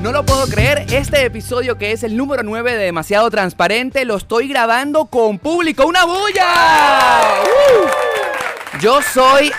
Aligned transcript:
No 0.00 0.12
lo 0.12 0.24
puedo 0.24 0.46
creer, 0.46 0.86
este 0.92 1.24
episodio 1.24 1.76
que 1.76 1.90
es 1.90 2.04
el 2.04 2.16
número 2.16 2.44
9 2.44 2.76
de 2.76 2.84
Demasiado 2.84 3.28
Transparente 3.30 4.04
lo 4.04 4.14
estoy 4.14 4.46
grabando 4.46 5.06
con 5.06 5.40
público. 5.40 5.86
¡Una 5.86 6.04
bulla! 6.04 7.42
¡Uh! 7.42 8.78
Yo 8.80 9.00
soy 9.02 9.50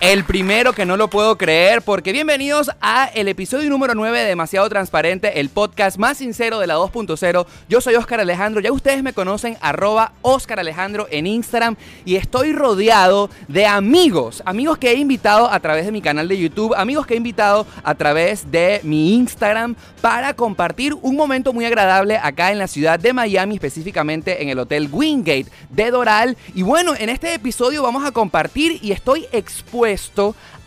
el 0.00 0.22
primero 0.22 0.74
que 0.74 0.86
no 0.86 0.96
lo 0.96 1.10
puedo 1.10 1.36
creer, 1.36 1.82
porque 1.82 2.12
bienvenidos 2.12 2.70
a 2.80 3.06
el 3.06 3.26
episodio 3.26 3.68
número 3.68 3.96
9 3.96 4.20
de 4.20 4.26
Demasiado 4.26 4.68
Transparente, 4.68 5.40
el 5.40 5.48
podcast 5.48 5.98
más 5.98 6.18
sincero 6.18 6.60
de 6.60 6.68
la 6.68 6.76
2.0. 6.76 7.46
Yo 7.68 7.80
soy 7.80 7.96
Oscar 7.96 8.20
Alejandro, 8.20 8.60
ya 8.60 8.70
ustedes 8.70 9.02
me 9.02 9.12
conocen, 9.12 9.56
arroba 9.60 10.12
Oscar 10.22 10.60
Alejandro 10.60 11.08
en 11.10 11.26
Instagram, 11.26 11.74
y 12.04 12.14
estoy 12.14 12.52
rodeado 12.52 13.28
de 13.48 13.66
amigos, 13.66 14.40
amigos 14.46 14.78
que 14.78 14.92
he 14.92 14.94
invitado 14.94 15.50
a 15.50 15.58
través 15.58 15.84
de 15.84 15.90
mi 15.90 16.00
canal 16.00 16.28
de 16.28 16.38
YouTube, 16.38 16.74
amigos 16.76 17.04
que 17.04 17.14
he 17.14 17.16
invitado 17.16 17.66
a 17.82 17.94
través 17.96 18.52
de 18.52 18.80
mi 18.84 19.14
Instagram 19.14 19.74
para 20.00 20.32
compartir 20.34 20.94
un 20.94 21.16
momento 21.16 21.52
muy 21.52 21.64
agradable 21.64 22.18
acá 22.22 22.52
en 22.52 22.58
la 22.58 22.68
ciudad 22.68 23.00
de 23.00 23.12
Miami, 23.12 23.56
específicamente 23.56 24.44
en 24.44 24.48
el 24.48 24.60
Hotel 24.60 24.88
Wingate 24.92 25.46
de 25.70 25.90
Doral. 25.90 26.36
Y 26.54 26.62
bueno, 26.62 26.94
en 26.96 27.08
este 27.08 27.34
episodio 27.34 27.82
vamos 27.82 28.06
a 28.06 28.12
compartir 28.12 28.78
y 28.80 28.92
estoy 28.92 29.26
expuesto 29.32 29.87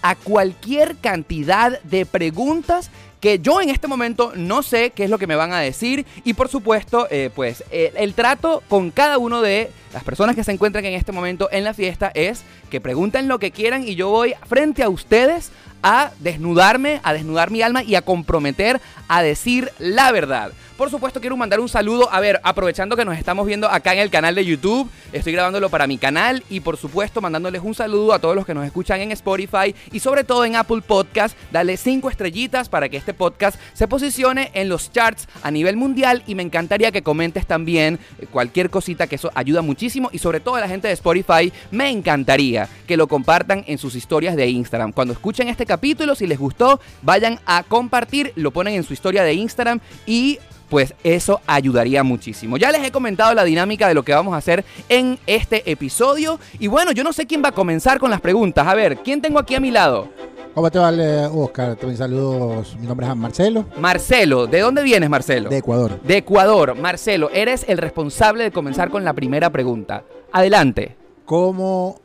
a 0.02 0.16
cualquier 0.16 0.95
cantidad 0.97 1.80
de 1.81 2.05
preguntas 2.05 2.89
que 3.19 3.39
yo 3.39 3.61
en 3.61 3.69
este 3.69 3.88
momento 3.88 4.33
no 4.36 4.64
sé 4.64 4.89
qué 4.89 5.03
es 5.03 5.09
lo 5.09 5.19
que 5.19 5.27
me 5.27 5.36
van 5.36 5.53
a 5.53 5.59
decir. 5.59 6.05
Y 6.23 6.33
por 6.33 6.50
supuesto 6.50 7.08
eh, 7.11 7.30
pues 7.33 7.64
el, 7.72 7.95
el 7.95 8.14
trato 8.14 8.64
con 8.67 8.89
cada 8.89 9.17
uno 9.19 9.42
de 9.42 9.72
las 9.94 10.03
personas 10.03 10.36
que 10.36 10.44
se 10.44 10.52
encuentran 10.52 10.86
en 10.86 10.94
este 10.94 11.11
momento 11.11 11.50
en 11.52 11.64
la 11.64 11.73
fiesta 11.73 12.11
es 12.14 12.44
que 12.70 12.81
pregunten 12.81 13.28
lo 13.28 13.39
que 13.39 13.52
quieran 13.52 13.88
y 13.88 13.95
yo 13.95 14.09
voy 14.09 14.33
frente 14.48 14.83
a 14.83 14.89
ustedes 14.89 15.52
a 15.83 16.11
desnudarme, 16.20 17.02
a 17.03 17.14
desnudar 17.14 17.52
mi 17.52 17.61
alma 17.61 17.83
y 17.83 17.95
a 17.95 18.02
comprometer 18.02 18.80
a 19.08 19.23
decir 19.23 19.72
la 19.80 20.11
verdad. 20.11 20.52
Por 20.78 20.89
supuesto 20.89 21.22
quiero 21.22 21.38
mandar 21.38 21.59
un 21.59 21.70
saludo, 21.70 22.11
a 22.11 22.20
ver, 22.20 22.39
aprovechando 22.44 22.95
que 22.95 23.06
nos 23.06 23.16
estamos 23.16 23.45
viendo 23.45 23.70
acá 23.70 23.94
en 23.94 24.00
el 24.00 24.09
canal 24.09 24.33
de 24.33 24.44
YouTube, 24.44 24.89
estoy 25.14 25.31
grabándolo 25.33 25.70
para 25.70 25.86
mi 25.86 26.00
canal 26.00 26.44
y 26.50 26.61
por 26.61 26.76
supuesto 26.76 27.22
mandándoles 27.22 27.61
un 27.61 27.76
saludo 27.76 28.14
a 28.14 28.20
todos 28.20 28.36
los 28.36 28.48
que 28.48 28.55
nos 28.55 28.66
escuchan 28.66 29.00
en 29.00 29.11
Spotify 29.11 29.76
y 29.92 30.00
sobre 30.00 30.23
todo 30.23 30.44
en 30.44 30.55
Apple 30.55 30.81
Podcast, 30.81 31.38
dale 31.52 31.78
cinco 31.78 32.09
estrellitas 32.09 32.67
para 32.67 32.89
que 32.89 32.98
este 32.98 33.14
podcast 33.14 33.59
se 33.73 33.88
posicione 33.88 34.50
en 34.55 34.70
los 34.70 34.92
charts 34.92 35.28
a 35.44 35.52
nivel 35.52 35.78
mundial 35.78 36.23
y 36.26 36.33
me 36.33 36.42
encantaría 36.42 36.92
que 36.92 37.03
comentes 37.03 37.45
también 37.45 38.00
cualquier 38.31 38.72
cosita 38.72 39.05
que 39.05 39.16
eso 39.16 39.30
ayuda 39.36 39.61
muchísimo 39.61 39.81
y 39.82 40.20
sobre 40.20 40.40
todo 40.40 40.56
a 40.56 40.60
la 40.60 40.68
gente 40.68 40.88
de 40.88 40.94
Spotify 40.94 41.52
me 41.72 41.90
encantaría 41.90 42.70
que 42.88 42.98
lo 42.98 43.08
compartan 43.08 43.64
en 43.68 43.78
sus 43.78 43.96
historias 43.96 44.36
de 44.36 44.48
Instagram. 44.48 44.92
Cuando 44.92 45.14
escuchen 45.14 45.48
este 45.48 45.66
capítulo, 45.66 46.16
si 46.16 46.28
les 46.28 46.38
gustó, 46.38 46.80
vayan 47.02 47.39
a 47.45 47.64
compartir, 47.64 48.33
lo 48.36 48.52
ponen 48.52 48.76
en 48.76 48.83
su 48.83 48.94
historia 48.94 49.23
de 49.23 49.33
Instagram 49.33 49.80
y 50.05 50.39
pues 50.71 50.93
eso 51.04 51.42
ayudaría 51.48 52.02
muchísimo. 52.02 52.55
Ya 52.55 52.71
les 52.71 52.82
he 52.82 52.92
comentado 52.92 53.33
la 53.33 53.43
dinámica 53.43 53.89
de 53.89 53.93
lo 53.93 54.04
que 54.04 54.14
vamos 54.14 54.33
a 54.33 54.37
hacer 54.37 54.64
en 54.87 55.20
este 55.27 55.70
episodio. 55.70 56.39
Y 56.59 56.67
bueno, 56.67 56.93
yo 56.93 57.04
no 57.04 57.11
sé 57.11 57.27
quién 57.27 57.43
va 57.43 57.49
a 57.49 57.52
comenzar 57.52 57.99
con 57.99 58.09
las 58.09 58.21
preguntas. 58.21 58.65
A 58.65 58.73
ver, 58.73 58.99
¿quién 58.99 59.21
tengo 59.21 59.37
aquí 59.37 59.54
a 59.54 59.60
mi 59.60 59.70
lado? 59.70 60.08
¿Cómo 60.55 60.71
te 60.71 60.80
va, 60.80 60.89
Oscar? 61.30 61.76
También 61.76 61.98
saludos. 61.98 62.77
Mi 62.80 62.87
nombre 62.87 63.05
es 63.05 63.15
Marcelo. 63.17 63.65
Marcelo, 63.77 64.48
¿de 64.48 64.61
dónde 64.61 64.81
vienes, 64.81 65.10
Marcelo? 65.10 65.49
De 65.49 65.58
Ecuador. 65.58 66.02
De 66.04 66.15
Ecuador. 66.15 66.73
Marcelo, 66.76 67.30
eres 67.33 67.65
el 67.67 67.77
responsable 67.77 68.45
de 68.45 68.52
comenzar 68.52 68.89
con 68.89 69.04
la 69.04 69.11
primera 69.11 69.49
pregunta. 69.49 70.05
Adelante. 70.31 70.95
¿Cómo 71.26 71.99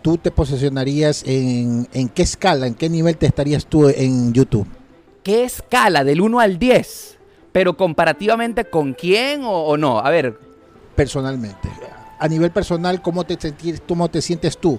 tú 0.00 0.16
te 0.16 0.30
posicionarías 0.30 1.24
en, 1.26 1.88
en 1.92 2.08
qué 2.08 2.22
escala, 2.22 2.68
en 2.68 2.74
qué 2.74 2.88
nivel 2.88 3.16
te 3.16 3.26
estarías 3.26 3.66
tú 3.66 3.88
en 3.88 4.32
YouTube? 4.32 4.68
¿Qué 5.24 5.42
escala 5.42 6.04
del 6.04 6.20
1 6.20 6.38
al 6.38 6.60
10? 6.60 7.18
Pero 7.52 7.76
comparativamente 7.76 8.64
con 8.64 8.94
quién 8.94 9.44
o, 9.44 9.66
o 9.66 9.76
no? 9.76 9.98
A 9.98 10.10
ver, 10.10 10.38
Personalmente. 10.94 11.68
A 12.18 12.28
nivel 12.28 12.50
personal, 12.50 13.02
¿cómo 13.02 13.24
te, 13.24 13.36
¿cómo 13.88 14.08
te 14.08 14.22
sientes 14.22 14.58
tú? 14.58 14.78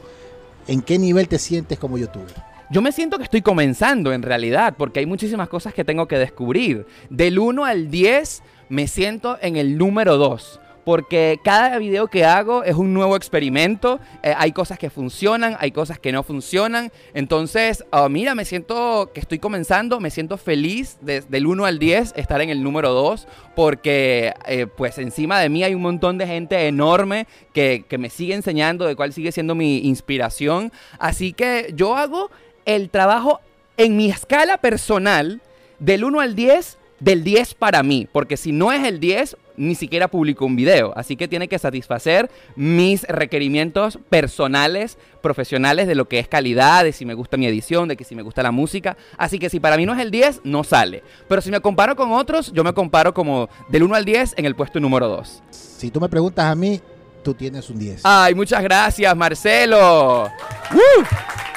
¿En 0.67 0.81
qué 0.81 0.97
nivel 0.97 1.27
te 1.27 1.39
sientes 1.39 1.77
como 1.77 1.97
youtuber? 1.97 2.33
Yo 2.69 2.81
me 2.81 2.91
siento 2.91 3.17
que 3.17 3.25
estoy 3.25 3.41
comenzando 3.41 4.13
en 4.13 4.21
realidad, 4.21 4.75
porque 4.77 4.99
hay 5.01 5.05
muchísimas 5.05 5.49
cosas 5.49 5.73
que 5.73 5.83
tengo 5.83 6.07
que 6.07 6.17
descubrir. 6.17 6.85
Del 7.09 7.39
1 7.39 7.65
al 7.65 7.91
10 7.91 8.43
me 8.69 8.87
siento 8.87 9.37
en 9.41 9.57
el 9.57 9.77
número 9.77 10.17
2. 10.17 10.59
Porque 10.83 11.39
cada 11.43 11.77
video 11.77 12.07
que 12.07 12.25
hago 12.25 12.63
es 12.63 12.75
un 12.75 12.93
nuevo 12.93 13.15
experimento. 13.15 13.99
Eh, 14.21 14.33
hay 14.37 14.51
cosas 14.51 14.77
que 14.77 14.89
funcionan, 14.89 15.55
hay 15.59 15.71
cosas 15.71 15.99
que 15.99 16.11
no 16.11 16.23
funcionan. 16.23 16.91
Entonces, 17.13 17.83
ah, 17.91 18.09
mira, 18.09 18.35
me 18.35 18.45
siento 18.45 19.11
que 19.13 19.19
estoy 19.19 19.39
comenzando, 19.39 19.99
me 19.99 20.09
siento 20.09 20.37
feliz 20.37 20.97
desde 21.01 21.29
del 21.29 21.47
1 21.47 21.65
al 21.65 21.79
10 21.79 22.13
estar 22.15 22.41
en 22.41 22.49
el 22.49 22.63
número 22.63 22.91
2. 22.93 23.27
Porque, 23.55 24.33
eh, 24.45 24.67
pues 24.67 24.97
encima 24.97 25.39
de 25.39 25.49
mí 25.49 25.63
hay 25.63 25.75
un 25.75 25.81
montón 25.81 26.17
de 26.17 26.27
gente 26.27 26.67
enorme 26.67 27.27
que, 27.53 27.85
que 27.87 27.97
me 27.97 28.09
sigue 28.09 28.33
enseñando, 28.33 28.85
de 28.85 28.95
cuál 28.95 29.13
sigue 29.13 29.31
siendo 29.31 29.55
mi 29.55 29.79
inspiración. 29.87 30.71
Así 30.99 31.33
que 31.33 31.71
yo 31.75 31.95
hago 31.95 32.29
el 32.65 32.89
trabajo 32.89 33.39
en 33.77 33.97
mi 33.97 34.09
escala 34.09 34.57
personal 34.57 35.41
del 35.79 36.03
1 36.03 36.19
al 36.19 36.35
10, 36.35 36.77
del 36.99 37.23
10 37.23 37.55
para 37.55 37.83
mí, 37.83 38.07
porque 38.11 38.37
si 38.37 38.51
no 38.51 38.71
es 38.71 38.83
el 38.85 38.99
10, 38.99 39.35
ni 39.57 39.75
siquiera 39.75 40.07
publico 40.07 40.45
un 40.45 40.55
video, 40.55 40.93
así 40.95 41.15
que 41.15 41.27
tiene 41.27 41.47
que 41.47 41.59
satisfacer 41.59 42.29
mis 42.55 43.03
requerimientos 43.03 43.99
personales, 44.09 44.97
profesionales 45.21 45.87
de 45.87 45.95
lo 45.95 46.07
que 46.07 46.19
es 46.19 46.27
calidad, 46.27 46.83
de 46.83 46.91
si 46.91 47.05
me 47.05 47.13
gusta 47.13 47.37
mi 47.37 47.45
edición, 47.45 47.87
de 47.87 47.95
que 47.95 48.03
si 48.03 48.15
me 48.15 48.21
gusta 48.21 48.43
la 48.43 48.51
música, 48.51 48.97
así 49.17 49.39
que 49.39 49.49
si 49.49 49.59
para 49.59 49.77
mí 49.77 49.85
no 49.85 49.93
es 49.93 49.99
el 49.99 50.11
10, 50.11 50.41
no 50.43 50.63
sale, 50.63 51.03
pero 51.27 51.41
si 51.41 51.51
me 51.51 51.59
comparo 51.61 51.95
con 51.95 52.11
otros, 52.11 52.51
yo 52.53 52.63
me 52.63 52.73
comparo 52.73 53.13
como 53.13 53.49
del 53.69 53.83
1 53.83 53.95
al 53.95 54.05
10 54.05 54.35
en 54.37 54.45
el 54.45 54.55
puesto 54.55 54.79
número 54.79 55.07
2. 55.07 55.43
Si 55.49 55.91
tú 55.91 55.99
me 55.99 56.09
preguntas 56.09 56.45
a 56.45 56.55
mí, 56.55 56.81
tú 57.23 57.33
tienes 57.33 57.69
un 57.69 57.79
10. 57.79 58.01
Ay, 58.03 58.35
muchas 58.35 58.61
gracias, 58.61 59.15
Marcelo. 59.15 60.25
¡Uh! 60.25 61.03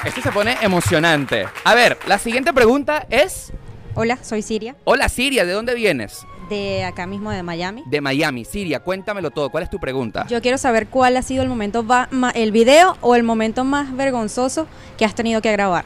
Esto 0.05 0.21
se 0.21 0.31
pone 0.31 0.57
emocionante. 0.61 1.47
A 1.63 1.75
ver, 1.75 1.97
la 2.07 2.17
siguiente 2.17 2.53
pregunta 2.53 3.05
es... 3.09 3.51
Hola, 3.95 4.17
soy 4.21 4.43
Siria, 4.43 4.75
Hola 4.83 5.09
Siria, 5.09 5.43
¿de 5.43 5.53
dónde 5.53 5.73
vienes? 5.73 6.25
De 6.49 6.83
acá 6.83 7.05
mismo 7.07 7.31
de 7.31 7.43
Miami. 7.43 7.83
De 7.85 8.01
Miami. 8.01 8.45
Siria, 8.45 8.79
cuéntamelo 8.79 9.31
todo. 9.31 9.49
¿Cuál 9.49 9.63
es 9.63 9.69
tu 9.69 9.79
pregunta? 9.79 10.25
Yo 10.27 10.41
quiero 10.41 10.57
saber 10.57 10.87
cuál 10.87 11.17
ha 11.17 11.21
sido 11.21 11.43
el 11.43 11.49
momento, 11.49 11.85
va- 11.85 12.07
ma- 12.11 12.31
el 12.31 12.51
video 12.51 12.97
o 13.01 13.15
el 13.15 13.23
momento 13.23 13.63
más 13.63 13.95
vergonzoso 13.95 14.67
que 14.97 15.05
has 15.05 15.15
tenido 15.15 15.41
que 15.41 15.51
grabar. 15.51 15.85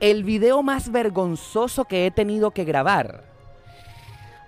El 0.00 0.24
video 0.24 0.62
más 0.62 0.90
vergonzoso 0.90 1.84
que 1.84 2.06
he 2.06 2.10
tenido 2.10 2.50
que 2.50 2.64
grabar. 2.64 3.24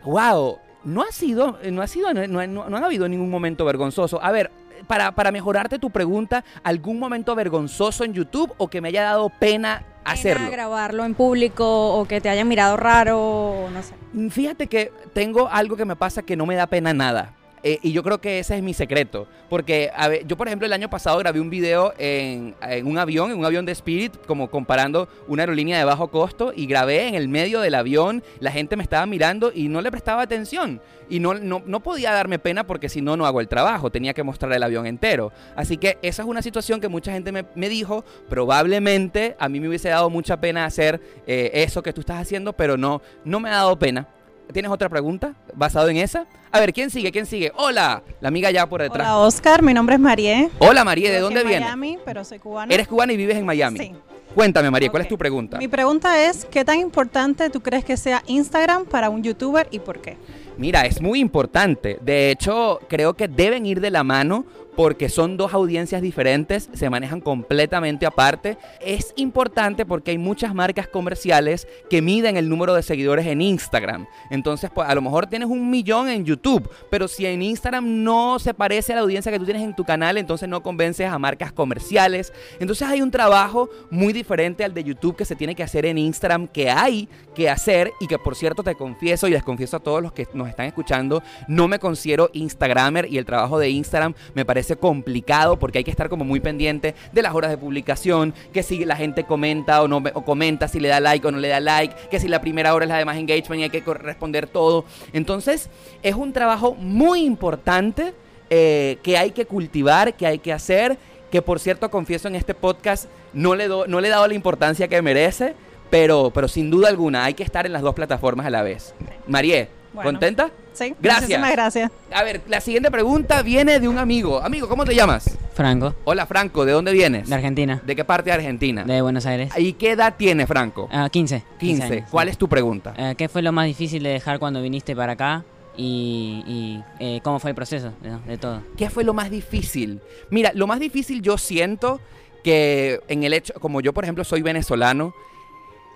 Wow, 0.04 0.58
no 0.84 1.02
ha 1.02 1.12
sido, 1.12 1.58
no 1.70 1.80
ha 1.82 1.86
sido, 1.86 2.12
no, 2.12 2.26
no- 2.46 2.68
no 2.68 2.76
ha 2.76 2.84
habido 2.84 3.08
ningún 3.08 3.30
momento 3.30 3.64
vergonzoso. 3.64 4.22
A 4.22 4.30
ver, 4.32 4.50
para, 4.86 5.12
para 5.12 5.32
mejorarte 5.32 5.78
tu 5.78 5.90
pregunta, 5.90 6.44
¿algún 6.62 6.98
momento 6.98 7.34
vergonzoso 7.34 8.04
en 8.04 8.12
YouTube 8.14 8.52
o 8.58 8.68
que 8.68 8.80
me 8.80 8.88
haya 8.88 9.02
dado 9.02 9.28
pena 9.30 9.82
hacerlo? 10.04 10.50
Grabarlo 10.50 11.04
en 11.04 11.14
público 11.14 11.94
o 11.94 12.06
que 12.06 12.20
te 12.20 12.28
hayan 12.28 12.48
mirado 12.48 12.76
raro, 12.76 13.68
no 13.72 13.82
sé. 13.82 13.94
Mm, 14.12 14.28
Fíjate 14.28 14.66
que 14.66 14.92
tengo 15.12 15.48
algo 15.48 15.76
que 15.76 15.84
me 15.84 15.96
pasa 15.96 16.22
que 16.22 16.36
no 16.36 16.46
me 16.46 16.56
da 16.56 16.66
pena 16.66 16.92
nada. 16.92 17.32
Eh, 17.66 17.78
y 17.80 17.92
yo 17.92 18.02
creo 18.02 18.20
que 18.20 18.38
ese 18.40 18.58
es 18.58 18.62
mi 18.62 18.74
secreto. 18.74 19.26
Porque 19.48 19.90
a 19.96 20.08
ver, 20.08 20.26
yo, 20.26 20.36
por 20.36 20.46
ejemplo, 20.46 20.66
el 20.66 20.72
año 20.74 20.90
pasado 20.90 21.18
grabé 21.18 21.40
un 21.40 21.48
video 21.48 21.94
en, 21.96 22.54
en 22.60 22.86
un 22.86 22.98
avión, 22.98 23.30
en 23.30 23.38
un 23.38 23.44
avión 23.46 23.64
de 23.64 23.72
Spirit, 23.72 24.14
como 24.26 24.50
comparando 24.50 25.08
una 25.28 25.44
aerolínea 25.44 25.78
de 25.78 25.84
bajo 25.84 26.08
costo. 26.08 26.52
Y 26.54 26.66
grabé 26.66 27.08
en 27.08 27.14
el 27.14 27.28
medio 27.28 27.60
del 27.60 27.74
avión. 27.74 28.22
La 28.38 28.52
gente 28.52 28.76
me 28.76 28.82
estaba 28.82 29.06
mirando 29.06 29.50
y 29.52 29.68
no 29.68 29.80
le 29.80 29.90
prestaba 29.90 30.20
atención. 30.20 30.82
Y 31.08 31.20
no, 31.20 31.34
no, 31.34 31.62
no 31.64 31.80
podía 31.80 32.12
darme 32.12 32.38
pena 32.38 32.66
porque 32.66 32.90
si 32.90 33.00
no, 33.00 33.16
no 33.16 33.24
hago 33.24 33.40
el 33.40 33.48
trabajo. 33.48 33.90
Tenía 33.90 34.12
que 34.12 34.22
mostrar 34.22 34.52
el 34.52 34.62
avión 34.62 34.86
entero. 34.86 35.32
Así 35.56 35.78
que 35.78 35.96
esa 36.02 36.20
es 36.20 36.28
una 36.28 36.42
situación 36.42 36.82
que 36.82 36.88
mucha 36.88 37.12
gente 37.12 37.32
me, 37.32 37.46
me 37.54 37.70
dijo. 37.70 38.04
Probablemente 38.28 39.36
a 39.38 39.48
mí 39.48 39.58
me 39.58 39.68
hubiese 39.68 39.88
dado 39.88 40.10
mucha 40.10 40.38
pena 40.38 40.66
hacer 40.66 41.00
eh, 41.26 41.50
eso 41.54 41.82
que 41.82 41.94
tú 41.94 42.00
estás 42.00 42.20
haciendo, 42.20 42.52
pero 42.52 42.76
no, 42.76 43.00
no 43.24 43.40
me 43.40 43.48
ha 43.48 43.52
dado 43.52 43.78
pena. 43.78 44.06
¿Tienes 44.52 44.70
otra 44.70 44.88
pregunta 44.88 45.34
basado 45.54 45.88
en 45.88 45.96
esa? 45.96 46.26
A 46.52 46.60
ver, 46.60 46.72
¿quién 46.72 46.90
sigue? 46.90 47.10
¿Quién 47.10 47.26
sigue? 47.26 47.52
Hola, 47.56 48.02
la 48.20 48.28
amiga 48.28 48.50
ya 48.50 48.68
por 48.68 48.82
detrás. 48.82 49.06
Hola 49.06 49.18
Oscar, 49.18 49.62
mi 49.62 49.74
nombre 49.74 49.96
es 49.96 50.00
Marie. 50.00 50.50
Hola, 50.58 50.84
María, 50.84 51.10
¿de 51.10 51.18
dónde 51.18 51.42
vienes? 51.42 51.62
Miami, 51.62 51.98
pero 52.04 52.24
soy 52.24 52.38
cubana. 52.38 52.72
Eres 52.72 52.86
cubana 52.86 53.12
y 53.12 53.16
vives 53.16 53.36
en 53.36 53.46
Miami. 53.46 53.78
Sí. 53.78 53.92
Cuéntame, 54.34 54.70
María, 54.70 54.90
¿cuál 54.90 55.02
es 55.02 55.08
tu 55.08 55.16
pregunta? 55.16 55.58
Mi 55.58 55.68
pregunta 55.68 56.28
es, 56.28 56.44
¿qué 56.44 56.64
tan 56.64 56.80
importante 56.80 57.50
tú 57.50 57.60
crees 57.60 57.84
que 57.84 57.96
sea 57.96 58.22
Instagram 58.26 58.84
para 58.84 59.08
un 59.08 59.22
youtuber 59.22 59.68
y 59.70 59.78
por 59.78 60.00
qué? 60.00 60.16
Mira, 60.56 60.86
es 60.86 61.00
muy 61.00 61.20
importante. 61.20 61.98
De 62.00 62.30
hecho, 62.30 62.80
creo 62.88 63.14
que 63.14 63.28
deben 63.28 63.64
ir 63.64 63.80
de 63.80 63.90
la 63.90 64.02
mano 64.02 64.44
porque 64.76 65.08
son 65.08 65.36
dos 65.36 65.54
audiencias 65.54 66.02
diferentes, 66.02 66.68
se 66.72 66.90
manejan 66.90 67.20
completamente 67.20 68.06
aparte. 68.06 68.58
Es 68.80 69.12
importante 69.16 69.86
porque 69.86 70.10
hay 70.10 70.18
muchas 70.18 70.54
marcas 70.54 70.88
comerciales 70.88 71.68
que 71.88 72.02
miden 72.02 72.36
el 72.36 72.48
número 72.48 72.74
de 72.74 72.82
seguidores 72.82 73.26
en 73.26 73.40
Instagram. 73.40 74.06
Entonces, 74.30 74.70
pues 74.74 74.88
a 74.88 74.94
lo 74.94 75.02
mejor 75.02 75.26
tienes 75.26 75.48
un 75.48 75.70
millón 75.70 76.08
en 76.08 76.24
YouTube, 76.24 76.68
pero 76.90 77.08
si 77.08 77.26
en 77.26 77.42
Instagram 77.42 78.02
no 78.02 78.38
se 78.38 78.54
parece 78.54 78.92
a 78.92 78.96
la 78.96 79.02
audiencia 79.02 79.30
que 79.30 79.38
tú 79.38 79.44
tienes 79.44 79.62
en 79.62 79.74
tu 79.74 79.84
canal, 79.84 80.18
entonces 80.18 80.48
no 80.48 80.62
convences 80.62 81.08
a 81.08 81.18
marcas 81.18 81.52
comerciales. 81.52 82.32
Entonces 82.58 82.88
hay 82.88 83.02
un 83.02 83.10
trabajo 83.10 83.70
muy 83.90 84.12
diferente 84.12 84.64
al 84.64 84.74
de 84.74 84.84
YouTube 84.84 85.16
que 85.16 85.24
se 85.24 85.36
tiene 85.36 85.54
que 85.54 85.62
hacer 85.62 85.86
en 85.86 85.98
Instagram, 85.98 86.48
que 86.48 86.70
hay 86.70 87.08
que 87.34 87.48
hacer 87.50 87.92
y 88.00 88.06
que 88.06 88.18
por 88.18 88.34
cierto 88.34 88.62
te 88.62 88.74
confieso 88.74 89.28
y 89.28 89.30
les 89.30 89.42
confieso 89.42 89.76
a 89.76 89.80
todos 89.80 90.02
los 90.02 90.12
que 90.12 90.26
nos 90.34 90.48
están 90.48 90.66
escuchando, 90.66 91.22
no 91.48 91.68
me 91.68 91.78
considero 91.78 92.30
Instagramer 92.32 93.06
y 93.10 93.18
el 93.18 93.24
trabajo 93.24 93.58
de 93.58 93.70
Instagram 93.70 94.14
me 94.34 94.44
parece 94.44 94.63
complicado 94.76 95.58
porque 95.58 95.78
hay 95.78 95.84
que 95.84 95.90
estar 95.90 96.08
como 96.08 96.24
muy 96.24 96.40
pendiente 96.40 96.94
de 97.12 97.22
las 97.22 97.34
horas 97.34 97.50
de 97.50 97.58
publicación, 97.58 98.34
que 98.52 98.62
si 98.62 98.84
la 98.84 98.96
gente 98.96 99.24
comenta 99.24 99.82
o 99.82 99.88
no 99.88 100.02
o 100.14 100.24
comenta, 100.24 100.66
si 100.68 100.80
le 100.80 100.88
da 100.88 101.00
like 101.00 101.26
o 101.26 101.30
no 101.30 101.38
le 101.38 101.48
da 101.48 101.60
like, 101.60 101.94
que 102.10 102.18
si 102.18 102.28
la 102.28 102.40
primera 102.40 102.74
hora 102.74 102.84
es 102.84 102.88
la 102.88 102.98
de 102.98 103.04
más 103.04 103.16
engagement 103.16 103.60
y 103.60 103.64
hay 103.64 103.70
que 103.70 103.82
responder 103.94 104.46
todo. 104.46 104.84
Entonces 105.12 105.68
es 106.02 106.14
un 106.14 106.32
trabajo 106.32 106.74
muy 106.74 107.20
importante 107.24 108.14
eh, 108.50 108.98
que 109.02 109.16
hay 109.18 109.30
que 109.30 109.46
cultivar, 109.46 110.14
que 110.14 110.26
hay 110.26 110.38
que 110.38 110.52
hacer, 110.52 110.96
que 111.30 111.42
por 111.42 111.58
cierto 111.60 111.90
confieso 111.90 112.28
en 112.28 112.34
este 112.36 112.54
podcast 112.54 113.06
no 113.32 113.54
le, 113.54 113.68
do- 113.68 113.86
no 113.86 114.00
le 114.00 114.08
he 114.08 114.10
dado 114.10 114.26
la 114.28 114.34
importancia 114.34 114.86
que 114.88 115.00
merece, 115.02 115.54
pero, 115.90 116.30
pero 116.34 116.48
sin 116.48 116.70
duda 116.70 116.88
alguna 116.88 117.24
hay 117.24 117.34
que 117.34 117.42
estar 117.42 117.66
en 117.66 117.72
las 117.72 117.82
dos 117.82 117.94
plataformas 117.94 118.46
a 118.46 118.50
la 118.50 118.62
vez. 118.62 118.94
Marie, 119.26 119.68
Bueno. 119.92 120.10
¿contenta? 120.10 120.50
Sí, 120.74 120.94
Gracias. 121.00 121.22
muchísimas 121.22 121.52
gracias. 121.52 121.90
A 122.12 122.22
ver, 122.24 122.42
la 122.48 122.60
siguiente 122.60 122.90
pregunta 122.90 123.42
viene 123.42 123.78
de 123.80 123.88
un 123.88 123.96
amigo. 123.98 124.42
Amigo, 124.42 124.68
¿cómo 124.68 124.84
te 124.84 124.94
llamas? 124.94 125.38
Franco, 125.54 125.94
Hola 126.04 126.26
Franco, 126.26 126.64
¿de 126.64 126.72
dónde 126.72 126.92
vienes? 126.92 127.28
de 127.28 127.34
Argentina, 127.34 127.80
¿De 127.86 127.94
qué 127.94 128.04
parte 128.04 128.30
de 128.30 128.34
Argentina? 128.34 128.82
de 128.84 129.00
Buenos 129.00 129.24
Aires. 129.24 129.52
¿Y 129.56 129.74
qué 129.74 129.92
edad 129.92 130.14
tiene 130.18 130.46
Franco? 130.48 130.88
Ah, 130.90 131.08
15. 131.10 131.44
15. 131.60 131.82
años, 131.84 132.08
¿Cuál 132.10 132.26
sí. 132.26 132.32
es 132.32 132.38
tu 132.38 132.48
pregunta? 132.48 132.92
Eh, 132.96 133.14
¿Qué 133.16 133.28
fue 133.28 133.40
lo 133.40 133.52
más 133.52 133.66
difícil 133.66 134.02
de 134.02 134.10
dejar 134.10 134.38
cuando 134.40 134.60
viniste 134.60 134.96
para 134.96 135.12
acá? 135.12 135.44
Y, 135.76 136.42
y, 136.46 136.82
eh, 136.98 137.20
cómo 137.22 137.38
fue 137.38 137.50
el 137.50 137.54
proceso 137.56 137.92
de, 138.00 138.16
de 138.26 138.36
todo. 138.38 138.62
¿Qué 138.76 138.90
fue 138.90 139.04
lo 139.04 139.14
más 139.14 139.30
difícil? 139.30 140.00
Mira, 140.30 140.50
lo 140.54 140.66
más 140.66 140.80
difícil 140.80 141.22
yo 141.22 141.38
siento 141.38 142.00
que 142.42 143.00
en 143.08 143.22
el 143.24 143.32
hecho, 143.32 143.54
como 143.60 143.80
yo 143.80 143.92
por 143.92 144.04
ejemplo 144.04 144.24
soy 144.24 144.42
venezolano, 144.42 145.14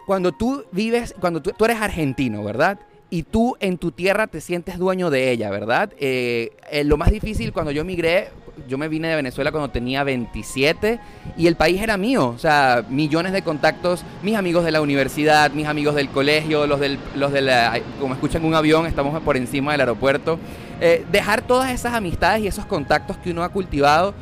cuando 0.06 0.32
tú 0.32 0.64
vives, 0.72 1.14
cuando 1.20 1.42
tú, 1.42 1.52
tú 1.56 1.64
eres 1.64 1.80
argentino, 1.80 2.42
¿verdad? 2.42 2.78
Y 3.10 3.22
tú 3.22 3.56
en 3.60 3.78
tu 3.78 3.90
tierra 3.90 4.26
te 4.26 4.40
sientes 4.40 4.78
dueño 4.78 5.08
de 5.10 5.30
ella, 5.30 5.48
¿verdad? 5.50 5.90
Eh, 5.98 6.50
eh, 6.70 6.84
lo 6.84 6.96
más 6.98 7.10
difícil 7.10 7.52
cuando 7.54 7.70
yo 7.70 7.82
migré, 7.84 8.28
yo 8.68 8.76
me 8.76 8.88
vine 8.88 9.08
de 9.08 9.16
Venezuela 9.16 9.50
cuando 9.50 9.70
tenía 9.70 10.04
27 10.04 11.00
y 11.38 11.46
el 11.46 11.56
país 11.56 11.80
era 11.80 11.96
mío, 11.96 12.28
o 12.28 12.38
sea, 12.38 12.84
millones 12.90 13.32
de 13.32 13.40
contactos, 13.42 14.04
mis 14.22 14.36
amigos 14.36 14.62
de 14.64 14.72
la 14.72 14.82
universidad, 14.82 15.52
mis 15.52 15.66
amigos 15.66 15.94
del 15.94 16.10
colegio, 16.10 16.66
los 16.66 16.80
del, 16.80 16.98
los 17.14 17.32
de 17.32 17.40
la, 17.40 17.80
como 17.98 18.12
escuchan 18.12 18.44
un 18.44 18.54
avión, 18.54 18.84
estamos 18.84 19.18
por 19.22 19.36
encima 19.38 19.72
del 19.72 19.80
aeropuerto. 19.82 20.38
Eh, 20.80 21.06
dejar 21.10 21.40
todas 21.42 21.70
esas 21.72 21.94
amistades 21.94 22.42
y 22.42 22.46
esos 22.46 22.66
contactos 22.66 23.16
que 23.16 23.30
uno 23.30 23.42
ha 23.42 23.48
cultivado 23.48 24.14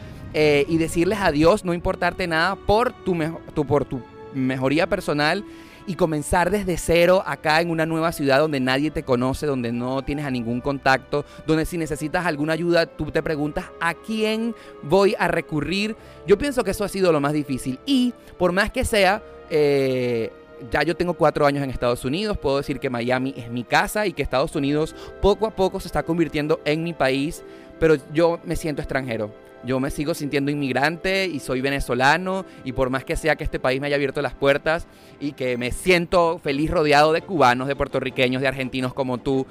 y 0.68 0.76
decirles 0.76 1.18
adiós, 1.22 1.64
no 1.64 1.72
importarte 1.72 2.26
nada 2.26 2.56
por 2.56 2.92
tu, 2.92 3.16
tu- 3.54 3.64
por 3.64 3.86
tu 3.86 4.02
mejoría 4.34 4.86
personal 4.86 5.42
y 5.86 5.94
comenzar 5.94 6.50
desde 6.50 6.76
cero 6.76 7.22
acá 7.24 7.60
en 7.60 7.70
una 7.70 7.86
nueva 7.86 8.12
ciudad 8.12 8.38
donde 8.38 8.60
nadie 8.60 8.90
te 8.90 9.02
conoce, 9.02 9.46
donde 9.46 9.72
no 9.72 10.02
tienes 10.02 10.24
a 10.24 10.30
ningún 10.30 10.60
contacto, 10.60 11.24
donde 11.46 11.64
si 11.64 11.78
necesitas 11.78 12.26
alguna 12.26 12.52
ayuda 12.54 12.86
tú 12.86 13.10
te 13.10 13.22
preguntas 13.22 13.66
a 13.80 13.94
quién 13.94 14.54
voy 14.82 15.14
a 15.18 15.28
recurrir. 15.28 15.96
Yo 16.26 16.38
pienso 16.38 16.64
que 16.64 16.72
eso 16.72 16.84
ha 16.84 16.88
sido 16.88 17.12
lo 17.12 17.20
más 17.20 17.32
difícil 17.32 17.78
y 17.86 18.12
por 18.38 18.52
más 18.52 18.70
que 18.70 18.84
sea... 18.84 19.22
eh, 19.50 20.32
ya 20.70 20.82
yo 20.82 20.96
tengo 20.96 21.12
cuatro 21.12 21.44
años 21.44 21.62
en 21.62 21.68
Estados 21.68 22.04
Unidos, 22.06 22.38
puedo 22.38 22.56
decir 22.56 22.80
que 22.80 22.88
Miami 22.88 23.34
es 23.36 23.50
mi 23.50 23.62
casa 23.62 24.06
y 24.06 24.14
que 24.14 24.22
Estados 24.22 24.56
Unidos 24.56 24.96
poco 25.20 25.46
a 25.46 25.50
poco 25.50 25.80
se 25.80 25.88
está 25.88 26.02
convirtiendo 26.02 26.60
en 26.64 26.82
mi 26.82 26.94
país, 26.94 27.42
pero 27.78 27.96
yo 28.12 28.40
me 28.42 28.56
siento 28.56 28.80
extranjero. 28.80 29.30
Yo 29.64 29.80
me 29.80 29.90
sigo 29.90 30.14
sintiendo 30.14 30.50
inmigrante 30.50 31.26
y 31.26 31.40
soy 31.40 31.60
venezolano 31.60 32.44
y 32.64 32.72
por 32.72 32.90
más 32.90 33.04
que 33.04 33.16
sea 33.16 33.36
que 33.36 33.44
este 33.44 33.58
país 33.58 33.80
me 33.80 33.88
haya 33.88 33.96
abierto 33.96 34.22
las 34.22 34.34
puertas 34.34 34.86
y 35.18 35.32
que 35.32 35.56
me 35.56 35.72
siento 35.72 36.38
feliz 36.38 36.70
rodeado 36.70 37.12
de 37.12 37.22
cubanos, 37.22 37.66
de 37.66 37.74
puertorriqueños, 37.74 38.42
de 38.42 38.48
argentinos 38.48 38.94
como 38.94 39.18
tú, 39.18 39.46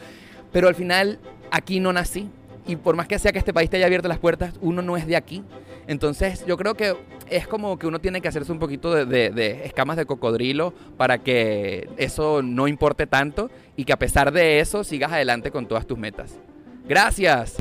pero 0.53 0.67
al 0.69 0.75
final 0.75 1.19
aquí 1.51 1.79
no 1.79 1.91
nací 1.91 2.29
y 2.65 2.77
por 2.77 2.95
más 2.95 3.07
que 3.07 3.19
sea 3.19 3.31
que 3.31 3.39
este 3.39 3.53
país 3.53 3.69
te 3.69 3.77
haya 3.77 3.85
abierto 3.87 4.07
las 4.07 4.19
puertas, 4.19 4.53
uno 4.61 4.81
no 4.81 4.95
es 4.97 5.05
de 5.05 5.15
aquí. 5.15 5.43
Entonces 5.87 6.45
yo 6.47 6.57
creo 6.57 6.73
que 6.75 6.95
es 7.29 7.47
como 7.47 7.77
que 7.77 7.85
uno 7.85 7.99
tiene 7.99 8.21
que 8.21 8.27
hacerse 8.27 8.51
un 8.51 8.57
poquito 8.59 8.91
de, 8.93 9.05
de- 9.05 9.29
de 9.29 9.65
escamas 9.65 9.97
de 9.97 10.05
cocodrilo 10.05 10.73
para 10.97 11.19
que 11.19 11.89
eso 11.97 12.41
no 12.41 12.67
importe 12.67 13.05
tanto 13.05 13.51
y 13.75 13.85
que 13.85 13.93
a 13.93 13.99
pesar 13.99 14.31
de 14.31 14.59
eso 14.61 14.83
sigas 14.83 15.11
adelante 15.11 15.51
con 15.51 15.67
todas 15.67 15.85
tus 15.85 15.97
metas. 15.97 16.39
Gracias. 16.87 17.55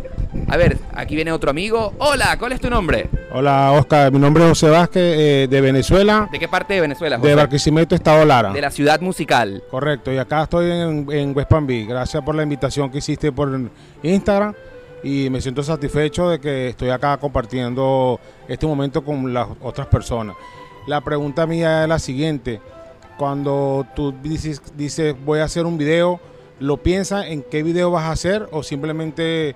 A 0.49 0.57
ver, 0.57 0.79
aquí 0.93 1.15
viene 1.15 1.33
otro 1.33 1.51
amigo. 1.51 1.95
Hola, 1.99 2.37
¿cuál 2.39 2.53
es 2.53 2.61
tu 2.61 2.69
nombre? 2.69 3.09
Hola 3.33 3.73
Oscar, 3.73 4.13
mi 4.13 4.19
nombre 4.19 4.45
es 4.45 4.51
José 4.51 4.69
Vázquez 4.69 5.03
eh, 5.03 5.49
de 5.51 5.61
Venezuela, 5.61 6.29
¿De 6.31 6.39
qué 6.39 6.47
parte 6.47 6.75
de 6.75 6.81
Venezuela? 6.83 7.19
de? 7.19 7.35
Barquisimeto, 7.35 7.95
Estado 7.95 8.25
Lara. 8.25 8.53
De 8.53 8.61
la 8.61 8.71
ciudad 8.71 9.01
musical. 9.01 9.63
Correcto, 9.71 10.13
y 10.13 10.19
acá 10.19 10.45
estoy 10.45 10.71
en, 10.71 11.07
en 11.11 11.37
West 11.37 11.49
Palm 11.49 11.67
Beach. 11.67 11.89
Gracias 11.89 12.23
por 12.23 12.35
la 12.35 12.43
invitación 12.45 12.91
que 12.91 12.99
hiciste 12.99 13.33
por 13.33 13.51
Instagram 14.03 14.55
y 15.03 15.29
me 15.31 15.41
siento 15.41 15.63
satisfecho 15.63 16.31
de 16.31 16.41
que 16.41 16.69
estoy 16.69 16.91
acá 16.91 17.17
compartiendo 17.17 18.21
este 18.47 18.67
momento 18.67 19.05
con 19.05 19.33
las 19.35 19.49
otras 19.63 19.87
personas. 19.89 20.37
La 20.87 21.01
pregunta 21.01 21.47
mía 21.47 21.83
es 21.83 21.89
la 21.89 21.99
siguiente, 21.99 22.61
cuando 23.17 23.87
tú 23.97 24.15
dices, 24.23 24.63
dices 24.77 25.15
voy 25.25 25.41
a 25.41 25.45
hacer 25.45 25.67
un 25.67 25.79
video, 25.79 26.21
¿lo 26.61 26.77
piensas 26.79 27.27
en 27.27 27.43
qué 27.43 27.63
video 27.63 27.91
vas 27.91 28.05
a 28.05 28.13
hacer 28.13 28.49
o 28.53 28.63
simplemente 28.63 29.55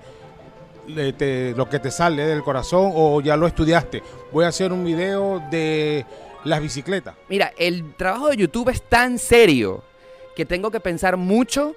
le- 0.87 1.13
te- 1.13 1.53
lo 1.55 1.69
que 1.69 1.79
te 1.79 1.91
sale 1.91 2.25
del 2.25 2.43
corazón 2.43 2.91
o 2.93 3.21
ya 3.21 3.35
lo 3.37 3.47
estudiaste? 3.47 4.03
Voy 4.31 4.45
a 4.45 4.49
hacer 4.49 4.71
un 4.73 4.83
video 4.85 5.41
de 5.51 6.05
las 6.43 6.61
bicicletas. 6.61 7.15
Mira, 7.29 7.51
el 7.57 7.93
trabajo 7.95 8.29
de 8.29 8.37
YouTube 8.37 8.69
es 8.69 8.81
tan 8.81 9.17
serio 9.19 9.83
que 10.35 10.45
tengo 10.45 10.71
que 10.71 10.79
pensar 10.79 11.17
mucho 11.17 11.75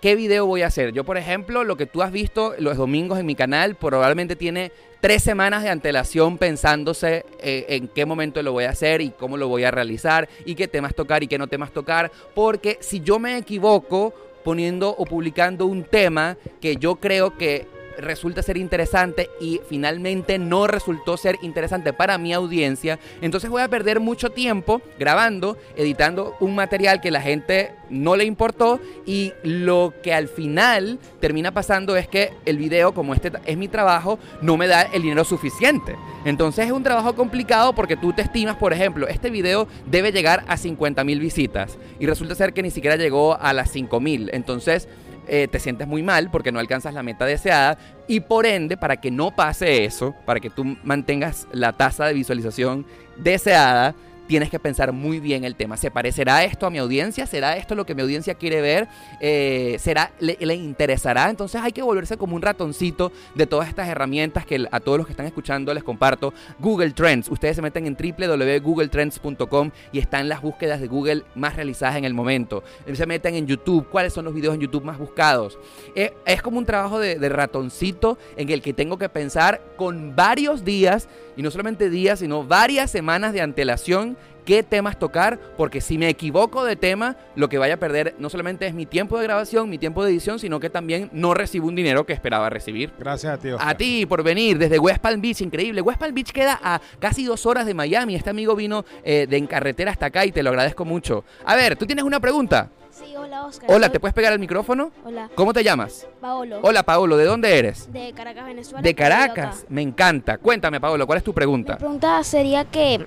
qué 0.00 0.14
video 0.16 0.46
voy 0.46 0.62
a 0.62 0.66
hacer. 0.66 0.92
Yo, 0.92 1.04
por 1.04 1.16
ejemplo, 1.16 1.64
lo 1.64 1.76
que 1.76 1.86
tú 1.86 2.02
has 2.02 2.12
visto 2.12 2.54
los 2.58 2.76
domingos 2.76 3.18
en 3.18 3.26
mi 3.26 3.34
canal 3.34 3.76
probablemente 3.76 4.36
tiene 4.36 4.72
tres 5.02 5.24
semanas 5.24 5.64
de 5.64 5.68
antelación 5.68 6.38
pensándose 6.38 7.26
eh, 7.40 7.66
en 7.70 7.88
qué 7.88 8.06
momento 8.06 8.40
lo 8.40 8.52
voy 8.52 8.64
a 8.64 8.70
hacer 8.70 9.00
y 9.00 9.10
cómo 9.10 9.36
lo 9.36 9.48
voy 9.48 9.64
a 9.64 9.72
realizar 9.72 10.28
y 10.44 10.54
qué 10.54 10.68
temas 10.68 10.94
tocar 10.94 11.24
y 11.24 11.26
qué 11.26 11.38
no 11.38 11.48
temas 11.48 11.72
tocar. 11.72 12.12
Porque 12.36 12.78
si 12.80 13.00
yo 13.00 13.18
me 13.18 13.36
equivoco 13.36 14.14
poniendo 14.44 14.90
o 14.90 15.04
publicando 15.04 15.66
un 15.66 15.82
tema 15.82 16.36
que 16.60 16.76
yo 16.76 16.94
creo 16.96 17.36
que 17.36 17.66
resulta 17.98 18.42
ser 18.42 18.56
interesante 18.56 19.30
y 19.40 19.60
finalmente 19.68 20.38
no 20.38 20.66
resultó 20.66 21.16
ser 21.16 21.38
interesante 21.42 21.92
para 21.92 22.18
mi 22.18 22.32
audiencia, 22.32 22.98
entonces 23.20 23.50
voy 23.50 23.62
a 23.62 23.68
perder 23.68 24.00
mucho 24.00 24.30
tiempo 24.30 24.82
grabando, 24.98 25.56
editando 25.76 26.36
un 26.40 26.54
material 26.54 27.00
que 27.00 27.10
la 27.10 27.20
gente 27.20 27.72
no 27.90 28.16
le 28.16 28.24
importó 28.24 28.80
y 29.06 29.32
lo 29.42 29.92
que 30.02 30.14
al 30.14 30.28
final 30.28 30.98
termina 31.20 31.52
pasando 31.52 31.96
es 31.96 32.08
que 32.08 32.32
el 32.46 32.56
video, 32.56 32.94
como 32.94 33.14
este 33.14 33.32
es 33.44 33.56
mi 33.56 33.68
trabajo, 33.68 34.18
no 34.40 34.56
me 34.56 34.66
da 34.66 34.82
el 34.82 35.02
dinero 35.02 35.24
suficiente. 35.24 35.96
Entonces 36.24 36.66
es 36.66 36.72
un 36.72 36.82
trabajo 36.82 37.14
complicado 37.14 37.74
porque 37.74 37.96
tú 37.96 38.12
te 38.12 38.22
estimas, 38.22 38.56
por 38.56 38.72
ejemplo, 38.72 39.08
este 39.08 39.30
video 39.30 39.68
debe 39.86 40.12
llegar 40.12 40.44
a 40.48 40.56
50 40.56 41.04
mil 41.04 41.20
visitas 41.20 41.78
y 41.98 42.06
resulta 42.06 42.34
ser 42.34 42.52
que 42.52 42.62
ni 42.62 42.70
siquiera 42.70 42.96
llegó 42.96 43.38
a 43.40 43.52
las 43.52 43.70
5 43.70 44.00
mil. 44.00 44.30
Entonces 44.32 44.88
eh, 45.34 45.48
te 45.48 45.58
sientes 45.58 45.88
muy 45.88 46.02
mal 46.02 46.30
porque 46.30 46.52
no 46.52 46.58
alcanzas 46.60 46.92
la 46.92 47.02
meta 47.02 47.24
deseada 47.24 47.78
y 48.06 48.20
por 48.20 48.44
ende, 48.44 48.76
para 48.76 48.98
que 48.98 49.10
no 49.10 49.34
pase 49.34 49.86
eso, 49.86 50.14
para 50.26 50.40
que 50.40 50.50
tú 50.50 50.76
mantengas 50.84 51.48
la 51.52 51.72
tasa 51.72 52.04
de 52.04 52.12
visualización 52.12 52.84
deseada, 53.16 53.94
tienes 54.26 54.50
que 54.50 54.58
pensar 54.58 54.92
muy 54.92 55.20
bien 55.20 55.44
el 55.44 55.56
tema. 55.56 55.76
¿Se 55.76 55.90
parecerá 55.90 56.44
esto 56.44 56.66
a 56.66 56.70
mi 56.70 56.78
audiencia? 56.78 57.26
¿Será 57.26 57.56
esto 57.56 57.74
lo 57.74 57.86
que 57.86 57.94
mi 57.94 58.02
audiencia 58.02 58.34
quiere 58.34 58.60
ver? 58.60 58.88
Eh, 59.20 59.76
¿Será, 59.78 60.12
le, 60.20 60.36
interesará? 60.54 61.30
Entonces 61.30 61.60
hay 61.60 61.72
que 61.72 61.82
volverse 61.82 62.16
como 62.16 62.36
un 62.36 62.42
ratoncito 62.42 63.12
de 63.34 63.46
todas 63.46 63.68
estas 63.68 63.88
herramientas 63.88 64.46
que 64.46 64.66
a 64.70 64.80
todos 64.80 64.98
los 64.98 65.06
que 65.06 65.12
están 65.12 65.26
escuchando 65.26 65.72
les 65.74 65.84
comparto. 65.84 66.32
Google 66.58 66.92
Trends. 66.92 67.28
Ustedes 67.28 67.56
se 67.56 67.62
meten 67.62 67.86
en 67.86 67.96
www.googletrends.com 67.96 69.70
y 69.92 69.98
están 69.98 70.28
las 70.28 70.40
búsquedas 70.40 70.80
de 70.80 70.86
Google 70.86 71.24
más 71.34 71.56
realizadas 71.56 71.96
en 71.96 72.04
el 72.04 72.14
momento. 72.14 72.62
Se 72.92 73.06
meten 73.06 73.34
en 73.34 73.46
YouTube. 73.46 73.88
¿Cuáles 73.90 74.12
son 74.12 74.24
los 74.24 74.34
videos 74.34 74.54
en 74.54 74.60
YouTube 74.60 74.84
más 74.84 74.98
buscados? 74.98 75.58
Eh, 75.94 76.14
es 76.26 76.42
como 76.42 76.58
un 76.58 76.66
trabajo 76.66 76.98
de 76.98 77.28
ratoncito 77.28 78.18
en 78.36 78.48
el 78.50 78.62
que 78.62 78.72
tengo 78.72 78.98
que 78.98 79.08
pensar 79.08 79.60
con 79.76 80.14
varios 80.14 80.64
días, 80.64 81.08
y 81.36 81.42
no 81.42 81.50
solamente 81.50 81.90
días, 81.90 82.18
sino 82.18 82.44
varias 82.44 82.90
semanas 82.90 83.32
de 83.32 83.40
antelación 83.40 84.16
qué 84.44 84.62
temas 84.62 84.98
tocar, 84.98 85.38
porque 85.56 85.80
si 85.80 85.98
me 85.98 86.08
equivoco 86.08 86.64
de 86.64 86.76
tema, 86.76 87.16
lo 87.34 87.48
que 87.48 87.58
vaya 87.58 87.74
a 87.74 87.76
perder 87.76 88.14
no 88.18 88.28
solamente 88.30 88.66
es 88.66 88.74
mi 88.74 88.86
tiempo 88.86 89.18
de 89.18 89.24
grabación, 89.24 89.68
mi 89.68 89.78
tiempo 89.78 90.04
de 90.04 90.10
edición, 90.10 90.38
sino 90.38 90.60
que 90.60 90.70
también 90.70 91.10
no 91.12 91.34
recibo 91.34 91.68
un 91.68 91.74
dinero 91.74 92.06
que 92.06 92.12
esperaba 92.12 92.50
recibir. 92.50 92.92
Gracias 92.98 93.34
a 93.34 93.38
ti, 93.38 93.50
Oscar. 93.50 93.68
A 93.68 93.76
ti 93.76 94.06
por 94.06 94.22
venir 94.22 94.58
desde 94.58 94.78
West 94.78 95.00
Palm 95.00 95.20
Beach, 95.20 95.40
increíble. 95.40 95.80
West 95.80 95.98
Palm 96.00 96.14
Beach 96.14 96.32
queda 96.32 96.58
a 96.62 96.80
casi 96.98 97.24
dos 97.24 97.46
horas 97.46 97.66
de 97.66 97.74
Miami. 97.74 98.14
Este 98.14 98.30
amigo 98.30 98.54
vino 98.56 98.84
eh, 99.04 99.26
de 99.28 99.36
en 99.36 99.46
carretera 99.46 99.90
hasta 99.90 100.06
acá 100.06 100.24
y 100.26 100.32
te 100.32 100.42
lo 100.42 100.50
agradezco 100.50 100.84
mucho. 100.84 101.24
A 101.44 101.56
ver, 101.56 101.76
¿tú 101.76 101.86
tienes 101.86 102.04
una 102.04 102.20
pregunta? 102.20 102.70
Sí, 102.90 103.16
hola 103.16 103.46
Oscar. 103.46 103.70
Hola, 103.72 103.88
¿te 103.88 103.98
puedes 103.98 104.12
pegar 104.14 104.34
el 104.34 104.38
micrófono? 104.38 104.92
Hola, 105.04 105.30
¿Cómo 105.34 105.54
te 105.54 105.64
llamas? 105.64 106.06
Paolo. 106.20 106.58
Hola, 106.62 106.82
Paolo, 106.82 107.16
¿de 107.16 107.24
dónde 107.24 107.58
eres? 107.58 107.90
De 107.90 108.12
Caracas, 108.12 108.44
Venezuela. 108.44 108.82
De 108.82 108.94
Caracas. 108.94 109.64
Me 109.70 109.80
encanta. 109.80 110.36
Cuéntame, 110.36 110.78
Paolo, 110.78 111.06
¿cuál 111.06 111.16
es 111.16 111.24
tu 111.24 111.30
Mi 111.30 111.34
pregunta? 111.36 111.78
pregunta 111.78 112.22
sería 112.22 112.66
que 112.66 113.06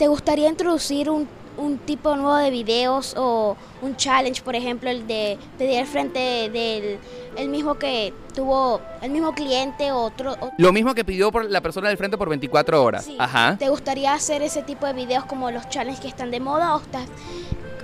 ¿te 0.00 0.08
gustaría 0.08 0.48
introducir 0.48 1.10
un, 1.10 1.28
un 1.58 1.76
tipo 1.76 2.16
nuevo 2.16 2.34
de 2.36 2.48
videos 2.50 3.14
o 3.18 3.54
un 3.82 3.96
challenge, 3.96 4.40
por 4.40 4.56
ejemplo, 4.56 4.88
el 4.88 5.06
de 5.06 5.36
pedir 5.58 5.78
al 5.78 5.86
frente 5.86 6.48
del 6.48 6.98
el 7.36 7.48
mismo 7.50 7.74
que 7.74 8.14
tuvo 8.34 8.80
el 9.02 9.10
mismo 9.10 9.34
cliente 9.34 9.92
o 9.92 9.98
otro 9.98 10.32
o- 10.40 10.52
Lo 10.56 10.72
mismo 10.72 10.94
que 10.94 11.04
pidió 11.04 11.30
por 11.30 11.44
la 11.50 11.60
persona 11.60 11.88
del 11.88 11.98
frente 11.98 12.16
por 12.16 12.30
24 12.30 12.82
horas. 12.82 13.04
Sí. 13.04 13.14
Ajá. 13.18 13.56
¿Te 13.58 13.68
gustaría 13.68 14.14
hacer 14.14 14.40
ese 14.40 14.62
tipo 14.62 14.86
de 14.86 14.94
videos 14.94 15.26
como 15.26 15.50
los 15.50 15.68
challenges 15.68 16.00
que 16.00 16.08
están 16.08 16.30
de 16.30 16.40
moda 16.40 16.74
o 16.76 16.80
estás 16.80 17.04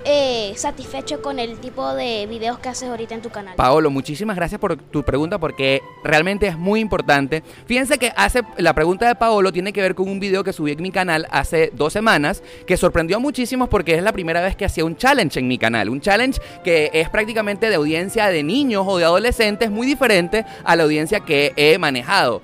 eh, 0.08 0.52
satisfecho 0.56 1.20
con 1.20 1.40
el 1.40 1.58
tipo 1.58 1.92
de 1.94 2.26
videos 2.26 2.60
que 2.60 2.68
haces 2.68 2.88
ahorita 2.88 3.16
en 3.16 3.22
tu 3.22 3.30
canal? 3.30 3.56
Paolo, 3.56 3.90
muchísimas 3.90 4.36
gracias 4.36 4.60
por 4.60 4.76
tu 4.76 5.02
pregunta 5.02 5.38
porque 5.38 5.82
realmente 6.04 6.46
es 6.46 6.56
muy 6.56 6.80
importante. 6.80 7.42
Fíjense 7.66 7.98
que 7.98 8.12
hace 8.16 8.42
la 8.56 8.72
pregunta 8.72 9.08
de 9.08 9.16
Paolo 9.16 9.52
tiene 9.52 9.72
que 9.72 9.80
ver 9.80 9.96
con 9.96 10.08
un 10.08 10.20
video 10.20 10.44
que 10.44 10.52
subí 10.52 10.70
en 10.70 10.82
mi 10.82 10.92
canal 10.92 11.26
hace 11.30 11.72
dos 11.74 11.92
semanas 11.92 12.42
que 12.66 12.76
sorprendió 12.76 13.16
a 13.16 13.20
muchísimos 13.20 13.68
porque 13.68 13.96
es 13.96 14.02
la 14.02 14.12
primera 14.12 14.40
vez 14.40 14.54
que 14.54 14.64
hacía 14.64 14.84
un 14.84 14.96
challenge 14.96 15.40
en 15.40 15.48
mi 15.48 15.58
canal. 15.58 15.88
Un 15.88 16.00
challenge 16.00 16.40
que 16.62 16.90
es 16.92 17.10
prácticamente 17.10 17.68
de 17.68 17.74
audiencia 17.74 18.28
de 18.28 18.44
niños 18.44 18.84
o 18.86 18.98
de 18.98 19.04
adolescentes 19.04 19.70
muy 19.72 19.88
diferente 19.88 20.44
a 20.62 20.76
la 20.76 20.84
audiencia 20.84 21.20
que 21.20 21.52
he 21.56 21.78
manejado. 21.78 22.42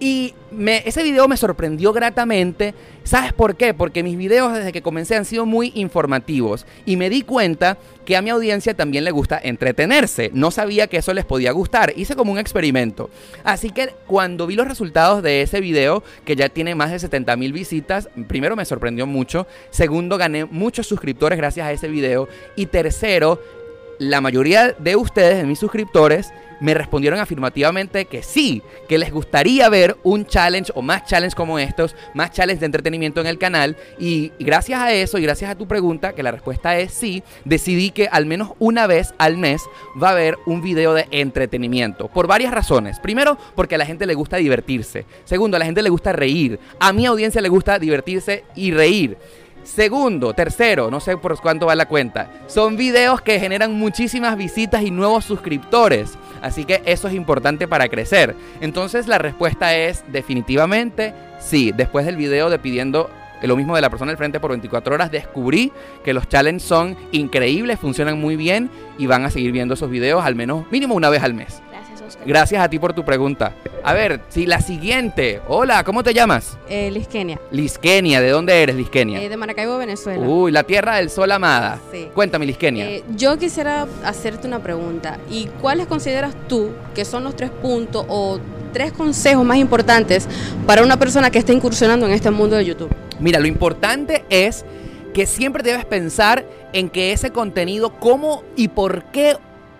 Y 0.00 0.34
ese 0.84 1.02
video 1.02 1.26
me 1.26 1.36
sorprendió 1.36 1.92
gratamente. 1.92 2.74
¿Sabes 3.02 3.32
por 3.32 3.56
qué? 3.56 3.74
Porque 3.74 4.02
mis 4.02 4.16
videos 4.16 4.52
desde 4.52 4.72
que 4.72 4.82
comencé 4.82 5.16
han 5.16 5.24
sido 5.24 5.44
muy 5.44 5.72
informativos. 5.74 6.66
Y 6.86 6.96
me 6.96 7.10
di 7.10 7.22
cuenta 7.22 7.78
que 8.04 8.16
a 8.16 8.22
mi 8.22 8.30
audiencia 8.30 8.74
también 8.74 9.04
le 9.04 9.10
gusta 9.10 9.40
entretenerse. 9.42 10.30
No 10.32 10.50
sabía 10.50 10.86
que 10.86 10.98
eso 10.98 11.12
les 11.14 11.24
podía 11.24 11.52
gustar. 11.52 11.92
Hice 11.96 12.14
como 12.14 12.32
un 12.32 12.38
experimento. 12.38 13.10
Así 13.44 13.70
que 13.70 13.94
cuando 14.06 14.46
vi 14.46 14.54
los 14.54 14.68
resultados 14.68 15.22
de 15.22 15.42
ese 15.42 15.60
video, 15.60 16.02
que 16.24 16.36
ya 16.36 16.48
tiene 16.48 16.74
más 16.74 16.92
de 16.92 16.98
70 16.98 17.36
mil 17.36 17.52
visitas, 17.52 18.08
primero 18.28 18.54
me 18.54 18.64
sorprendió 18.64 19.06
mucho. 19.06 19.46
Segundo, 19.70 20.16
gané 20.16 20.44
muchos 20.44 20.86
suscriptores 20.86 21.38
gracias 21.38 21.66
a 21.66 21.72
ese 21.72 21.88
video. 21.88 22.28
Y 22.56 22.66
tercero, 22.66 23.40
la 23.98 24.20
mayoría 24.20 24.72
de 24.78 24.96
ustedes, 24.96 25.38
de 25.38 25.44
mis 25.44 25.58
suscriptores, 25.58 26.32
me 26.60 26.74
respondieron 26.74 27.20
afirmativamente 27.20 28.06
que 28.06 28.22
sí, 28.22 28.62
que 28.88 28.98
les 28.98 29.12
gustaría 29.12 29.68
ver 29.68 29.96
un 30.02 30.26
challenge 30.26 30.72
o 30.74 30.82
más 30.82 31.04
challenge 31.04 31.34
como 31.34 31.58
estos, 31.58 31.94
más 32.14 32.30
challenge 32.30 32.60
de 32.60 32.66
entretenimiento 32.66 33.20
en 33.20 33.26
el 33.26 33.38
canal. 33.38 33.76
Y 33.98 34.32
gracias 34.38 34.80
a 34.80 34.92
eso 34.92 35.18
y 35.18 35.22
gracias 35.22 35.50
a 35.50 35.54
tu 35.54 35.66
pregunta, 35.66 36.12
que 36.12 36.22
la 36.22 36.30
respuesta 36.30 36.78
es 36.78 36.92
sí, 36.92 37.22
decidí 37.44 37.90
que 37.90 38.08
al 38.08 38.26
menos 38.26 38.52
una 38.58 38.86
vez 38.86 39.14
al 39.18 39.36
mes 39.36 39.62
va 40.00 40.08
a 40.08 40.12
haber 40.12 40.38
un 40.46 40.62
video 40.62 40.94
de 40.94 41.06
entretenimiento. 41.10 42.08
Por 42.08 42.26
varias 42.26 42.52
razones. 42.52 42.98
Primero, 43.00 43.38
porque 43.54 43.74
a 43.74 43.78
la 43.78 43.86
gente 43.86 44.06
le 44.06 44.14
gusta 44.14 44.36
divertirse. 44.36 45.06
Segundo, 45.24 45.56
a 45.56 45.60
la 45.60 45.66
gente 45.66 45.82
le 45.82 45.90
gusta 45.90 46.12
reír. 46.12 46.58
A 46.80 46.92
mi 46.92 47.06
audiencia 47.06 47.40
le 47.40 47.48
gusta 47.48 47.78
divertirse 47.78 48.44
y 48.54 48.70
reír. 48.70 49.16
Segundo, 49.64 50.34
tercero, 50.34 50.90
no 50.90 51.00
sé 51.00 51.16
por 51.16 51.38
cuánto 51.40 51.66
va 51.66 51.74
la 51.74 51.86
cuenta. 51.86 52.30
Son 52.46 52.76
videos 52.76 53.20
que 53.20 53.38
generan 53.38 53.74
muchísimas 53.74 54.36
visitas 54.36 54.82
y 54.82 54.90
nuevos 54.90 55.24
suscriptores. 55.24 56.18
Así 56.42 56.64
que 56.64 56.82
eso 56.84 57.08
es 57.08 57.14
importante 57.14 57.68
para 57.68 57.88
crecer. 57.88 58.34
Entonces 58.60 59.06
la 59.06 59.18
respuesta 59.18 59.76
es 59.76 60.04
definitivamente 60.08 61.14
sí. 61.38 61.72
Después 61.76 62.06
del 62.06 62.16
video 62.16 62.50
de 62.50 62.58
pidiendo 62.58 63.10
lo 63.46 63.56
mismo 63.56 63.76
de 63.76 63.82
la 63.82 63.90
persona 63.90 64.10
del 64.10 64.18
frente 64.18 64.40
por 64.40 64.50
24 64.50 64.94
horas, 64.94 65.12
descubrí 65.12 65.72
que 66.04 66.12
los 66.12 66.28
challenges 66.28 66.64
son 66.64 66.96
increíbles, 67.12 67.78
funcionan 67.78 68.20
muy 68.20 68.34
bien 68.34 68.70
y 68.98 69.06
van 69.06 69.24
a 69.24 69.30
seguir 69.30 69.52
viendo 69.52 69.74
esos 69.74 69.90
videos 69.90 70.24
al 70.24 70.34
menos 70.34 70.64
mínimo 70.72 70.94
una 70.94 71.08
vez 71.08 71.22
al 71.22 71.34
mes. 71.34 71.62
Gracias, 72.24 72.62
a 72.62 72.68
ti 72.68 72.78
por 72.78 72.92
tu 72.92 73.04
pregunta. 73.04 73.52
A 73.82 73.92
ver, 73.94 74.20
si 74.28 74.46
la 74.46 74.60
siguiente. 74.60 75.40
Hola, 75.48 75.84
¿cómo 75.84 76.02
te 76.02 76.12
llamas? 76.12 76.58
Eh, 76.68 76.90
Lisquenia, 77.50 78.20
¿de 78.20 78.30
dónde 78.30 78.62
eres, 78.62 78.76
Lisquenia? 78.76 79.22
eh, 79.22 79.28
de 79.28 79.36
Maracaibo, 79.36 79.78
Venezuela. 79.78 80.26
Uy, 80.26 80.52
la 80.52 80.62
tierra 80.64 80.96
del 80.96 81.10
sol 81.10 81.30
amada. 81.32 81.78
Sí. 81.92 82.08
Cuéntame, 82.14 82.46
Lisquenia. 82.46 82.88
Eh, 82.88 83.04
yo 83.16 83.38
quisiera 83.38 83.86
hacerte 84.04 84.46
una 84.46 84.60
pregunta. 84.60 85.18
¿Y 85.30 85.46
cuáles 85.60 85.86
consideras 85.86 86.34
tú 86.48 86.70
que 86.94 87.04
son 87.04 87.24
los 87.24 87.36
tres 87.36 87.50
puntos 87.50 88.04
o 88.08 88.38
tres 88.72 88.92
consejos 88.92 89.44
más 89.44 89.58
importantes 89.58 90.28
para 90.66 90.82
una 90.82 90.98
persona 90.98 91.30
que 91.30 91.38
está 91.38 91.52
incursionando 91.52 92.06
en 92.06 92.12
este 92.12 92.30
mundo 92.30 92.56
de 92.56 92.64
YouTube? 92.64 92.94
Mira, 93.20 93.40
lo 93.40 93.46
importante 93.46 94.24
es 94.28 94.64
que 95.14 95.26
siempre 95.26 95.62
debes 95.62 95.84
pensar 95.84 96.44
en 96.72 96.90
que 96.90 97.12
ese 97.12 97.30
contenido, 97.30 97.90
cómo 97.98 98.44
y 98.56 98.68
por 98.68 99.04
qué 99.04 99.36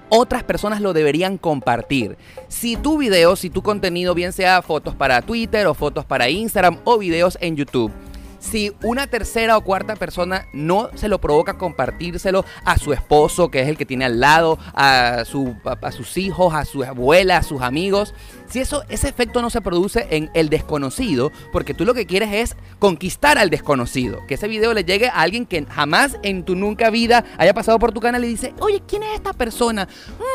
otras 0.08 0.42
personas 0.42 0.80
lo 0.80 0.92
deberían 0.92 1.38
compartir. 1.38 2.16
Si 2.48 2.76
tu 2.76 2.98
video, 2.98 3.36
si 3.36 3.50
tu 3.50 3.62
contenido, 3.62 4.14
bien 4.14 4.32
sea 4.32 4.62
fotos 4.62 4.94
para 4.94 5.22
Twitter 5.22 5.66
o 5.66 5.74
fotos 5.74 6.04
para 6.04 6.28
Instagram 6.28 6.78
o 6.84 6.98
videos 6.98 7.38
en 7.40 7.56
YouTube, 7.56 7.92
si 8.38 8.72
una 8.82 9.06
tercera 9.06 9.56
o 9.56 9.62
cuarta 9.62 9.96
persona 9.96 10.46
no 10.52 10.90
se 10.94 11.08
lo 11.08 11.20
provoca 11.20 11.58
compartírselo 11.58 12.44
a 12.64 12.78
su 12.78 12.92
esposo, 12.92 13.50
que 13.50 13.60
es 13.60 13.68
el 13.68 13.76
que 13.76 13.86
tiene 13.86 14.04
al 14.04 14.20
lado, 14.20 14.58
a, 14.74 15.24
su, 15.24 15.56
a, 15.64 15.92
sus 15.92 16.16
hijos, 16.16 16.54
a 16.54 16.64
su 16.64 16.84
abuela, 16.84 17.38
a 17.38 17.42
sus 17.42 17.62
amigos, 17.62 18.14
si 18.48 18.60
eso, 18.60 18.82
ese 18.88 19.08
efecto 19.08 19.42
no 19.42 19.50
se 19.50 19.60
produce 19.60 20.06
en 20.10 20.30
el 20.34 20.48
desconocido, 20.48 21.30
porque 21.52 21.74
tú 21.74 21.84
lo 21.84 21.94
que 21.94 22.06
quieres 22.06 22.32
es 22.32 22.56
conquistar 22.78 23.38
al 23.38 23.50
desconocido, 23.50 24.26
que 24.26 24.34
ese 24.34 24.48
video 24.48 24.72
le 24.72 24.84
llegue 24.84 25.08
a 25.08 25.20
alguien 25.20 25.44
que 25.44 25.64
jamás 25.66 26.16
en 26.22 26.44
tu 26.44 26.54
nunca 26.54 26.90
vida 26.90 27.24
haya 27.36 27.52
pasado 27.52 27.78
por 27.78 27.92
tu 27.92 28.00
canal 28.00 28.24
y 28.24 28.28
dice, 28.28 28.54
oye, 28.60 28.82
¿quién 28.86 29.02
es 29.02 29.14
esta 29.14 29.32
persona? 29.32 29.88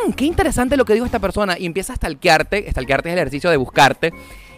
Mm, 0.08 0.12
qué 0.12 0.26
interesante 0.26 0.78
lo 0.78 0.86
que 0.86 0.94
dijo 0.94 1.06
esta 1.06 1.20
persona, 1.20 1.58
y 1.58 1.66
empieza 1.66 1.94
a 1.94 1.96
stalkearte, 1.96 2.70
stalkearte 2.70 3.10
es 3.10 3.14
el 3.14 3.20
ejercicio 3.20 3.50
de 3.50 3.58
buscarte, 3.58 4.14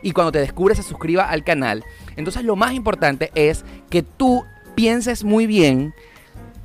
y 0.05 0.11
cuando 0.11 0.31
te 0.31 0.39
descubre 0.39 0.75
se 0.75 0.83
suscriba 0.83 1.23
al 1.23 1.43
canal. 1.43 1.83
Entonces 2.15 2.43
lo 2.43 2.55
más 2.55 2.73
importante 2.73 3.31
es 3.33 3.65
que 3.89 4.03
tú 4.03 4.45
pienses 4.75 5.23
muy 5.23 5.47
bien 5.47 5.95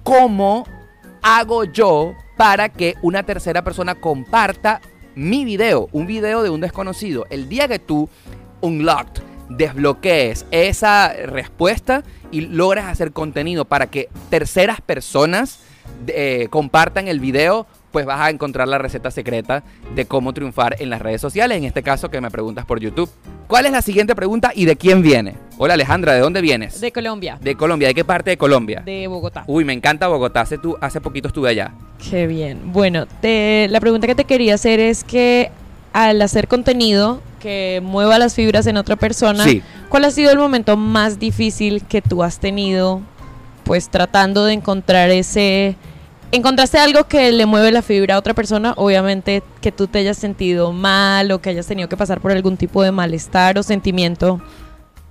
cómo 0.02 0.66
hago 1.22 1.64
yo 1.64 2.12
para 2.36 2.68
que 2.68 2.96
una 3.00 3.22
tercera 3.22 3.64
persona 3.64 3.94
comparta 3.94 4.82
mi 5.14 5.46
video, 5.46 5.88
un 5.92 6.06
video 6.06 6.42
de 6.42 6.50
un 6.50 6.60
desconocido. 6.60 7.26
El 7.30 7.48
día 7.48 7.66
que 7.66 7.78
tú 7.78 8.10
unlocked 8.60 9.22
desbloquees 9.48 10.44
esa 10.50 11.14
respuesta 11.14 12.04
y 12.30 12.42
logres 12.42 12.84
hacer 12.84 13.10
contenido 13.10 13.64
para 13.64 13.86
que 13.86 14.10
terceras 14.28 14.82
personas 14.82 15.60
eh, 16.08 16.48
compartan 16.50 17.08
el 17.08 17.20
video, 17.20 17.66
pues 17.90 18.06
vas 18.06 18.20
a 18.20 18.30
encontrar 18.30 18.68
la 18.68 18.78
receta 18.78 19.10
secreta 19.10 19.62
de 19.94 20.04
cómo 20.06 20.32
triunfar 20.32 20.76
en 20.78 20.90
las 20.90 21.00
redes 21.02 21.20
sociales, 21.20 21.58
en 21.58 21.64
este 21.64 21.82
caso 21.82 22.08
que 22.10 22.20
me 22.20 22.30
preguntas 22.30 22.64
por 22.64 22.78
YouTube. 22.80 23.10
¿Cuál 23.48 23.66
es 23.66 23.72
la 23.72 23.82
siguiente 23.82 24.14
pregunta 24.14 24.52
y 24.54 24.64
de 24.64 24.76
quién 24.76 25.02
viene? 25.02 25.34
Hola 25.58 25.74
Alejandra, 25.74 26.12
¿de 26.14 26.20
dónde 26.20 26.40
vienes? 26.40 26.80
De 26.80 26.92
Colombia, 26.92 27.38
De 27.40 27.56
Colombia, 27.56 27.88
¿de 27.88 27.94
qué 27.94 28.04
parte 28.04 28.30
de 28.30 28.36
Colombia? 28.36 28.82
de 28.84 29.06
Bogotá. 29.08 29.44
Uy, 29.46 29.64
me 29.64 29.72
encanta 29.72 30.06
Bogotá, 30.08 30.42
hace, 30.42 30.56
tu- 30.58 30.76
hace 30.80 31.00
poquito 31.00 31.28
estuve 31.28 31.48
allá. 31.50 31.72
Qué 32.10 32.26
bien. 32.26 32.72
Bueno, 32.72 33.06
te- 33.20 33.66
la 33.70 33.80
pregunta 33.80 34.06
que 34.06 34.14
te 34.14 34.24
quería 34.24 34.54
hacer 34.54 34.78
es 34.80 35.02
que 35.04 35.50
al 35.92 36.22
hacer 36.22 36.46
contenido 36.46 37.20
que 37.40 37.80
mueva 37.82 38.18
las 38.20 38.34
fibras 38.34 38.66
en 38.68 38.76
otra 38.76 38.94
persona, 38.96 39.42
Sí. 39.44 39.62
¿cuál 39.88 40.04
ha 40.04 40.10
sido 40.12 40.30
el 40.30 40.38
momento 40.38 40.76
más 40.76 41.18
difícil 41.18 41.82
que 41.88 42.00
tú 42.02 42.22
has 42.22 42.38
tenido, 42.38 43.00
pues 43.64 43.88
tratando 43.88 44.44
de 44.44 44.52
encontrar 44.52 45.10
ese... 45.10 45.74
¿Encontraste 46.32 46.78
algo 46.78 47.08
que 47.08 47.32
le 47.32 47.44
mueve 47.44 47.72
la 47.72 47.82
fibra 47.82 48.14
a 48.14 48.18
otra 48.18 48.34
persona? 48.34 48.72
Obviamente 48.76 49.42
que 49.60 49.72
tú 49.72 49.88
te 49.88 49.98
hayas 49.98 50.16
sentido 50.16 50.72
mal 50.72 51.32
o 51.32 51.40
que 51.40 51.50
hayas 51.50 51.66
tenido 51.66 51.88
que 51.88 51.96
pasar 51.96 52.20
por 52.20 52.30
algún 52.30 52.56
tipo 52.56 52.84
de 52.84 52.92
malestar 52.92 53.58
o 53.58 53.64
sentimiento. 53.64 54.40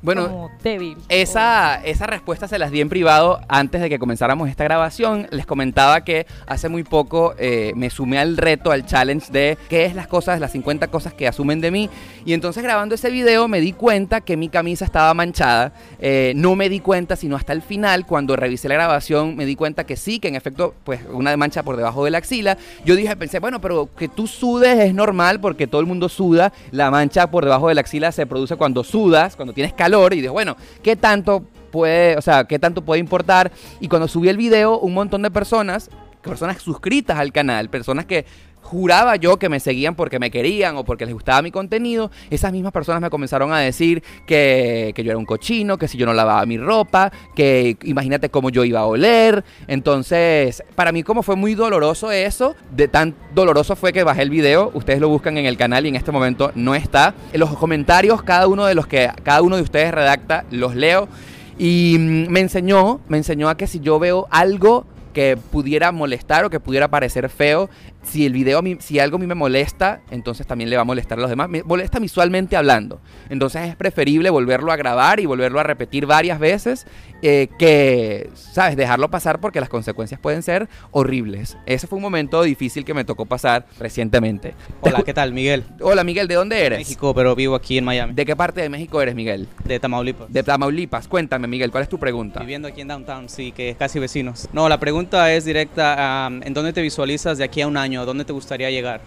Bueno, 0.01 0.29
como 0.29 0.51
débil. 0.63 0.97
Esa, 1.09 1.75
esa 1.83 2.07
respuesta 2.07 2.47
se 2.47 2.57
las 2.57 2.71
di 2.71 2.79
en 2.79 2.87
privado 2.87 3.41
antes 3.49 3.81
de 3.81 3.89
que 3.89 3.99
comenzáramos 3.99 4.47
esta 4.47 4.63
grabación. 4.63 5.27
Les 5.31 5.45
comentaba 5.45 6.05
que 6.05 6.25
hace 6.47 6.69
muy 6.69 6.83
poco 6.83 7.35
eh, 7.37 7.73
me 7.75 7.89
sumé 7.89 8.17
al 8.17 8.37
reto, 8.37 8.71
al 8.71 8.85
challenge 8.85 9.29
de 9.31 9.57
qué 9.67 9.83
es 9.83 9.95
las 9.95 10.07
cosas, 10.07 10.39
las 10.39 10.53
50 10.53 10.87
cosas 10.87 11.13
que 11.13 11.27
asumen 11.27 11.59
de 11.59 11.71
mí. 11.71 11.89
Y 12.25 12.31
entonces 12.31 12.63
grabando 12.63 12.95
ese 12.95 13.09
video 13.09 13.49
me 13.49 13.59
di 13.59 13.73
cuenta 13.73 14.21
que 14.21 14.37
mi 14.37 14.47
camisa 14.47 14.85
estaba 14.85 15.13
manchada. 15.13 15.73
Eh, 15.99 16.31
no 16.35 16.55
me 16.55 16.69
di 16.69 16.79
cuenta 16.79 17.17
sino 17.17 17.35
hasta 17.35 17.51
el 17.51 17.61
final, 17.61 18.05
cuando 18.05 18.37
revisé 18.37 18.69
la 18.69 18.75
grabación, 18.75 19.35
me 19.35 19.45
di 19.45 19.57
cuenta 19.57 19.85
que 19.85 19.97
sí, 19.97 20.19
que 20.19 20.29
en 20.29 20.35
efecto, 20.35 20.75
pues 20.85 21.01
una 21.11 21.35
mancha 21.35 21.63
por 21.63 21.75
debajo 21.75 22.05
de 22.05 22.11
la 22.11 22.19
axila. 22.19 22.57
Yo 22.85 22.95
dije, 22.95 23.13
pensé, 23.17 23.39
bueno, 23.39 23.59
pero 23.59 23.89
que 23.97 24.07
tú 24.07 24.27
sudes 24.27 24.79
es 24.79 24.93
normal 24.93 25.41
porque 25.41 25.67
todo 25.67 25.81
el 25.81 25.87
mundo 25.87 26.07
suda. 26.07 26.53
La 26.71 26.89
mancha 26.89 27.29
por 27.29 27.43
debajo 27.43 27.67
de 27.67 27.75
la 27.75 27.81
axila 27.81 28.13
se 28.13 28.25
produce 28.25 28.55
cuando 28.55 28.85
sudas, 28.85 29.35
cuando 29.35 29.53
tienes 29.53 29.73
calor 29.73 29.88
y 30.11 30.15
dije, 30.17 30.29
bueno, 30.29 30.55
¿qué 30.83 30.95
tanto 30.95 31.43
puede, 31.71 32.17
o 32.17 32.21
sea, 32.21 32.45
qué 32.45 32.59
tanto 32.59 32.83
puede 32.83 32.99
importar? 32.99 33.51
Y 33.79 33.87
cuando 33.87 34.07
subí 34.07 34.29
el 34.29 34.37
video, 34.37 34.79
un 34.79 34.93
montón 34.93 35.21
de 35.21 35.31
personas, 35.31 35.89
personas 36.21 36.61
suscritas 36.61 37.17
al 37.17 37.31
canal, 37.31 37.69
personas 37.69 38.05
que 38.05 38.25
juraba 38.69 39.15
yo 39.15 39.37
que 39.37 39.49
me 39.49 39.59
seguían 39.59 39.95
porque 39.95 40.19
me 40.19 40.29
querían 40.29 40.77
o 40.77 40.83
porque 40.83 41.05
les 41.05 41.13
gustaba 41.13 41.41
mi 41.41 41.49
contenido, 41.49 42.11
esas 42.29 42.51
mismas 42.51 42.71
personas 42.71 43.01
me 43.01 43.09
comenzaron 43.09 43.51
a 43.51 43.59
decir 43.59 44.03
que, 44.27 44.93
que, 44.95 45.03
yo 45.03 45.09
era 45.11 45.17
un 45.17 45.25
cochino, 45.25 45.79
que 45.79 45.87
si 45.87 45.97
yo 45.97 46.05
no 46.05 46.13
lavaba 46.13 46.45
mi 46.45 46.57
ropa, 46.57 47.11
que 47.35 47.77
imagínate 47.83 48.29
cómo 48.29 48.51
yo 48.51 48.63
iba 48.63 48.81
a 48.81 48.85
oler. 48.85 49.43
Entonces, 49.67 50.63
para 50.75 50.91
mí 50.91 51.01
como 51.01 51.23
fue 51.23 51.35
muy 51.35 51.55
doloroso 51.55 52.11
eso, 52.11 52.55
de 52.71 52.87
tan 52.87 53.15
doloroso 53.33 53.75
fue 53.75 53.91
que 53.91 54.03
bajé 54.03 54.21
el 54.21 54.29
video, 54.29 54.69
ustedes 54.75 54.99
lo 54.99 55.09
buscan 55.09 55.37
en 55.37 55.47
el 55.47 55.57
canal 55.57 55.85
y 55.85 55.89
en 55.89 55.95
este 55.95 56.11
momento 56.11 56.51
no 56.53 56.75
está. 56.75 57.15
En 57.33 57.39
los 57.39 57.49
comentarios, 57.57 58.21
cada 58.21 58.47
uno 58.47 58.65
de 58.65 58.75
los 58.75 58.85
que 58.85 59.09
cada 59.23 59.41
uno 59.41 59.55
de 59.55 59.63
ustedes 59.63 59.91
redacta, 59.91 60.45
los 60.51 60.75
leo 60.75 61.09
y 61.57 61.97
mm, 61.99 62.29
me 62.29 62.39
enseñó, 62.39 63.01
me 63.07 63.17
enseñó 63.17 63.49
a 63.49 63.57
que 63.57 63.67
si 63.67 63.79
yo 63.79 63.99
veo 63.99 64.27
algo 64.29 64.85
que 65.13 65.37
pudiera 65.37 65.91
molestar 65.91 66.45
o 66.45 66.49
que 66.49 66.59
pudiera 66.59 66.87
parecer 66.87 67.29
feo, 67.29 67.69
si 68.03 68.25
el 68.25 68.33
video, 68.33 68.61
si 68.79 68.99
algo 68.99 69.17
a 69.17 69.19
mí 69.19 69.27
me 69.27 69.35
molesta, 69.35 70.01
entonces 70.09 70.47
también 70.47 70.69
le 70.69 70.75
va 70.75 70.83
a 70.83 70.85
molestar 70.85 71.17
a 71.17 71.21
los 71.21 71.29
demás. 71.29 71.49
Me 71.49 71.63
molesta 71.63 71.99
visualmente 71.99 72.55
hablando. 72.55 73.01
Entonces 73.29 73.69
es 73.69 73.75
preferible 73.75 74.29
volverlo 74.29 74.71
a 74.71 74.75
grabar 74.75 75.19
y 75.19 75.25
volverlo 75.25 75.59
a 75.59 75.63
repetir 75.63 76.05
varias 76.05 76.39
veces 76.39 76.87
eh, 77.21 77.49
que, 77.59 78.29
¿sabes? 78.33 78.77
Dejarlo 78.77 79.09
pasar 79.09 79.39
porque 79.39 79.59
las 79.59 79.69
consecuencias 79.69 80.19
pueden 80.19 80.43
ser 80.43 80.69
horribles. 80.91 81.57
Ese 81.65 81.87
fue 81.87 81.97
un 81.97 82.03
momento 82.03 82.41
difícil 82.43 82.85
que 82.85 82.93
me 82.93 83.03
tocó 83.03 83.25
pasar 83.25 83.65
recientemente. 83.79 84.53
Hola, 84.81 85.03
¿qué 85.03 85.13
tal, 85.13 85.33
Miguel? 85.33 85.65
Hola, 85.81 86.03
Miguel, 86.03 86.27
¿de 86.27 86.35
dónde 86.35 86.65
eres? 86.65 86.79
México, 86.79 87.13
pero 87.13 87.35
vivo 87.35 87.55
aquí 87.55 87.77
en 87.77 87.85
Miami. 87.85 88.13
¿De 88.13 88.25
qué 88.25 88.35
parte 88.35 88.61
de 88.61 88.69
México 88.69 89.01
eres, 89.01 89.15
Miguel? 89.15 89.47
De 89.65 89.79
Tamaulipas. 89.79 90.31
De 90.31 90.43
Tamaulipas. 90.43 91.07
Cuéntame, 91.07 91.47
Miguel, 91.47 91.71
¿cuál 91.71 91.83
es 91.83 91.89
tu 91.89 91.99
pregunta? 91.99 92.39
Viviendo 92.39 92.67
aquí 92.67 92.81
en 92.81 92.87
Downtown, 92.87 93.29
sí, 93.29 93.51
que 93.51 93.69
es 93.69 93.77
casi 93.77 93.99
vecinos. 93.99 94.47
No, 94.53 94.69
la 94.69 94.79
pregunta 94.79 95.33
es 95.33 95.45
directa, 95.45 96.27
¿en 96.27 96.53
dónde 96.53 96.73
te 96.73 96.81
visualizas 96.81 97.37
de 97.37 97.43
aquí 97.43 97.61
a 97.61 97.67
un 97.67 97.77
año? 97.77 97.88
¿A 97.97 98.05
dónde 98.05 98.25
te 98.25 98.33
gustaría 98.33 98.69
llegar? 98.69 99.01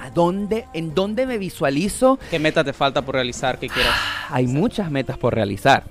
¿A 0.00 0.10
dónde? 0.10 0.64
¿En 0.72 0.94
dónde 0.94 1.26
me 1.26 1.38
visualizo? 1.38 2.18
¿Qué 2.30 2.38
meta 2.38 2.64
te 2.64 2.72
falta 2.72 3.02
por 3.02 3.14
realizar? 3.14 3.58
¿Qué 3.58 3.68
quieras? 3.68 3.94
Hay 4.30 4.46
muchas 4.46 4.90
metas 4.90 5.18
por 5.18 5.34
realizar. 5.34 5.84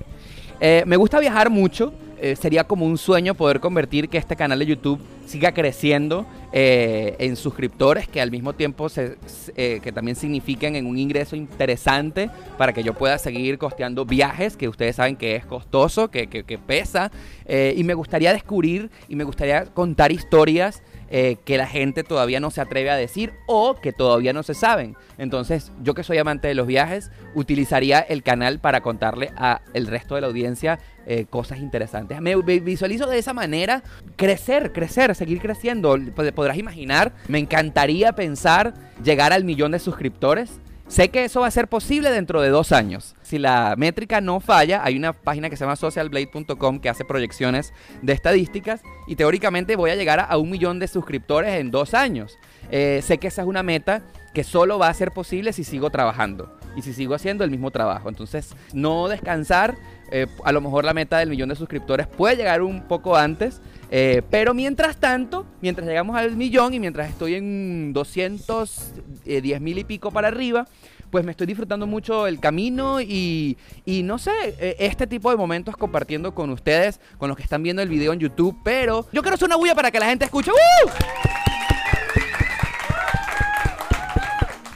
Eh, 0.59 0.83
me 0.85 0.97
gusta 0.97 1.19
viajar 1.19 1.49
mucho. 1.49 1.93
Eh, 2.19 2.35
sería 2.35 2.63
como 2.63 2.85
un 2.85 2.97
sueño 2.97 3.33
poder 3.33 3.59
convertir 3.59 4.07
que 4.07 4.17
este 4.17 4.35
canal 4.35 4.59
de 4.59 4.67
YouTube 4.67 4.99
siga 5.25 5.53
creciendo 5.53 6.27
eh, 6.51 7.15
en 7.17 7.35
suscriptores 7.35 8.07
que 8.07 8.21
al 8.21 8.29
mismo 8.29 8.53
tiempo 8.53 8.89
se, 8.89 9.17
que 9.55 9.91
también 9.91 10.15
signifiquen 10.15 10.75
en 10.75 10.85
un 10.85 10.99
ingreso 10.99 11.35
interesante 11.35 12.29
para 12.59 12.73
que 12.73 12.83
yo 12.83 12.93
pueda 12.93 13.17
seguir 13.17 13.57
costeando 13.57 14.05
viajes 14.05 14.55
que 14.55 14.67
ustedes 14.67 14.97
saben 14.97 15.15
que 15.15 15.35
es 15.35 15.45
costoso, 15.45 16.11
que, 16.11 16.27
que, 16.27 16.43
que 16.43 16.57
pesa 16.59 17.11
y 17.47 17.83
me 17.83 17.95
gustaría 17.95 18.33
descubrir 18.33 18.91
y 19.07 19.15
me 19.15 19.23
gustaría 19.23 19.65
contar 19.65 20.11
historias 20.11 20.83
eh, 21.13 21.35
que 21.43 21.57
la 21.57 21.67
gente 21.67 22.05
todavía 22.05 22.39
no 22.39 22.51
se 22.51 22.61
atreve 22.61 22.89
a 22.89 22.95
decir 22.95 23.33
o 23.45 23.75
que 23.75 23.91
todavía 23.91 24.31
no 24.31 24.43
se 24.43 24.53
saben. 24.53 24.95
Entonces, 25.17 25.73
yo 25.83 25.93
que 25.93 26.03
soy 26.03 26.17
amante 26.17 26.47
de 26.47 26.55
los 26.55 26.67
viajes, 26.67 27.11
utilizaría 27.35 27.99
el 27.99 28.23
canal 28.23 28.59
para 28.59 28.79
contarle 28.79 29.33
a 29.35 29.61
el 29.73 29.87
resto 29.87 30.15
de 30.15 30.21
la 30.21 30.27
audiencia 30.27 30.79
eh, 31.05 31.25
cosas 31.29 31.59
interesantes. 31.59 32.21
Me 32.21 32.35
visualizo 32.37 33.07
de 33.07 33.17
esa 33.17 33.33
manera 33.33 33.83
crecer, 34.15 34.71
crecer, 34.71 35.13
seguir 35.13 35.41
creciendo. 35.41 35.97
Podrás 36.33 36.57
imaginar, 36.57 37.11
me 37.27 37.39
encantaría 37.39 38.13
pensar 38.13 38.73
llegar 39.03 39.33
al 39.33 39.43
millón 39.43 39.73
de 39.73 39.79
suscriptores. 39.79 40.61
Sé 40.91 41.07
que 41.07 41.23
eso 41.23 41.39
va 41.39 41.47
a 41.47 41.51
ser 41.51 41.69
posible 41.69 42.11
dentro 42.11 42.41
de 42.41 42.49
dos 42.49 42.73
años. 42.73 43.15
Si 43.21 43.39
la 43.39 43.75
métrica 43.77 44.19
no 44.19 44.41
falla, 44.41 44.83
hay 44.83 44.97
una 44.97 45.13
página 45.13 45.49
que 45.49 45.55
se 45.55 45.63
llama 45.63 45.77
socialblade.com 45.77 46.79
que 46.79 46.89
hace 46.89 47.05
proyecciones 47.05 47.71
de 48.01 48.11
estadísticas 48.11 48.81
y 49.07 49.15
teóricamente 49.15 49.77
voy 49.77 49.91
a 49.91 49.95
llegar 49.95 50.19
a, 50.19 50.37
un 50.37 50.49
millón 50.49 50.79
de 50.79 50.89
suscriptores 50.89 51.61
en 51.61 51.71
dos 51.71 51.93
años. 51.93 52.37
Eh, 52.71 52.99
sé 53.03 53.19
que 53.19 53.29
esa 53.29 53.43
es 53.43 53.47
una 53.47 53.63
meta 53.63 54.01
que 54.33 54.43
solo 54.43 54.79
va 54.79 54.89
a 54.89 54.93
ser 54.93 55.11
posible 55.11 55.53
si 55.53 55.63
sigo 55.63 55.91
trabajando 55.91 56.59
y 56.75 56.81
si 56.81 56.91
sigo 56.91 57.15
haciendo 57.15 57.45
el 57.45 57.51
mismo 57.51 57.71
trabajo. 57.71 58.09
Entonces, 58.09 58.53
no 58.73 59.07
descansar. 59.07 59.77
Eh, 60.11 60.27
a 60.43 60.51
lo 60.51 60.59
mejor 60.59 60.83
la 60.83 60.93
meta 60.93 61.19
del 61.19 61.29
millón 61.29 61.47
de 61.47 61.55
suscriptores 61.55 62.05
puede 62.05 62.35
llegar 62.35 62.61
un 62.61 62.81
poco 62.81 63.15
antes. 63.15 63.61
Eh, 63.93 64.21
pero 64.29 64.53
mientras 64.53 64.97
tanto, 64.97 65.45
mientras 65.61 65.85
llegamos 65.85 66.15
al 66.15 66.37
millón 66.37 66.73
y 66.73 66.79
mientras 66.79 67.09
estoy 67.09 67.35
en 67.35 67.91
210 67.91 69.61
mil 69.61 69.77
y 69.77 69.83
pico 69.83 70.11
para 70.11 70.29
arriba, 70.29 70.65
pues 71.11 71.25
me 71.25 71.31
estoy 71.31 71.45
disfrutando 71.45 71.85
mucho 71.85 72.25
el 72.25 72.39
camino 72.39 73.01
y, 73.01 73.57
y, 73.83 74.03
no 74.03 74.17
sé, 74.17 74.31
e, 74.59 74.77
este 74.79 75.07
tipo 75.07 75.29
de 75.29 75.35
momentos 75.35 75.75
compartiendo 75.75 76.33
con 76.33 76.49
ustedes, 76.51 77.01
con 77.17 77.27
los 77.27 77.35
que 77.35 77.43
están 77.43 77.61
viendo 77.63 77.81
el 77.81 77.89
video 77.89 78.13
en 78.13 78.19
YouTube, 78.19 78.57
pero 78.63 79.05
yo 79.11 79.21
quiero 79.21 79.35
hacer 79.35 79.47
una 79.47 79.57
bulla 79.57 79.75
para 79.75 79.91
que 79.91 79.99
la 79.99 80.07
gente 80.07 80.23
escuche. 80.23 80.51
¡Uh! 80.51 81.40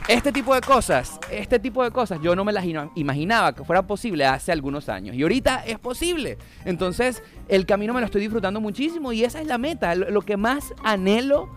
Este 0.07 0.31
tipo 0.31 0.53
de 0.53 0.61
cosas, 0.61 1.19
este 1.31 1.57
tipo 1.57 1.83
de 1.83 1.89
cosas 1.89 2.19
yo 2.21 2.35
no 2.35 2.45
me 2.45 2.53
las 2.53 2.63
imaginaba 2.93 3.55
que 3.55 3.63
fuera 3.63 3.87
posible 3.87 4.23
hace 4.23 4.51
algunos 4.51 4.87
años 4.87 5.15
y 5.15 5.23
ahorita 5.23 5.65
es 5.65 5.79
posible. 5.79 6.37
Entonces 6.63 7.23
el 7.47 7.65
camino 7.65 7.91
me 7.91 8.01
lo 8.01 8.05
estoy 8.05 8.21
disfrutando 8.21 8.61
muchísimo 8.61 9.13
y 9.13 9.23
esa 9.23 9.41
es 9.41 9.47
la 9.47 9.57
meta. 9.57 9.95
Lo 9.95 10.21
que 10.21 10.37
más 10.37 10.75
anhelo 10.83 11.49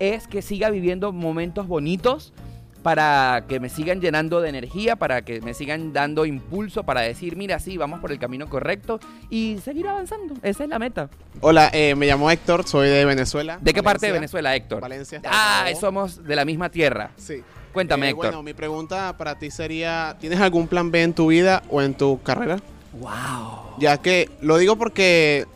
es 0.00 0.28
que 0.28 0.42
siga 0.42 0.68
viviendo 0.68 1.12
momentos 1.12 1.66
bonitos 1.66 2.34
para 2.82 3.46
que 3.48 3.58
me 3.58 3.70
sigan 3.70 4.02
llenando 4.02 4.42
de 4.42 4.50
energía, 4.50 4.96
para 4.96 5.22
que 5.22 5.40
me 5.40 5.54
sigan 5.54 5.94
dando 5.94 6.26
impulso 6.26 6.84
para 6.84 7.00
decir, 7.00 7.36
mira, 7.36 7.58
sí, 7.58 7.78
vamos 7.78 8.00
por 8.00 8.12
el 8.12 8.18
camino 8.18 8.50
correcto 8.50 9.00
y 9.30 9.56
seguir 9.64 9.88
avanzando. 9.88 10.34
Esa 10.42 10.64
es 10.64 10.68
la 10.68 10.78
meta. 10.78 11.08
Hola, 11.40 11.70
eh, 11.72 11.94
me 11.94 12.06
llamo 12.06 12.30
Héctor, 12.30 12.68
soy 12.68 12.90
de 12.90 13.06
Venezuela. 13.06 13.56
¿De 13.62 13.72
qué 13.72 13.82
parte 13.82 14.04
de 14.04 14.12
Venezuela, 14.12 14.54
Héctor? 14.54 14.82
Valencia. 14.82 15.22
Ah, 15.24 15.66
somos 15.80 16.22
de 16.22 16.36
la 16.36 16.44
misma 16.44 16.68
tierra. 16.68 17.12
Sí. 17.16 17.42
Cuéntame, 17.74 18.06
Eh, 18.06 18.10
Héctor. 18.10 18.26
Bueno, 18.28 18.42
mi 18.42 18.54
pregunta 18.54 19.14
para 19.18 19.38
ti 19.38 19.50
sería, 19.50 20.16
¿tienes 20.20 20.40
algún 20.40 20.66
plan 20.68 20.90
B 20.90 21.02
en 21.02 21.12
tu 21.12 21.26
vida 21.26 21.62
o 21.68 21.82
en 21.82 21.92
tu 21.94 22.22
carrera? 22.22 22.60
Wow. 22.98 23.76
Ya 23.78 23.98
que 23.98 24.30
lo 24.40 24.56
digo 24.56 24.76
porque 24.76 25.46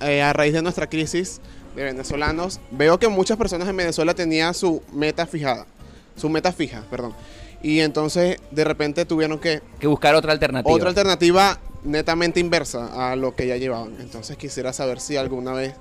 eh, 0.00 0.22
a 0.22 0.32
raíz 0.32 0.52
de 0.52 0.62
nuestra 0.62 0.88
crisis 0.88 1.40
de 1.74 1.84
venezolanos, 1.84 2.60
veo 2.70 2.98
que 2.98 3.08
muchas 3.08 3.36
personas 3.38 3.66
en 3.68 3.76
Venezuela 3.76 4.14
tenían 4.14 4.52
su 4.52 4.82
meta 4.92 5.26
fijada, 5.26 5.66
su 6.16 6.28
meta 6.28 6.52
fija, 6.52 6.84
perdón. 6.90 7.14
Y 7.62 7.80
entonces 7.80 8.38
de 8.50 8.64
repente 8.64 9.04
tuvieron 9.06 9.38
que, 9.38 9.62
Que 9.80 9.86
buscar 9.86 10.14
otra 10.14 10.32
alternativa. 10.32 10.74
otra 10.74 10.88
alternativa 10.90 11.58
netamente 11.84 12.40
inversa 12.40 13.10
a 13.10 13.16
lo 13.16 13.34
que 13.34 13.46
ya 13.46 13.56
llevaban. 13.56 13.94
Entonces 14.00 14.36
quisiera 14.36 14.72
saber 14.72 15.00
si 15.00 15.16
alguna 15.16 15.52
vez, 15.52 15.74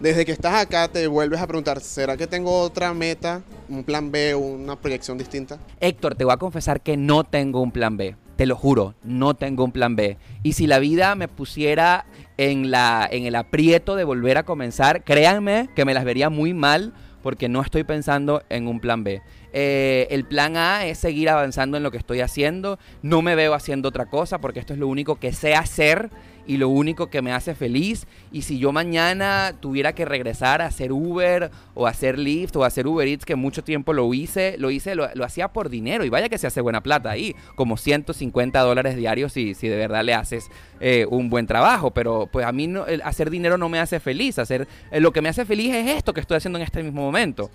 desde 0.00 0.24
que 0.24 0.32
estás 0.32 0.54
acá, 0.54 0.88
te 0.88 1.06
vuelves 1.06 1.40
a 1.40 1.46
preguntar, 1.46 1.80
¿será 1.80 2.16
que 2.16 2.26
tengo 2.26 2.60
otra 2.60 2.92
meta, 2.94 3.42
un 3.68 3.84
plan 3.84 4.10
B 4.10 4.34
una 4.34 4.76
proyección 4.76 5.18
distinta? 5.18 5.58
Héctor, 5.78 6.14
te 6.14 6.24
voy 6.24 6.32
a 6.32 6.38
confesar 6.38 6.80
que 6.80 6.96
no 6.96 7.24
tengo 7.24 7.60
un 7.60 7.70
plan 7.70 7.96
B. 7.96 8.16
Te 8.36 8.46
lo 8.46 8.56
juro, 8.56 8.94
no 9.04 9.34
tengo 9.34 9.64
un 9.64 9.72
plan 9.72 9.96
B. 9.96 10.16
Y 10.42 10.54
si 10.54 10.66
la 10.66 10.78
vida 10.78 11.14
me 11.14 11.28
pusiera 11.28 12.06
en, 12.38 12.70
la, 12.70 13.06
en 13.10 13.26
el 13.26 13.34
aprieto 13.34 13.96
de 13.96 14.04
volver 14.04 14.38
a 14.38 14.44
comenzar, 14.44 15.04
créanme 15.04 15.68
que 15.76 15.84
me 15.84 15.92
las 15.92 16.04
vería 16.04 16.30
muy 16.30 16.54
mal 16.54 16.94
porque 17.22 17.50
no 17.50 17.60
estoy 17.60 17.84
pensando 17.84 18.42
en 18.48 18.66
un 18.66 18.80
plan 18.80 19.04
B. 19.04 19.20
Eh, 19.52 20.06
el 20.10 20.24
plan 20.24 20.56
A 20.56 20.86
es 20.86 20.98
seguir 20.98 21.28
avanzando 21.28 21.76
en 21.76 21.82
lo 21.82 21.90
que 21.90 21.98
estoy 21.98 22.20
haciendo. 22.20 22.78
No 23.02 23.22
me 23.22 23.34
veo 23.34 23.54
haciendo 23.54 23.88
otra 23.88 24.06
cosa 24.06 24.38
porque 24.38 24.60
esto 24.60 24.72
es 24.72 24.78
lo 24.78 24.88
único 24.88 25.16
que 25.16 25.32
sé 25.32 25.54
hacer 25.54 26.10
y 26.46 26.56
lo 26.56 26.68
único 26.68 27.10
que 27.10 27.22
me 27.22 27.32
hace 27.32 27.54
feliz. 27.54 28.06
Y 28.32 28.42
si 28.42 28.58
yo 28.58 28.72
mañana 28.72 29.54
tuviera 29.60 29.94
que 29.94 30.04
regresar 30.04 30.62
a 30.62 30.66
hacer 30.66 30.92
Uber 30.92 31.50
o 31.74 31.86
hacer 31.86 32.18
Lyft 32.18 32.56
o 32.56 32.64
hacer 32.64 32.86
Uber 32.86 33.06
Eats, 33.06 33.24
que 33.24 33.36
mucho 33.36 33.62
tiempo 33.62 33.92
lo 33.92 34.12
hice, 34.12 34.56
lo 34.58 34.70
hice, 34.70 34.94
lo, 34.94 35.06
hacía 35.24 35.48
por 35.48 35.68
dinero. 35.68 36.04
Y 36.04 36.08
vaya 36.08 36.28
que 36.28 36.38
se 36.38 36.46
hace 36.46 36.60
buena 36.60 36.82
plata 36.82 37.10
ahí, 37.10 37.36
como 37.54 37.76
150 37.76 38.58
dólares 38.60 38.96
diarios 38.96 39.32
si, 39.32 39.54
de 39.54 39.76
verdad 39.76 40.02
le 40.04 40.14
haces 40.14 40.48
eh, 40.80 41.06
un 41.08 41.30
buen 41.30 41.46
trabajo. 41.46 41.92
Pero 41.92 42.28
pues 42.30 42.46
a 42.46 42.52
mí 42.52 42.66
no, 42.66 42.84
hacer 43.04 43.30
dinero 43.30 43.56
no 43.58 43.68
me 43.68 43.78
hace 43.78 44.00
feliz. 44.00 44.38
Hacer, 44.38 44.66
eh, 44.90 45.00
lo 45.00 45.12
que 45.12 45.22
me 45.22 45.28
hace 45.28 45.44
feliz 45.44 45.74
es 45.74 45.88
esto 45.88 46.12
que 46.12 46.20
estoy 46.20 46.38
haciendo 46.38 46.58
en 46.58 46.64
este 46.64 46.82
mismo 46.82 47.02
momento. 47.02 47.50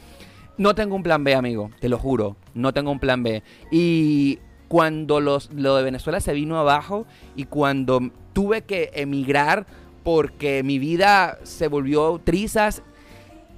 No 0.58 0.74
tengo 0.74 0.96
un 0.96 1.04
plan 1.04 1.24
B, 1.24 1.36
amigo, 1.36 1.70
te 1.80 1.90
lo 1.90 1.98
juro. 1.98 2.38
No 2.54 2.74
tengo 2.74 2.92
un 2.92 3.00
plan 3.00 3.24
B. 3.24 3.44
Y 3.72 4.40
cuando 4.68 5.20
los, 5.20 5.52
lo 5.54 5.76
de 5.76 5.84
Venezuela 5.84 6.20
se 6.20 6.34
vino 6.34 6.58
abajo 6.58 7.06
y 7.36 7.46
cuando 7.46 8.10
tuve 8.34 8.62
que 8.62 8.92
emigrar 8.94 9.66
porque 10.04 10.64
mi 10.64 10.80
vida 10.80 11.40
se 11.44 11.68
volvió 11.68 12.22
trizas, 12.24 12.84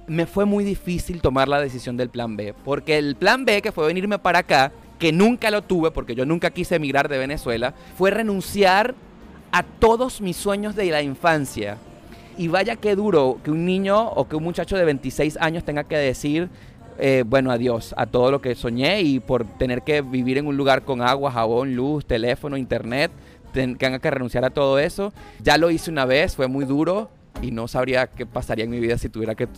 me 0.06 0.26
fue 0.26 0.44
muy 0.44 0.64
difícil 0.64 1.20
tomar 1.20 1.48
la 1.48 1.60
decisión 1.60 1.96
del 1.96 2.08
plan 2.08 2.36
B. 2.36 2.54
Porque 2.64 2.98
el 2.98 3.14
plan 3.14 3.44
B, 3.44 3.62
que 3.62 3.72
fue 3.72 3.86
venirme 3.86 4.18
para 4.18 4.40
acá, 4.40 4.72
que 4.98 5.12
nunca 5.12 5.50
lo 5.50 5.62
tuve 5.62 5.90
porque 5.90 6.14
yo 6.14 6.24
nunca 6.26 6.50
quise 6.50 6.76
emigrar 6.76 7.08
de 7.08 7.18
Venezuela, 7.18 7.74
fue 7.96 8.10
renunciar 8.10 8.94
a 9.52 9.62
todos 9.62 10.20
mis 10.20 10.36
sueños 10.36 10.74
de 10.74 10.90
la 10.90 11.02
infancia. 11.02 11.78
Y 12.36 12.48
vaya 12.48 12.76
qué 12.76 12.96
duro 12.96 13.38
que 13.42 13.50
un 13.50 13.64
niño 13.64 14.08
o 14.10 14.28
que 14.28 14.36
un 14.36 14.44
muchacho 14.44 14.76
de 14.76 14.84
26 14.84 15.36
años 15.40 15.64
tenga 15.64 15.84
que 15.84 15.96
decir, 15.96 16.48
eh, 16.98 17.24
bueno, 17.26 17.50
adiós 17.50 17.94
a 17.96 18.06
todo 18.06 18.30
lo 18.30 18.40
que 18.40 18.54
soñé 18.54 19.02
y 19.02 19.20
por 19.20 19.44
tener 19.44 19.82
que 19.82 20.02
vivir 20.02 20.38
en 20.38 20.46
un 20.46 20.56
lugar 20.56 20.82
con 20.82 21.02
agua, 21.02 21.30
jabón, 21.30 21.74
luz, 21.74 22.04
teléfono, 22.04 22.56
internet, 22.56 23.10
tenga 23.52 23.98
que 23.98 24.10
renunciar 24.10 24.44
a 24.44 24.50
todo 24.50 24.78
eso. 24.78 25.12
Ya 25.42 25.58
lo 25.58 25.70
hice 25.70 25.90
una 25.90 26.04
vez, 26.04 26.36
fue 26.36 26.48
muy 26.48 26.64
duro 26.64 27.10
y 27.40 27.50
no 27.50 27.68
sabría 27.68 28.08
qué 28.08 28.26
pasaría 28.26 28.64
en 28.64 28.70
mi 28.70 28.80
vida 28.80 28.98
si 28.98 29.08
tuviera 29.08 29.34
que 29.34 29.48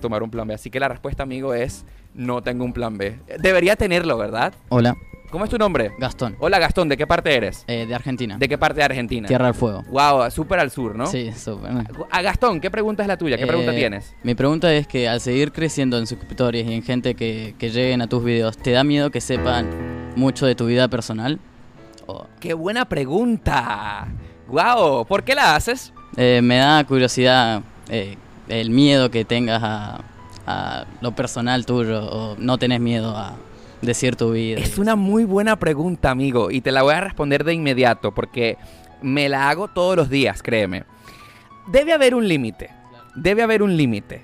tomar 0.00 0.22
un 0.22 0.30
plan 0.30 0.46
B. 0.46 0.54
Así 0.54 0.70
que 0.70 0.80
la 0.80 0.88
respuesta, 0.88 1.22
amigo, 1.22 1.54
es 1.54 1.84
no 2.14 2.42
tengo 2.42 2.64
un 2.64 2.72
plan 2.72 2.96
B. 2.96 3.18
Debería 3.40 3.76
tenerlo, 3.76 4.16
¿verdad? 4.16 4.54
Hola, 4.68 4.96
¿Cómo 5.34 5.46
es 5.46 5.50
tu 5.50 5.58
nombre? 5.58 5.90
Gastón, 5.98 6.36
Hola, 6.38 6.60
Gastón, 6.60 6.88
¿de 6.88 6.96
qué 6.96 7.08
parte 7.08 7.34
eres? 7.34 7.64
eh, 7.66 7.86
de 7.86 7.92
Argentina. 7.96 8.38
¿De 8.38 8.48
qué 8.48 8.56
parte 8.56 8.76
de 8.78 8.84
Argentina? 8.84 9.26
Tierra 9.26 9.46
del 9.46 9.54
Fuego. 9.56 9.82
Wow, 9.88 10.30
súper 10.30 10.60
al 10.60 10.70
sur, 10.70 10.94
¿no? 10.94 11.08
Sí, 11.08 11.32
súper. 11.32 11.72
A 12.08 12.22
Gastón, 12.22 12.60
¿qué 12.60 12.70
pregunta 12.70 13.02
es 13.02 13.08
la 13.08 13.16
tuya? 13.16 13.36
¿Qué 13.36 13.44
pregunta 13.44 13.72
Eh, 13.72 13.76
tienes? 13.76 14.14
Mi 14.22 14.36
pregunta 14.36 14.72
es 14.72 14.86
que 14.86 15.08
al 15.08 15.20
seguir 15.20 15.50
creciendo 15.50 15.98
en 15.98 16.06
suscriptores 16.06 16.64
y 16.64 16.72
en 16.72 16.84
gente 16.84 17.16
que, 17.16 17.56
que 17.58 17.70
lleguen 17.70 18.00
a 18.00 18.06
tus 18.06 18.22
videos, 18.22 18.56
¿te 18.56 18.70
da 18.70 18.84
miedo 18.84 19.10
que 19.10 19.20
sepan 19.20 19.68
mucho 20.14 20.46
de 20.46 20.54
tu 20.54 20.66
vida 20.66 20.86
personal? 20.86 21.40
¡Qué 22.38 22.54
buena 22.54 22.84
pregunta! 22.84 24.06
Wow, 24.46 25.04
¿por 25.04 25.24
qué 25.24 25.34
la 25.34 25.56
haces? 25.56 25.92
eh, 26.16 26.42
me 26.44 26.58
da 26.58 26.84
curiosidad 26.84 27.60
eh, 27.88 28.16
el 28.46 28.70
miedo 28.70 29.10
que 29.10 29.24
tengas 29.24 29.60
a, 29.64 30.00
a 30.46 30.84
lo 31.00 31.10
personal 31.10 31.66
tuyo 31.66 32.04
o 32.08 32.36
no 32.38 32.56
tenés 32.56 32.78
miedo 32.78 33.16
a 33.16 33.34
decir 33.86 34.16
tu 34.16 34.32
vida. 34.32 34.60
Es 34.60 34.78
una 34.78 34.96
muy 34.96 35.24
buena 35.24 35.58
pregunta, 35.58 36.10
amigo, 36.10 36.50
y 36.50 36.60
te 36.60 36.72
la 36.72 36.82
voy 36.82 36.94
a 36.94 37.00
responder 37.00 37.44
de 37.44 37.54
inmediato 37.54 38.12
porque 38.12 38.58
me 39.02 39.28
la 39.28 39.48
hago 39.48 39.68
todos 39.68 39.96
los 39.96 40.08
días, 40.08 40.42
créeme. 40.42 40.84
Debe 41.68 41.92
haber 41.92 42.14
un 42.14 42.26
límite, 42.28 42.70
debe 43.14 43.42
haber 43.42 43.62
un 43.62 43.76
límite. 43.76 44.22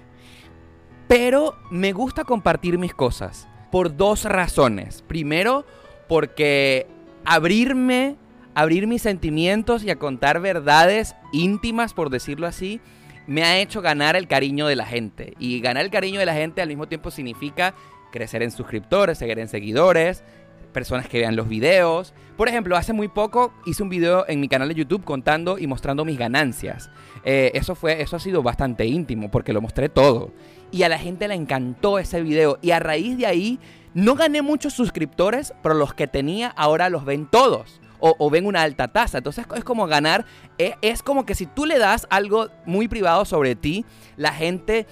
Pero 1.09 1.57
me 1.71 1.93
gusta 1.93 2.25
compartir 2.25 2.79
mis 2.79 2.95
cosas 2.95 3.49
por 3.71 3.97
dos 3.97 4.25
razones. 4.25 5.03
Primero, 5.07 5.65
porque 6.09 6.87
abrirme, 7.25 8.17
abrir 8.55 8.87
mis 8.87 9.03
sentimientos 9.03 9.85
y 9.85 9.91
a 9.91 9.97
contar 9.97 10.41
verdades 10.41 11.17
íntimas, 11.33 11.95
por 11.95 12.11
decirlo 12.11 12.47
así, 12.47 12.81
me 13.27 13.45
ha 13.45 13.59
hecho 13.59 13.81
ganar 13.81 14.17
el 14.17 14.27
cariño 14.27 14.67
de 14.67 14.77
la 14.77 14.87
gente. 14.87 15.35
Y 15.39 15.61
ganar 15.61 15.85
el 15.85 15.91
cariño 15.91 16.19
de 16.19 16.27
la 16.27 16.35
gente 16.35 16.63
al 16.63 16.69
mismo 16.69 16.89
tiempo 16.89 17.11
significa 17.11 17.75
crecer 18.11 18.43
en 18.43 18.51
suscriptores, 18.51 19.19
seguir 19.19 19.39
en 19.39 19.49
seguidores, 19.49 20.23
personas 20.71 21.09
que 21.09 21.19
vean 21.19 21.37
los 21.37 21.49
videos. 21.49 22.15
Por 22.37 22.49
ejemplo, 22.49 22.77
hace 22.77 22.93
muy 22.93 23.09
poco 23.09 23.53
hice 23.67 23.83
un 23.83 23.89
video 23.89 24.25
en 24.29 24.41
mi 24.41 24.49
canal 24.49 24.69
de 24.69 24.75
YouTube 24.75 25.05
contando 25.05 25.59
y 25.59 25.67
mostrando 25.67 26.05
mis 26.05 26.19
ganancias. 26.19 26.91
Eh, 27.25 27.51
eso, 27.55 27.75
fue, 27.75 28.01
eso 28.01 28.17
ha 28.17 28.21
sido 28.21 28.43
bastante 28.43 28.87
íntimo 28.87 29.31
porque 29.31 29.53
lo 29.53 29.61
mostré 29.61 29.89
todo. 29.89 30.33
Y 30.71 30.85
a 30.85 30.89
la 30.89 30.99
gente 30.99 31.29
le 31.29 31.35
encantó 31.35 31.99
ese 31.99 32.23
video. 32.23 32.59
Y 32.63 32.71
a 32.71 32.79
raíz 32.79 33.19
de 33.19 33.27
ahí, 33.27 33.59
no 33.93 34.15
gané 34.15 34.41
muchos 34.43 34.73
suscriptores, 34.73 35.53
pero 35.63 35.75
los 35.75 35.95
que 35.95 36.07
tenía 36.07 36.49
ahora 36.49 36.89
los 36.89 37.05
ven 37.05 37.27
todos. 37.27 37.81
O, 38.03 38.31
ven 38.31 38.47
una 38.47 38.63
alta 38.63 38.89
tasa. 38.89 39.19
Entonces 39.19 39.45
es 39.55 39.65
como 39.65 39.87
ganar. 39.87 40.25
Es, 40.57 40.73
es 40.81 41.03
como 41.03 41.27
que 41.27 41.35
si 41.35 41.45
tú 41.45 41.67
le 41.67 41.79
das 41.79 42.07
algo 42.09 42.49
muy 42.65 42.89
privado 42.89 43.27
sobre 43.27 43.57
ti, 43.57 43.85
la 44.17 44.33
gente 44.33 44.87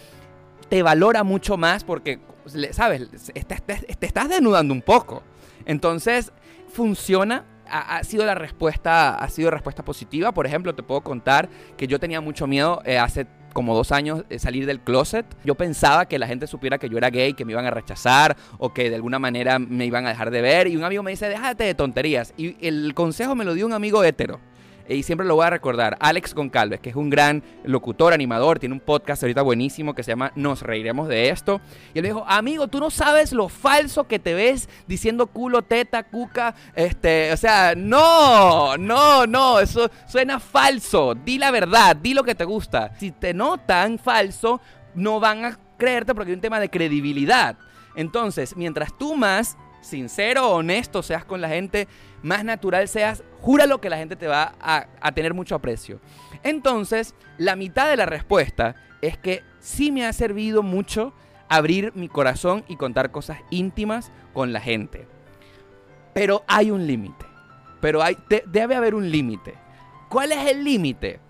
te 0.69 0.83
valora 0.83 1.25
mucho 1.25 1.57
más 1.57 1.85
porque, 1.85 2.21
¿sabes? 2.73 3.09
Te, 3.47 4.07
estás 4.07 4.29
desnudando 4.29 4.75
un 4.75 4.83
poco. 4.83 5.23
Entonces, 5.67 6.33
funciona. 6.73 7.45
Ha, 7.71 8.03
sido 8.03 8.25
la 8.25 8.35
respuesta, 8.35 9.15
ha 9.17 9.29
sido 9.29 9.51
respuesta 9.51 9.85
positiva. 9.85 10.33
Por 10.33 10.47
ejemplo, 10.47 10.75
te 10.75 10.83
puedo 10.83 11.03
contar 11.03 11.51
que 11.77 11.87
yo 11.87 12.01
tenía 12.01 12.23
mucho 12.23 12.47
miedo 12.47 12.81
eh, 12.87 12.97
hace 12.97 13.27
como 13.53 13.75
dos 13.75 13.93
años 13.93 14.25
eh, 14.31 14.39
salir 14.39 14.65
del 14.65 14.81
closet. 14.81 15.27
Yo 15.45 15.55
pensaba 15.55 16.07
que 16.07 16.19
la 16.19 16.27
gente 16.27 16.47
supiera 16.47 16.79
que 16.79 16.89
yo 16.89 16.97
era 16.97 17.11
gay, 17.11 17.35
que 17.35 17.45
me 17.45 17.53
iban 17.53 17.67
a 17.67 17.71
rechazar 17.71 18.37
o 18.57 18.73
que 18.73 18.89
de 18.89 18.97
alguna 18.97 19.19
manera 19.19 19.59
me 19.59 19.85
iban 19.85 20.07
a 20.07 20.11
dejar 20.11 20.31
de 20.31 20.41
ver. 20.41 20.69
Y 20.69 20.77
un 20.77 20.85
amigo 20.85 21.03
me 21.03 21.11
dice, 21.11 21.29
déjate 21.29 21.65
de 21.65 21.75
tonterías. 21.75 22.33
Y 22.39 22.57
el 22.67 22.95
consejo 22.95 23.35
me 23.35 23.45
lo 23.45 23.53
dio 23.53 23.67
un 23.67 23.75
amigo 23.75 24.03
hétero. 24.03 24.41
Eh, 24.89 24.97
Y 24.97 25.03
siempre 25.03 25.27
lo 25.27 25.37
voy 25.37 25.47
a 25.47 25.51
recordar, 25.51 25.97
Alex 26.01 26.35
Goncalves, 26.35 26.81
que 26.81 26.91
es 26.91 26.97
un 26.97 27.11
gran 27.11 27.43
locutor, 27.63 28.13
animador, 28.13 28.59
tiene 28.59 28.75
un 28.75 28.81
podcast 28.81 29.23
ahorita 29.23 29.43
buenísimo 29.43 29.95
que 29.95 30.03
se 30.03 30.13
llama 30.13 30.33
Nos 30.35 30.63
reiremos 30.63 31.09
de 31.09 31.29
esto. 31.29 31.61
Y 31.95 31.99
él 31.99 32.07
dijo, 32.07 32.25
amigo, 32.27 32.69
tú 32.69 32.81
no 32.81 32.91
sabes 32.91 33.33
lo 33.33 33.49
falso 33.49 34.05
que 34.09 34.19
te 34.19 34.35
ves 34.35 34.69
diciendo 34.87 35.27
culo, 35.27 35.63
teta, 35.63 36.03
cuca, 36.05 36.55
este, 36.75 37.33
o 37.33 37.37
sea, 37.37 37.75
no, 37.77 38.77
no, 38.79 39.27
no, 39.27 39.61
eso 39.61 39.91
suena 40.07 40.41
falso. 40.41 41.15
Di 41.15 41.39
la 41.39 41.51
verdad, 41.51 41.95
di 41.95 42.15
lo 42.15 42.25
que 42.25 42.35
te 42.35 42.45
gusta. 42.45 42.95
Si 42.99 43.11
te 43.13 43.35
notan 43.35 43.99
falso, 43.99 44.61
no 44.95 45.21
van 45.21 45.45
a 45.45 45.59
creerte 45.77 46.15
porque 46.15 46.31
hay 46.31 46.35
un 46.37 46.41
tema 46.41 46.61
de 46.61 46.71
credibilidad. 46.71 47.57
Entonces, 47.95 48.57
mientras 48.57 48.97
tú 48.97 49.17
más 49.17 49.57
sincero, 49.81 50.51
honesto 50.51 51.03
seas 51.03 51.25
con 51.25 51.41
la 51.41 51.49
gente, 51.49 51.89
más 52.23 52.45
natural 52.45 52.89
seas, 52.89 53.23
júralo 53.41 53.81
que 53.81 53.91
la 53.91 53.97
gente 53.97 54.17
te 54.17 54.27
va 54.27 54.55
a, 54.61 55.13
tener 55.13 55.35
mucho 55.35 55.55
aprecio. 55.55 56.01
Entonces, 56.43 57.15
la 57.37 57.57
mitad 57.57 57.89
de 57.89 57.97
la 57.97 58.07
respuesta 58.07 58.75
es 59.03 59.17
que 59.19 59.43
sí 59.61 59.93
me 59.93 60.07
ha 60.07 60.13
servido 60.13 60.63
mucho 60.63 61.13
abrir 61.49 61.93
mi 61.95 62.09
corazón 62.09 62.65
y 62.69 62.77
contar 62.77 63.11
cosas 63.11 63.39
íntimas 63.51 64.13
con 64.35 64.53
la 64.53 64.61
gente. 64.61 65.07
Pero 66.15 66.45
hay 66.47 66.71
un 66.71 66.87
límite. 66.87 67.25
Pero 67.81 68.03
hay, 68.03 68.17
de- 68.29 68.45
debe 68.47 68.75
haber 68.75 68.95
un 68.95 69.11
límite. 69.11 69.55
¿Cuál 70.09 70.33
es 70.33 70.47
el 70.49 70.65
límite? 70.65 71.21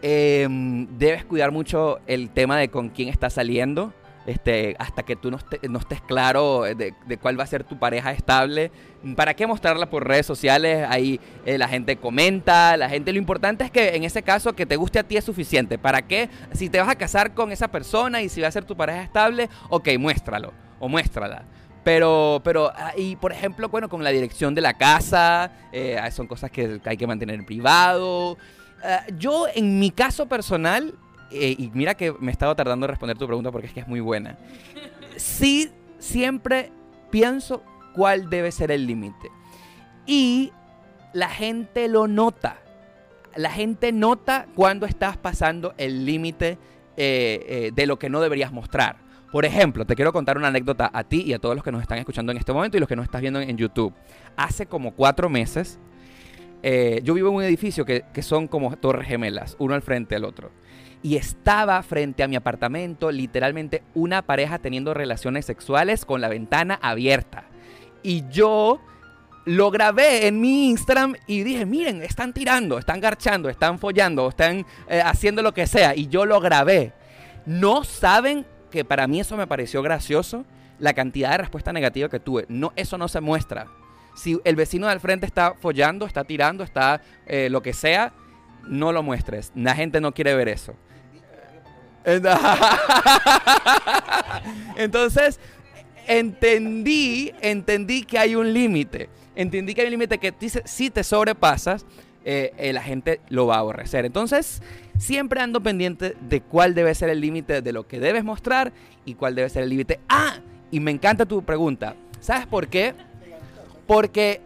Em, 0.00 0.86
debes 0.96 1.24
cuidar 1.24 1.50
mucho 1.50 1.98
el 2.06 2.30
tema 2.30 2.56
de 2.56 2.68
con 2.68 2.88
quién 2.88 3.08
estás 3.08 3.34
saliendo. 3.34 3.92
Este, 4.28 4.76
hasta 4.78 5.04
que 5.04 5.16
tú 5.16 5.30
no, 5.30 5.38
esté- 5.38 5.66
no 5.70 5.78
estés 5.78 6.02
claro 6.02 6.64
de, 6.64 6.92
cuál 7.18 7.40
va 7.40 7.44
a 7.44 7.46
ser 7.46 7.64
tu 7.64 7.78
pareja 7.78 8.12
estable. 8.12 8.70
¿Para 9.16 9.32
qué 9.32 9.46
mostrarla 9.46 9.88
por 9.88 10.06
redes 10.06 10.26
sociales? 10.26 10.86
Ahí 10.86 11.18
eh, 11.46 11.56
la 11.56 11.66
gente 11.66 11.96
comenta, 11.96 12.76
la 12.76 12.90
gente... 12.90 13.10
Lo 13.14 13.18
importante 13.18 13.64
es 13.64 13.70
que 13.70 13.96
en 13.96 14.04
ese 14.04 14.22
caso 14.22 14.52
que 14.52 14.66
te 14.66 14.76
guste 14.76 14.98
a 14.98 15.02
ti 15.02 15.16
es 15.16 15.24
suficiente. 15.24 15.78
¿Para 15.78 16.02
qué? 16.02 16.28
Si 16.52 16.68
te 16.68 16.78
vas 16.78 16.90
a 16.90 16.96
casar 16.96 17.32
con 17.32 17.52
esa 17.52 17.68
persona 17.68 18.20
y 18.20 18.28
si 18.28 18.42
va 18.42 18.48
a 18.48 18.52
ser 18.52 18.66
tu 18.66 18.76
pareja 18.76 19.02
estable, 19.02 19.48
ok, 19.70 19.88
muéstralo 19.98 20.52
o 20.78 20.90
muéstrala. 20.90 21.44
Pero, 21.82 22.42
pero, 22.44 22.70
ah, 22.76 22.92
y 22.98 23.16
por 23.16 23.32
ejemplo, 23.32 23.70
bueno, 23.70 23.88
con 23.88 24.04
la 24.04 24.10
dirección 24.10 24.54
de 24.54 24.60
la 24.60 24.74
casa, 24.74 25.52
eh, 25.72 25.98
son 26.12 26.26
cosas 26.26 26.50
que 26.50 26.82
hay 26.84 26.98
que 26.98 27.06
mantener 27.06 27.36
en 27.36 27.46
privado. 27.46 28.36
Ah, 28.84 29.04
yo, 29.16 29.46
en 29.54 29.78
mi 29.78 29.90
caso 29.90 30.26
personal, 30.26 30.92
eh, 31.30 31.54
y 31.58 31.70
mira 31.74 31.94
que 31.94 32.12
me 32.12 32.30
he 32.30 32.32
estado 32.32 32.54
tardando 32.54 32.86
en 32.86 32.90
responder 32.90 33.18
tu 33.18 33.26
pregunta 33.26 33.50
porque 33.50 33.66
es 33.66 33.72
que 33.72 33.80
es 33.80 33.88
muy 33.88 34.00
buena. 34.00 34.38
Sí, 35.16 35.70
siempre 35.98 36.70
pienso 37.10 37.62
cuál 37.92 38.30
debe 38.30 38.52
ser 38.52 38.70
el 38.70 38.86
límite. 38.86 39.30
Y 40.06 40.52
la 41.12 41.28
gente 41.28 41.88
lo 41.88 42.06
nota. 42.06 42.58
La 43.36 43.50
gente 43.50 43.92
nota 43.92 44.46
cuando 44.54 44.86
estás 44.86 45.16
pasando 45.16 45.74
el 45.76 46.06
límite 46.06 46.58
eh, 46.96 47.46
eh, 47.48 47.70
de 47.74 47.86
lo 47.86 47.98
que 47.98 48.08
no 48.08 48.20
deberías 48.20 48.52
mostrar. 48.52 48.96
Por 49.30 49.44
ejemplo, 49.44 49.84
te 49.84 49.94
quiero 49.94 50.12
contar 50.12 50.38
una 50.38 50.48
anécdota 50.48 50.90
a 50.92 51.04
ti 51.04 51.22
y 51.26 51.34
a 51.34 51.38
todos 51.38 51.54
los 51.54 51.62
que 51.62 51.70
nos 51.70 51.82
están 51.82 51.98
escuchando 51.98 52.32
en 52.32 52.38
este 52.38 52.52
momento 52.52 52.76
y 52.76 52.80
los 52.80 52.88
que 52.88 52.96
nos 52.96 53.04
estás 53.04 53.20
viendo 53.20 53.40
en 53.40 53.56
YouTube. 53.56 53.92
Hace 54.36 54.66
como 54.66 54.94
cuatro 54.94 55.28
meses, 55.28 55.78
eh, 56.62 57.00
yo 57.04 57.14
vivo 57.14 57.28
en 57.28 57.34
un 57.36 57.42
edificio 57.42 57.84
que, 57.84 58.04
que 58.12 58.22
son 58.22 58.48
como 58.48 58.74
torres 58.76 59.06
gemelas, 59.06 59.54
uno 59.58 59.74
al 59.74 59.82
frente 59.82 60.14
del 60.14 60.24
otro. 60.24 60.50
Y 61.02 61.16
estaba 61.16 61.82
frente 61.82 62.22
a 62.22 62.28
mi 62.28 62.36
apartamento 62.36 63.10
literalmente 63.10 63.82
una 63.94 64.22
pareja 64.22 64.58
teniendo 64.58 64.94
relaciones 64.94 65.44
sexuales 65.44 66.04
con 66.04 66.20
la 66.20 66.28
ventana 66.28 66.78
abierta. 66.82 67.44
Y 68.02 68.24
yo 68.30 68.80
lo 69.44 69.70
grabé 69.70 70.26
en 70.26 70.40
mi 70.40 70.68
Instagram 70.68 71.14
y 71.26 71.42
dije, 71.42 71.64
miren, 71.64 72.02
están 72.02 72.34
tirando, 72.34 72.78
están 72.78 73.00
garchando, 73.00 73.48
están 73.48 73.78
follando, 73.78 74.28
están 74.28 74.66
eh, 74.88 75.00
haciendo 75.02 75.42
lo 75.42 75.54
que 75.54 75.66
sea. 75.66 75.94
Y 75.96 76.08
yo 76.08 76.26
lo 76.26 76.40
grabé. 76.40 76.92
No 77.46 77.82
saben 77.84 78.44
que 78.70 78.84
para 78.84 79.06
mí 79.06 79.20
eso 79.20 79.36
me 79.36 79.46
pareció 79.46 79.80
gracioso, 79.82 80.44
la 80.78 80.92
cantidad 80.92 81.30
de 81.30 81.38
respuesta 81.38 81.72
negativa 81.72 82.08
que 82.10 82.20
tuve. 82.20 82.44
No, 82.48 82.72
eso 82.76 82.98
no 82.98 83.08
se 83.08 83.20
muestra. 83.20 83.68
Si 84.14 84.38
el 84.44 84.56
vecino 84.56 84.88
del 84.88 85.00
frente 85.00 85.24
está 85.24 85.54
follando, 85.54 86.04
está 86.04 86.24
tirando, 86.24 86.62
está 86.62 87.00
eh, 87.26 87.48
lo 87.50 87.62
que 87.62 87.72
sea, 87.72 88.12
no 88.66 88.92
lo 88.92 89.02
muestres. 89.02 89.52
La 89.54 89.74
gente 89.74 90.00
no 90.00 90.12
quiere 90.12 90.34
ver 90.34 90.48
eso. 90.48 90.74
Entonces, 94.76 95.38
entendí, 96.06 97.32
entendí 97.40 98.02
que 98.02 98.18
hay 98.18 98.34
un 98.34 98.52
límite. 98.52 99.08
entendí 99.36 99.74
que 99.74 99.82
hay 99.82 99.86
un 99.86 99.92
límite 99.92 100.18
que 100.18 100.32
dice, 100.32 100.62
si 100.64 100.90
te 100.90 101.04
sobrepasas, 101.04 101.86
eh, 102.24 102.52
eh, 102.58 102.72
la 102.72 102.82
gente 102.82 103.20
lo 103.28 103.46
va 103.46 103.56
a 103.56 103.58
aborrecer. 103.60 104.04
Entonces, 104.04 104.60
siempre 104.98 105.40
ando 105.40 105.62
pendiente 105.62 106.16
de 106.20 106.40
cuál 106.40 106.74
debe 106.74 106.94
ser 106.94 107.08
el 107.08 107.20
límite 107.20 107.62
de 107.62 107.72
lo 107.72 107.86
que 107.86 108.00
debes 108.00 108.24
mostrar 108.24 108.72
y 109.04 109.14
cuál 109.14 109.34
debe 109.34 109.48
ser 109.48 109.62
el 109.62 109.70
límite. 109.70 110.00
Ah, 110.08 110.38
y 110.70 110.80
me 110.80 110.90
encanta 110.90 111.24
tu 111.24 111.42
pregunta. 111.42 111.94
¿Sabes 112.20 112.46
por 112.46 112.68
qué? 112.68 112.94
Porque 113.86 114.40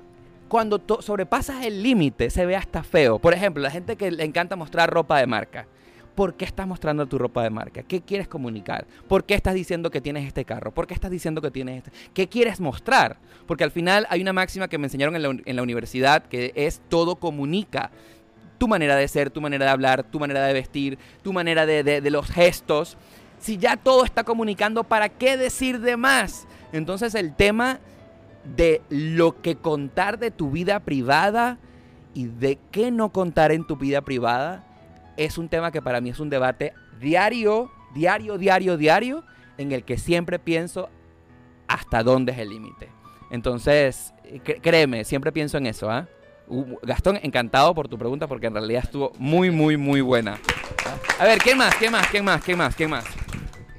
cuando 0.49 0.81
sobrepasas 1.01 1.65
el 1.65 1.83
límite 1.83 2.31
se 2.31 2.45
ve 2.45 2.57
hasta 2.57 2.83
feo. 2.83 3.19
Por 3.19 3.33
ejemplo, 3.33 3.63
la 3.63 3.71
gente 3.71 3.97
que 3.97 4.11
le 4.11 4.25
encanta 4.25 4.55
mostrar 4.55 4.91
ropa 4.91 5.19
de 5.19 5.27
marca. 5.27 5.67
¿Por 6.15 6.35
qué 6.35 6.45
estás 6.45 6.67
mostrando 6.67 7.07
tu 7.07 7.17
ropa 7.17 7.43
de 7.43 7.49
marca? 7.51 7.83
¿Qué 7.83 8.03
quieres 8.03 8.29
comunicar? 8.29 8.87
¿Por 9.09 9.25
qué 9.25 9.35
estás 9.35 9.55
diciendo 9.55 9.91
que 9.91 10.01
tienes 10.03 10.27
este 10.27 10.45
carro? 10.45 10.71
¿Por 10.71 10.87
qué 10.87 10.93
estás 10.93 11.11
diciendo 11.11 11.41
que 11.41 11.51
tienes 11.51 11.79
este? 11.79 11.93
¿Qué 12.13 12.29
quieres 12.29 12.61
mostrar? 12.61 13.17
Porque 13.47 13.65
al 13.65 13.71
final 13.71 14.07
hay 14.11 14.21
una 14.21 14.35
máxima 14.35 14.69
que 14.69 14.77
me 14.77 14.87
enseñaron 14.87 15.17
en 15.17 15.57
la, 15.57 15.63
universidad 15.63 16.23
que 16.25 16.53
es 16.55 16.83
todo 16.91 17.17
comunica. 17.17 17.91
Tu 18.59 18.69
manera 18.69 18.95
de 18.97 19.09
ser, 19.09 19.31
tu 19.31 19.41
manera 19.41 19.65
de 19.65 19.71
hablar, 19.71 20.03
tu 20.05 20.21
manera 20.21 20.47
de 20.47 20.53
vestir, 20.53 20.99
tu 21.23 21.33
manera 21.33 21.65
de, 21.65 21.83
de- 21.83 22.01
de 22.03 22.11
los 22.11 22.29
gestos. 22.29 22.99
Si 23.39 23.57
ya 23.57 23.77
todo 23.77 24.05
está 24.05 24.23
comunicando, 24.23 24.85
¿para 24.85 25.09
qué 25.09 25.37
decir 25.39 25.81
de 25.81 25.97
más? 25.97 26.47
Entonces 26.73 27.15
el 27.15 27.35
tema 27.35 27.81
de 28.57 28.83
lo 28.91 29.41
que 29.41 29.57
contar 29.57 30.19
de 30.19 30.31
tu 30.31 30.51
vida 30.51 30.81
privada 30.81 31.59
y 32.15 32.27
de 32.27 32.59
qué 32.71 32.91
no 32.91 33.11
contar 33.13 33.51
en 33.51 33.67
tu 33.67 33.77
vida 33.77 34.03
privada 34.03 34.65
es 35.17 35.39
un 35.39 35.49
tema 35.49 35.71
que 35.73 35.83
para 35.83 36.01
mí 36.01 36.11
es 36.11 36.21
un 36.21 36.31
debate 36.31 36.73
diario, 37.01 37.71
diario, 37.95 38.39
diario, 38.39 38.77
diario, 38.77 39.25
en 39.59 39.73
el 39.73 39.85
que 39.85 39.99
siempre 39.99 40.39
pienso 40.39 40.89
hasta 41.69 42.03
dónde 42.03 42.33
es 42.33 42.39
el 42.39 42.49
límite. 42.51 42.89
Entonces, 43.31 44.13
eh, 44.25 44.41
cr- 44.45 44.61
créeme, 44.61 45.05
siempre 45.05 45.33
pienso 45.33 45.57
en 45.59 45.67
eso, 45.67 45.91
¿ah? 45.91 46.07
Uh, 46.49 46.77
Gastón, 46.83 47.19
encantado 47.23 47.75
por 47.75 47.89
tu 47.89 47.97
pregunta 47.97 48.27
porque 48.27 48.47
en 48.49 48.55
realidad 48.55 48.83
estuvo 48.85 49.13
muy, 49.19 49.51
muy, 49.51 49.77
muy 49.77 50.01
buena. 50.01 50.39
A 51.19 51.25
ver, 51.25 51.39
¿quién 51.39 51.57
más? 51.57 51.75
¿Quién 51.77 51.93
más? 51.93 52.07
¿Quién 52.09 52.25
más? 52.25 52.43
¿Quién 52.43 52.59
más? 52.59 52.75
¿Quién 52.77 52.91
más? 52.91 53.05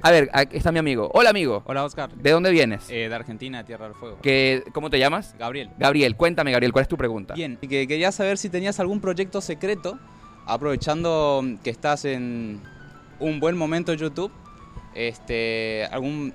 A 0.02 0.10
ver, 0.10 0.28
aquí 0.32 0.56
está 0.56 0.72
mi 0.72 0.78
amigo. 0.80 1.10
Hola, 1.14 1.30
amigo. 1.30 1.62
Hola, 1.66 1.84
Oscar. 1.84 2.10
¿De 2.14 2.30
dónde 2.30 2.50
vienes? 2.50 2.90
Eh, 2.90 3.08
de 3.08 3.14
Argentina, 3.14 3.64
Tierra 3.64 3.86
del 3.86 3.94
Fuego. 3.94 4.18
¿Qué- 4.22 4.64
¿Cómo 4.72 4.90
te 4.90 4.98
llamas? 4.98 5.34
Gabriel. 5.38 5.70
Gabriel, 5.78 6.16
cuéntame, 6.16 6.50
Gabriel, 6.50 6.72
¿cuál 6.72 6.82
es 6.82 6.88
tu 6.88 6.96
pregunta? 6.96 7.34
Bien, 7.34 7.58
y 7.60 7.68
que 7.68 7.86
quería 7.86 8.10
saber 8.12 8.36
si 8.38 8.48
tenías 8.50 8.80
algún 8.80 9.00
proyecto 9.00 9.40
secreto, 9.40 9.98
aprovechando 10.46 11.42
que 11.62 11.70
estás 11.70 12.04
en 12.04 12.60
un 13.20 13.40
buen 13.40 13.56
momento 13.56 13.92
en 13.92 13.98
YouTube. 13.98 14.32
Este, 14.94 15.86
algún, 15.90 16.32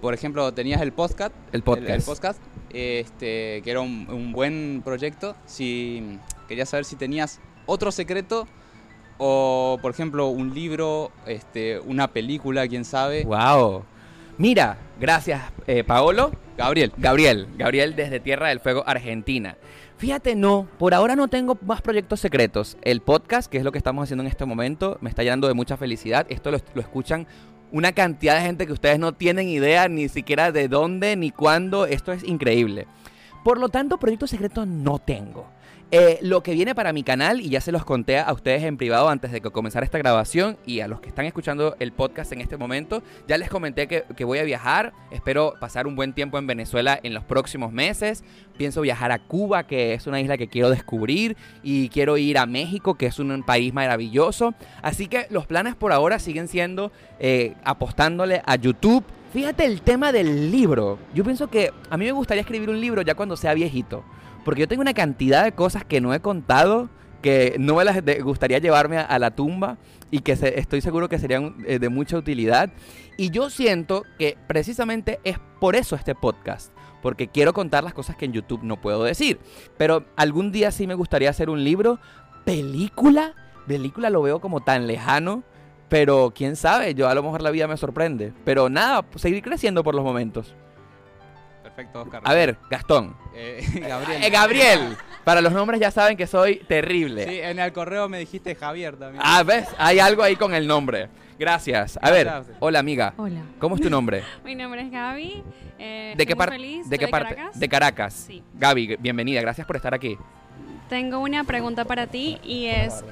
por 0.00 0.14
ejemplo, 0.14 0.52
tenías 0.52 0.80
el 0.80 0.92
podcast. 0.92 1.34
El 1.52 1.62
podcast. 1.62 1.90
El, 1.90 2.02
podcast, 2.02 2.42
este, 2.70 3.60
que 3.62 3.70
era 3.70 3.80
un, 3.80 4.06
un 4.10 4.32
buen 4.32 4.82
proyecto. 4.84 5.36
Si 5.46 6.18
quería 6.48 6.66
saber 6.66 6.84
si 6.84 6.96
tenías 6.96 7.40
otro 7.66 7.92
secreto 7.92 8.48
o, 9.18 9.78
por 9.82 9.90
ejemplo, 9.90 10.28
un 10.28 10.54
libro, 10.54 11.10
este, 11.26 11.80
una 11.80 12.08
película, 12.08 12.66
quién 12.68 12.84
sabe. 12.84 13.24
Wow. 13.24 13.84
Mira, 14.38 14.78
gracias, 15.00 15.42
eh, 15.66 15.82
Paolo. 15.82 16.30
Gabriel. 16.56 16.92
Gabriel, 16.96 17.48
Gabriel 17.56 17.96
desde 17.96 18.20
Tierra 18.20 18.48
del 18.48 18.60
Fuego, 18.60 18.84
Argentina. 18.86 19.56
Fíjate, 19.98 20.36
no, 20.36 20.68
por 20.78 20.94
ahora 20.94 21.16
no 21.16 21.26
tengo 21.26 21.58
más 21.60 21.82
proyectos 21.82 22.20
secretos. 22.20 22.76
El 22.82 23.00
podcast, 23.00 23.50
que 23.50 23.58
es 23.58 23.64
lo 23.64 23.72
que 23.72 23.78
estamos 23.78 24.04
haciendo 24.04 24.22
en 24.22 24.28
este 24.28 24.44
momento, 24.44 24.96
me 25.00 25.10
está 25.10 25.24
llenando 25.24 25.48
de 25.48 25.54
mucha 25.54 25.76
felicidad. 25.76 26.24
Esto 26.28 26.52
lo, 26.52 26.58
escuchan 26.80 27.26
una 27.72 27.90
cantidad 27.90 28.36
de 28.36 28.42
gente 28.42 28.64
que 28.64 28.72
ustedes 28.72 29.00
no 29.00 29.12
tienen 29.12 29.48
idea 29.48 29.88
ni 29.88 30.08
siquiera 30.08 30.52
de 30.52 30.68
dónde 30.68 31.16
ni 31.16 31.32
cuándo. 31.32 31.84
Esto 31.84 32.12
es 32.12 32.22
increíble. 32.22 32.86
Por 33.42 33.58
lo 33.58 33.70
tanto, 33.70 33.98
proyectos 33.98 34.30
secretos 34.30 34.68
no 34.68 35.00
tengo. 35.00 35.48
Eh, 35.90 36.18
lo 36.20 36.42
que 36.42 36.52
viene 36.52 36.74
para 36.74 36.92
mi 36.92 37.02
canal, 37.02 37.40
y 37.40 37.48
ya 37.48 37.62
se 37.62 37.72
los 37.72 37.82
conté 37.82 38.18
a 38.18 38.30
ustedes 38.34 38.62
en 38.64 38.76
privado 38.76 39.08
antes 39.08 39.32
de 39.32 39.40
que 39.40 39.50
comenzara 39.50 39.86
esta 39.86 39.96
grabación, 39.96 40.58
y 40.66 40.80
a 40.80 40.88
los 40.88 41.00
que 41.00 41.08
están 41.08 41.24
escuchando 41.24 41.76
el 41.78 41.92
podcast 41.92 42.30
en 42.32 42.42
este 42.42 42.58
momento, 42.58 43.02
ya 43.26 43.38
les 43.38 43.48
comenté 43.48 43.88
que, 43.88 44.24
voy 44.24 44.38
a 44.38 44.42
viajar. 44.42 44.92
Espero 45.10 45.54
pasar 45.58 45.86
un 45.86 45.96
buen 45.96 46.12
tiempo 46.12 46.36
en 46.36 46.46
Venezuela 46.46 47.00
en 47.02 47.14
los 47.14 47.24
próximos 47.24 47.72
meses. 47.72 48.22
Pienso 48.58 48.82
viajar 48.82 49.12
a 49.12 49.18
Cuba, 49.18 49.66
que 49.66 49.94
es 49.94 50.06
una 50.06 50.20
isla 50.20 50.36
que 50.36 50.48
quiero 50.48 50.68
descubrir, 50.68 51.38
y 51.62 51.88
quiero 51.88 52.18
ir 52.18 52.36
a 52.36 52.44
México, 52.44 52.96
que 52.96 53.06
es 53.06 53.18
un 53.18 53.42
país 53.42 53.72
maravilloso. 53.72 54.52
Así 54.82 55.06
que 55.06 55.26
los 55.30 55.46
planes 55.46 55.74
por 55.74 55.92
ahora 55.92 56.18
siguen 56.18 56.48
siendo 56.48 56.92
eh, 57.18 57.54
apostándole 57.64 58.42
a 58.44 58.56
YouTube. 58.56 59.04
Fíjate 59.32 59.64
el 59.64 59.80
tema 59.80 60.12
del 60.12 60.50
libro. 60.50 60.98
Yo 61.14 61.24
pienso 61.24 61.48
que 61.48 61.72
a 61.88 61.96
mí 61.96 62.04
me 62.04 62.12
gustaría 62.12 62.42
escribir 62.42 62.68
un 62.68 62.78
libro 62.78 63.00
ya 63.00 63.14
cuando 63.14 63.38
sea 63.38 63.54
viejito. 63.54 64.04
Porque 64.44 64.60
yo 64.60 64.68
tengo 64.68 64.82
una 64.82 64.94
cantidad 64.94 65.44
de 65.44 65.52
cosas 65.52 65.84
que 65.84 66.00
no 66.00 66.14
he 66.14 66.20
contado, 66.20 66.88
que 67.22 67.56
no 67.58 67.76
me 67.76 68.20
gustaría 68.20 68.58
llevarme 68.58 68.98
a, 68.98 69.18
la 69.18 69.32
tumba 69.32 69.78
y 70.10 70.20
que 70.20 70.32
estoy 70.32 70.80
seguro 70.80 71.08
que 71.08 71.18
serían 71.18 71.56
eh, 71.66 71.78
de 71.78 71.88
mucha 71.88 72.16
utilidad. 72.16 72.70
Y 73.16 73.30
yo 73.30 73.50
siento 73.50 74.04
que 74.18 74.38
precisamente 74.46 75.18
es 75.24 75.38
por 75.60 75.76
eso 75.76 75.96
este 75.96 76.14
podcast. 76.14 76.72
Porque 77.02 77.28
quiero 77.28 77.52
contar 77.52 77.84
las 77.84 77.94
cosas 77.94 78.16
que 78.16 78.24
en 78.24 78.32
YouTube 78.32 78.62
no 78.62 78.80
puedo 78.80 79.04
decir. 79.04 79.38
Pero 79.76 80.04
algún 80.16 80.50
día 80.50 80.70
sí 80.72 80.86
me 80.86 80.94
gustaría 80.94 81.30
hacer 81.30 81.48
un 81.48 81.62
libro. 81.62 82.00
¿Película? 82.44 83.34
Película 83.66 84.10
lo 84.10 84.22
veo 84.22 84.40
como 84.40 84.60
tan 84.60 84.86
lejano. 84.86 85.44
Pero 85.88 86.32
quién 86.34 86.56
sabe, 86.56 86.94
yo 86.94 87.08
a 87.08 87.14
lo 87.14 87.22
mejor 87.22 87.42
la 87.42 87.50
vida 87.50 87.66
me 87.66 87.76
sorprende. 87.76 88.32
Pero 88.44 88.68
nada, 88.68 89.06
seguir 89.16 89.42
creciendo 89.42 89.82
por 89.82 89.94
los 89.94 90.04
momentos. 90.04 90.54
Perfecto, 91.78 92.02
Oscar. 92.02 92.22
A 92.24 92.34
ver, 92.34 92.58
Gastón. 92.68 93.14
Eh, 93.36 93.64
Gabriel. 93.88 94.24
Eh, 94.24 94.30
Gabriel. 94.30 94.96
Para 95.22 95.40
los 95.40 95.52
nombres 95.52 95.78
ya 95.78 95.92
saben 95.92 96.16
que 96.16 96.26
soy 96.26 96.56
terrible. 96.66 97.24
Sí, 97.24 97.38
en 97.38 97.60
el 97.60 97.72
correo 97.72 98.08
me 98.08 98.18
dijiste 98.18 98.56
Javier 98.56 98.96
también. 98.96 99.22
Ah, 99.24 99.44
¿ves? 99.44 99.68
Hay 99.78 100.00
algo 100.00 100.24
ahí 100.24 100.34
con 100.34 100.54
el 100.54 100.66
nombre. 100.66 101.08
Gracias. 101.38 101.96
A 102.02 102.10
ver, 102.10 102.28
hola 102.58 102.80
amiga. 102.80 103.14
Hola. 103.16 103.42
¿Cómo 103.60 103.76
es 103.76 103.80
tu 103.80 103.88
nombre? 103.88 104.24
Mi 104.44 104.56
nombre 104.56 104.82
es 104.82 104.90
Gaby. 104.90 105.44
eh, 105.78 106.14
¿De 106.16 106.26
qué 106.26 106.34
parte? 106.34 106.58
¿De 106.84 106.98
qué 106.98 107.06
parte? 107.06 107.36
Caracas. 107.36 107.60
De 107.60 107.68
Caracas. 107.68 108.14
Sí. 108.26 108.42
Gaby, 108.54 108.96
bienvenida. 108.96 109.40
Gracias 109.40 109.64
por 109.64 109.76
estar 109.76 109.94
aquí. 109.94 110.18
Tengo 110.88 111.20
una 111.20 111.44
pregunta 111.44 111.84
para 111.84 112.08
ti 112.08 112.40
y 112.42 112.66
es, 112.66 113.04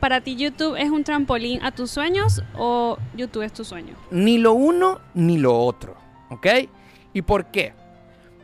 ¿para 0.00 0.22
ti 0.22 0.34
YouTube 0.34 0.74
es 0.74 0.90
un 0.90 1.04
trampolín 1.04 1.62
a 1.62 1.70
tus 1.70 1.92
sueños 1.92 2.42
o 2.56 2.98
YouTube 3.14 3.42
es 3.44 3.52
tu 3.52 3.64
sueño? 3.64 3.94
Ni 4.10 4.38
lo 4.38 4.54
uno 4.54 4.98
ni 5.14 5.38
lo 5.38 5.56
otro. 5.56 5.96
¿Ok? 6.30 6.48
¿Y 7.12 7.22
por 7.22 7.52
qué? 7.52 7.74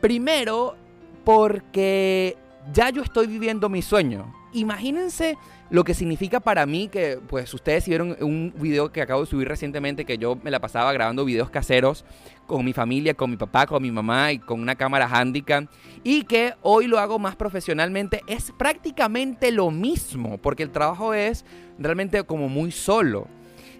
Primero, 0.05 0.75
porque 1.23 2.37
ya 2.71 2.91
yo 2.91 3.01
estoy 3.01 3.25
viviendo 3.25 3.69
mi 3.69 3.81
sueño. 3.81 4.31
Imagínense 4.53 5.35
lo 5.71 5.83
que 5.83 5.95
significa 5.95 6.39
para 6.39 6.67
mí 6.67 6.89
que, 6.89 7.17
pues, 7.27 7.51
ustedes 7.55 7.87
vieron 7.87 8.15
un 8.21 8.53
video 8.55 8.91
que 8.91 9.01
acabo 9.01 9.21
de 9.21 9.25
subir 9.25 9.47
recientemente, 9.47 10.05
que 10.05 10.19
yo 10.19 10.37
me 10.43 10.51
la 10.51 10.59
pasaba 10.59 10.93
grabando 10.93 11.25
videos 11.25 11.49
caseros 11.49 12.05
con 12.45 12.63
mi 12.63 12.71
familia, 12.71 13.15
con 13.15 13.31
mi 13.31 13.35
papá, 13.35 13.65
con 13.65 13.81
mi 13.81 13.89
mamá 13.89 14.31
y 14.31 14.37
con 14.37 14.61
una 14.61 14.75
cámara 14.75 15.09
handicap, 15.11 15.65
y 16.03 16.25
que 16.25 16.53
hoy 16.61 16.85
lo 16.85 16.99
hago 16.99 17.17
más 17.17 17.35
profesionalmente, 17.35 18.21
es 18.27 18.53
prácticamente 18.55 19.51
lo 19.51 19.71
mismo, 19.71 20.37
porque 20.37 20.61
el 20.61 20.69
trabajo 20.69 21.15
es 21.15 21.45
realmente 21.79 22.21
como 22.25 22.47
muy 22.47 22.69
solo. 22.69 23.27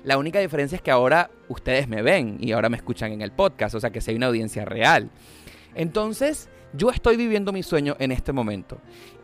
La 0.03 0.17
única 0.17 0.39
diferencia 0.39 0.75
es 0.75 0.81
que 0.81 0.89
ahora 0.89 1.29
ustedes 1.49 1.87
me 1.87 2.01
ven 2.01 2.37
y 2.39 2.51
ahora 2.51 2.69
me 2.69 2.77
escuchan 2.77 3.11
en 3.11 3.21
el 3.21 3.31
podcast, 3.31 3.75
o 3.75 3.79
sea 3.79 3.91
que 3.91 4.01
si 4.01 4.09
hay 4.09 4.17
una 4.17 4.25
audiencia 4.25 4.65
real. 4.65 5.11
Entonces, 5.75 6.49
yo 6.73 6.89
estoy 6.89 7.17
viviendo 7.17 7.53
mi 7.53 7.63
sueño 7.63 7.95
en 7.99 8.11
este 8.11 8.33
momento. 8.33 8.79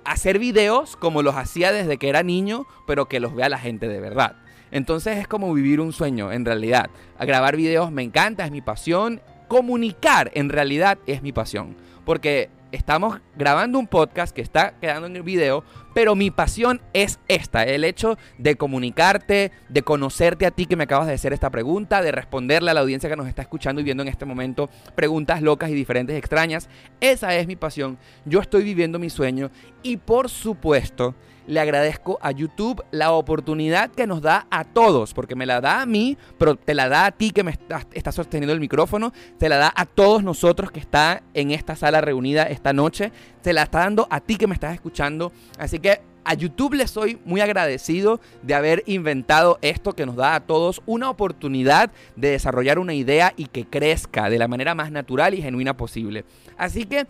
Hacer 0.06 0.40
videos 0.40 0.96
como 0.96 1.22
los 1.22 1.36
hacía 1.36 1.72
desde 1.72 1.98
que 1.98 2.10
era 2.10 2.24
niño, 2.24 2.66
pero 2.88 3.08
que 3.08 3.20
los 3.20 3.36
vea 3.36 3.50
la 3.50 3.58
gente 3.58 3.88
de 3.88 4.00
verdad. 4.00 4.36
Entonces 4.72 5.18
es 5.18 5.28
como 5.28 5.54
vivir 5.54 5.82
un 5.82 5.94
sueño 5.94 6.32
en 6.32 6.46
realidad. 6.46 6.90
A 7.18 7.26
grabar 7.26 7.58
videos 7.58 7.92
me 7.92 8.04
encanta, 8.04 8.46
es 8.46 8.52
mi 8.52 8.62
pasión. 8.62 9.22
Comunicar 9.48 10.32
en 10.34 10.50
realidad 10.50 10.98
es 11.08 11.22
mi 11.22 11.34
pasión. 11.34 11.76
Porque 12.06 12.50
estamos 12.72 13.20
grabando 13.36 13.80
un 13.80 13.88
podcast 13.88 14.36
que 14.36 14.42
está 14.42 14.74
quedando 14.80 15.08
en 15.08 15.16
el 15.16 15.24
video, 15.24 15.64
pero 15.94 16.16
mi 16.16 16.32
pasión 16.32 16.82
es 16.94 17.20
esta, 17.28 17.64
el 17.64 17.84
hecho 17.84 18.18
de 18.38 18.56
comunicarte, 18.56 19.52
de 19.70 19.82
conocerte 19.82 20.46
a 20.46 20.52
ti 20.52 20.66
que 20.66 20.76
me 20.76 20.86
acabas 20.86 21.08
de 21.08 21.14
hacer 21.14 21.34
esta 21.34 21.50
pregunta, 21.50 22.02
de 22.02 22.12
responderle 22.12 22.72
a 22.72 22.74
la 22.74 22.82
audiencia 22.82 23.10
que 23.10 23.16
nos 23.16 23.28
está 23.28 23.42
escuchando 23.42 23.82
y 23.82 23.84
viendo 23.84 24.04
en 24.04 24.10
este 24.10 24.26
momento 24.26 24.70
preguntas 24.96 25.42
locas 25.42 25.70
y 25.70 25.74
diferentes 25.74 26.16
extrañas. 26.18 26.70
Esa 27.00 27.36
es 27.36 27.48
mi 27.48 27.56
pasión, 27.56 27.98
yo 28.26 28.40
estoy 28.40 28.64
viviendo 28.64 29.00
mi 29.00 29.10
sueño 29.10 29.52
y 29.84 29.98
por 29.98 30.30
supuesto 30.30 31.16
le 31.52 31.60
agradezco 31.60 32.18
a 32.22 32.32
YouTube 32.32 32.82
la 32.92 33.12
oportunidad 33.12 33.92
que 33.92 34.08
nos 34.08 34.22
da 34.22 34.48
a 34.50 34.64
todos, 34.64 35.14
porque 35.14 35.36
me 35.36 35.46
la 35.46 35.60
da 35.60 35.82
a 35.82 35.86
mí, 35.86 36.18
pero 36.38 36.56
te 36.56 36.74
la 36.74 36.88
da 36.88 37.08
a 37.08 37.12
ti 37.12 37.32
que 37.32 37.44
me 37.44 37.52
estás, 37.52 37.88
estás 37.92 38.16
sosteniendo 38.16 38.54
el 38.54 38.62
micrófono, 38.62 39.12
te 39.38 39.50
la 39.50 39.58
da 39.58 39.74
a 39.76 39.86
todos 39.86 40.24
nosotros 40.24 40.72
que 40.72 40.80
está 40.80 41.24
en 41.34 41.52
esta 41.52 41.76
sala 41.76 42.00
reunida 42.00 42.44
esta 42.44 42.72
noche, 42.72 43.12
te 43.42 43.52
la 43.52 43.64
está 43.64 43.80
dando 43.80 44.08
a 44.10 44.22
ti 44.22 44.38
que 44.38 44.48
me 44.48 44.54
estás 44.54 44.74
escuchando. 44.74 45.34
Así 45.60 45.80
que 45.80 46.00
a 46.24 46.36
YouTube 46.36 46.76
le 46.76 46.88
soy 46.88 47.20
muy 47.26 47.42
agradecido 47.42 48.22
de 48.44 48.54
haber 48.54 48.84
inventado 48.86 49.60
esto 49.62 49.92
que 49.92 50.06
nos 50.06 50.16
da 50.16 50.36
a 50.36 50.40
todos 50.40 50.82
una 50.86 51.10
oportunidad 51.10 51.92
de 52.16 52.30
desarrollar 52.30 52.80
una 52.80 52.94
idea 52.94 53.34
y 53.36 53.48
que 53.48 53.66
crezca 53.66 54.30
de 54.30 54.40
la 54.40 54.48
manera 54.48 54.74
más 54.74 54.90
natural 54.90 55.34
y 55.34 55.42
genuina 55.42 55.76
posible. 55.76 56.24
Así 56.58 56.86
que 56.86 57.08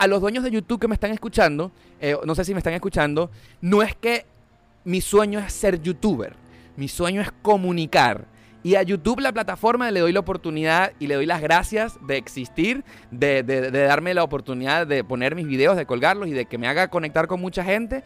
a 0.00 0.06
los 0.06 0.22
dueños 0.22 0.42
de 0.42 0.50
YouTube 0.50 0.80
que 0.80 0.88
me 0.88 0.94
están 0.94 1.10
escuchando, 1.10 1.72
eh, 2.00 2.16
no 2.24 2.34
sé 2.34 2.46
si 2.46 2.54
me 2.54 2.58
están 2.58 2.72
escuchando, 2.72 3.30
no 3.60 3.82
es 3.82 3.94
que 3.94 4.24
mi 4.82 5.02
sueño 5.02 5.38
es 5.38 5.52
ser 5.52 5.82
youtuber, 5.82 6.32
mi 6.74 6.88
sueño 6.88 7.20
es 7.20 7.30
comunicar. 7.42 8.24
Y 8.62 8.76
a 8.76 8.82
YouTube, 8.82 9.20
la 9.20 9.30
plataforma, 9.30 9.90
le 9.90 10.00
doy 10.00 10.12
la 10.14 10.20
oportunidad 10.20 10.92
y 10.98 11.06
le 11.06 11.16
doy 11.16 11.26
las 11.26 11.42
gracias 11.42 11.98
de 12.06 12.16
existir, 12.16 12.82
de, 13.10 13.42
darme 13.70 14.14
la 14.14 14.24
oportunidad 14.24 14.86
de 14.86 15.04
poner 15.04 15.34
mis 15.34 15.46
videos, 15.46 15.76
de 15.76 15.84
colgarlos 15.84 16.28
y 16.28 16.32
de 16.32 16.46
que 16.46 16.56
me 16.56 16.66
haga 16.66 16.88
conectar 16.88 17.26
con 17.26 17.38
mucha 17.38 17.62
gente. 17.62 18.02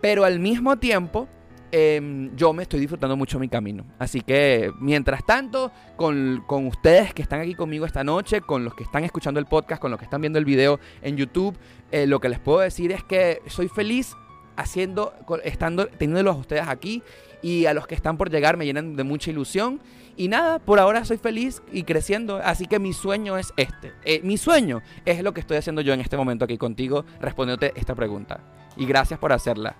Pero 0.00 0.24
al 0.24 0.40
mismo 0.40 0.78
tiempo, 0.78 1.28
em, 1.72 2.34
yo 2.36 2.52
me 2.52 2.62
estoy 2.62 2.80
disfrutando 2.80 3.16
mucho 3.16 3.38
mi 3.38 3.48
camino. 3.48 3.84
Así 3.98 4.20
que, 4.20 4.72
mientras 4.80 5.24
tanto, 5.24 5.72
con, 5.96 6.44
con 6.46 6.66
ustedes 6.66 7.14
que 7.14 7.22
están 7.22 7.40
aquí 7.40 7.54
conmigo 7.54 7.86
esta 7.86 8.04
noche, 8.04 8.40
con 8.40 8.64
los 8.64 8.74
que 8.74 8.84
están 8.84 9.04
escuchando 9.04 9.40
el 9.40 9.46
podcast, 9.46 9.80
con 9.80 9.90
los 9.90 9.98
que 9.98 10.04
están 10.04 10.20
viendo 10.20 10.38
el 10.38 10.44
video 10.44 10.80
en 11.02 11.16
YouTube, 11.16 11.56
eh, 11.92 12.06
lo 12.06 12.20
que 12.20 12.28
les 12.28 12.38
puedo 12.38 12.60
decir 12.60 12.92
es 12.92 13.04
que 13.04 13.40
soy 13.46 13.68
feliz 13.68 14.16
haciendo, 14.56 15.12
estando, 15.44 15.86
teniéndolos 15.86 16.36
a 16.36 16.38
ustedes 16.38 16.68
aquí 16.68 17.02
y 17.42 17.66
a 17.66 17.74
los 17.74 17.86
que 17.86 17.94
están 17.94 18.16
por 18.16 18.30
llegar 18.30 18.56
me 18.56 18.64
llenan 18.64 18.96
de 18.96 19.04
mucha 19.04 19.30
ilusión. 19.30 19.80
Y 20.18 20.28
nada, 20.28 20.58
por 20.58 20.80
ahora 20.80 21.04
soy 21.04 21.18
feliz 21.18 21.62
y 21.70 21.82
creciendo, 21.82 22.40
así 22.42 22.66
que 22.66 22.78
mi 22.78 22.94
sueño 22.94 23.36
es 23.36 23.52
este. 23.58 23.92
Eh, 24.04 24.20
mi 24.24 24.38
sueño 24.38 24.80
es 25.04 25.22
lo 25.22 25.34
que 25.34 25.40
estoy 25.40 25.58
haciendo 25.58 25.82
yo 25.82 25.92
en 25.92 26.00
este 26.00 26.16
momento 26.16 26.46
aquí 26.46 26.56
contigo, 26.56 27.04
respondiéndote 27.20 27.74
esta 27.76 27.94
pregunta. 27.94 28.40
Y 28.78 28.86
gracias 28.86 29.20
por 29.20 29.32
hacerla. 29.32 29.76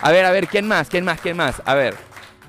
A 0.00 0.10
ver, 0.10 0.24
a 0.24 0.30
ver, 0.30 0.46
¿quién 0.48 0.66
más? 0.66 0.88
¿Quién 0.88 1.04
más? 1.04 1.20
¿Quién 1.20 1.36
más? 1.36 1.62
A 1.64 1.74
ver, 1.74 1.94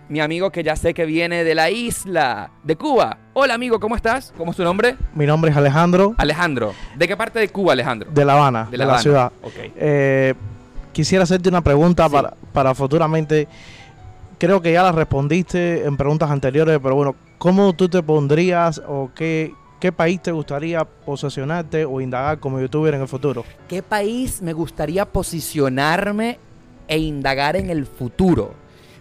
mi 0.10 0.20
amigo 0.20 0.52
que 0.52 0.64
ya 0.64 0.76
sé 0.76 0.94
que 0.94 1.06
viene 1.06 1.44
de 1.44 1.56
la 1.56 1.70
isla, 1.70 2.52
de 2.64 2.76
Cuba. 2.76 3.18
Hola 3.34 3.54
amigo, 3.54 3.80
¿cómo 3.80 3.96
estás? 3.96 4.34
¿Cómo 4.38 4.52
es 4.52 4.58
tu 4.58 4.64
nombre? 4.64 4.96
Mi 5.14 5.26
nombre 5.26 5.52
es 5.52 5.58
Alejandro, 5.58 6.14
Alejandro. 6.18 6.74
¿De 6.96 7.08
qué 7.08 7.16
parte 7.18 7.40
de 7.40 7.50
Cuba, 7.50 7.74
Alejandro? 7.74 8.10
de 8.12 8.26
La 8.26 8.34
Habana, 8.34 8.66
De 8.66 8.72
de 8.72 8.78
La 8.78 8.86
la, 8.86 8.92
Habana, 8.92 9.02
ciudad. 9.04 9.32
ok. 9.44 9.54
Eh, 9.76 10.34
quisiera 10.94 11.24
hacerte 11.24 11.50
una 11.50 11.62
pregunta 11.62 12.08
para, 12.10 12.34
para 12.54 12.74
futuramente. 12.76 13.48
Creo 14.38 14.62
que 14.62 14.74
ya 14.74 14.84
la 14.84 14.92
respondiste 14.92 15.86
en 15.86 15.96
preguntas 15.96 16.30
anteriores, 16.30 16.78
pero 16.84 16.94
bueno, 16.96 17.16
¿cómo 17.38 17.72
tú 17.74 17.88
te 17.88 18.04
pondrías 18.04 18.82
o 18.86 19.10
qué, 19.16 19.54
qué 19.80 19.94
país 19.94 20.22
te 20.22 20.32
gustaría 20.34 20.84
posesionarte 20.84 21.86
o 21.86 22.02
indagar 22.02 22.40
como 22.40 22.60
youtuber 22.60 22.94
en 22.94 23.02
el 23.02 23.08
futuro? 23.08 23.46
¿Qué 23.70 23.82
país 23.82 24.42
me 24.42 24.52
gustaría 24.52 25.06
posicionarme 25.06 26.38
e 26.88 26.98
indagar 26.98 27.56
en 27.56 27.70
el 27.70 27.86
futuro? 27.86 28.54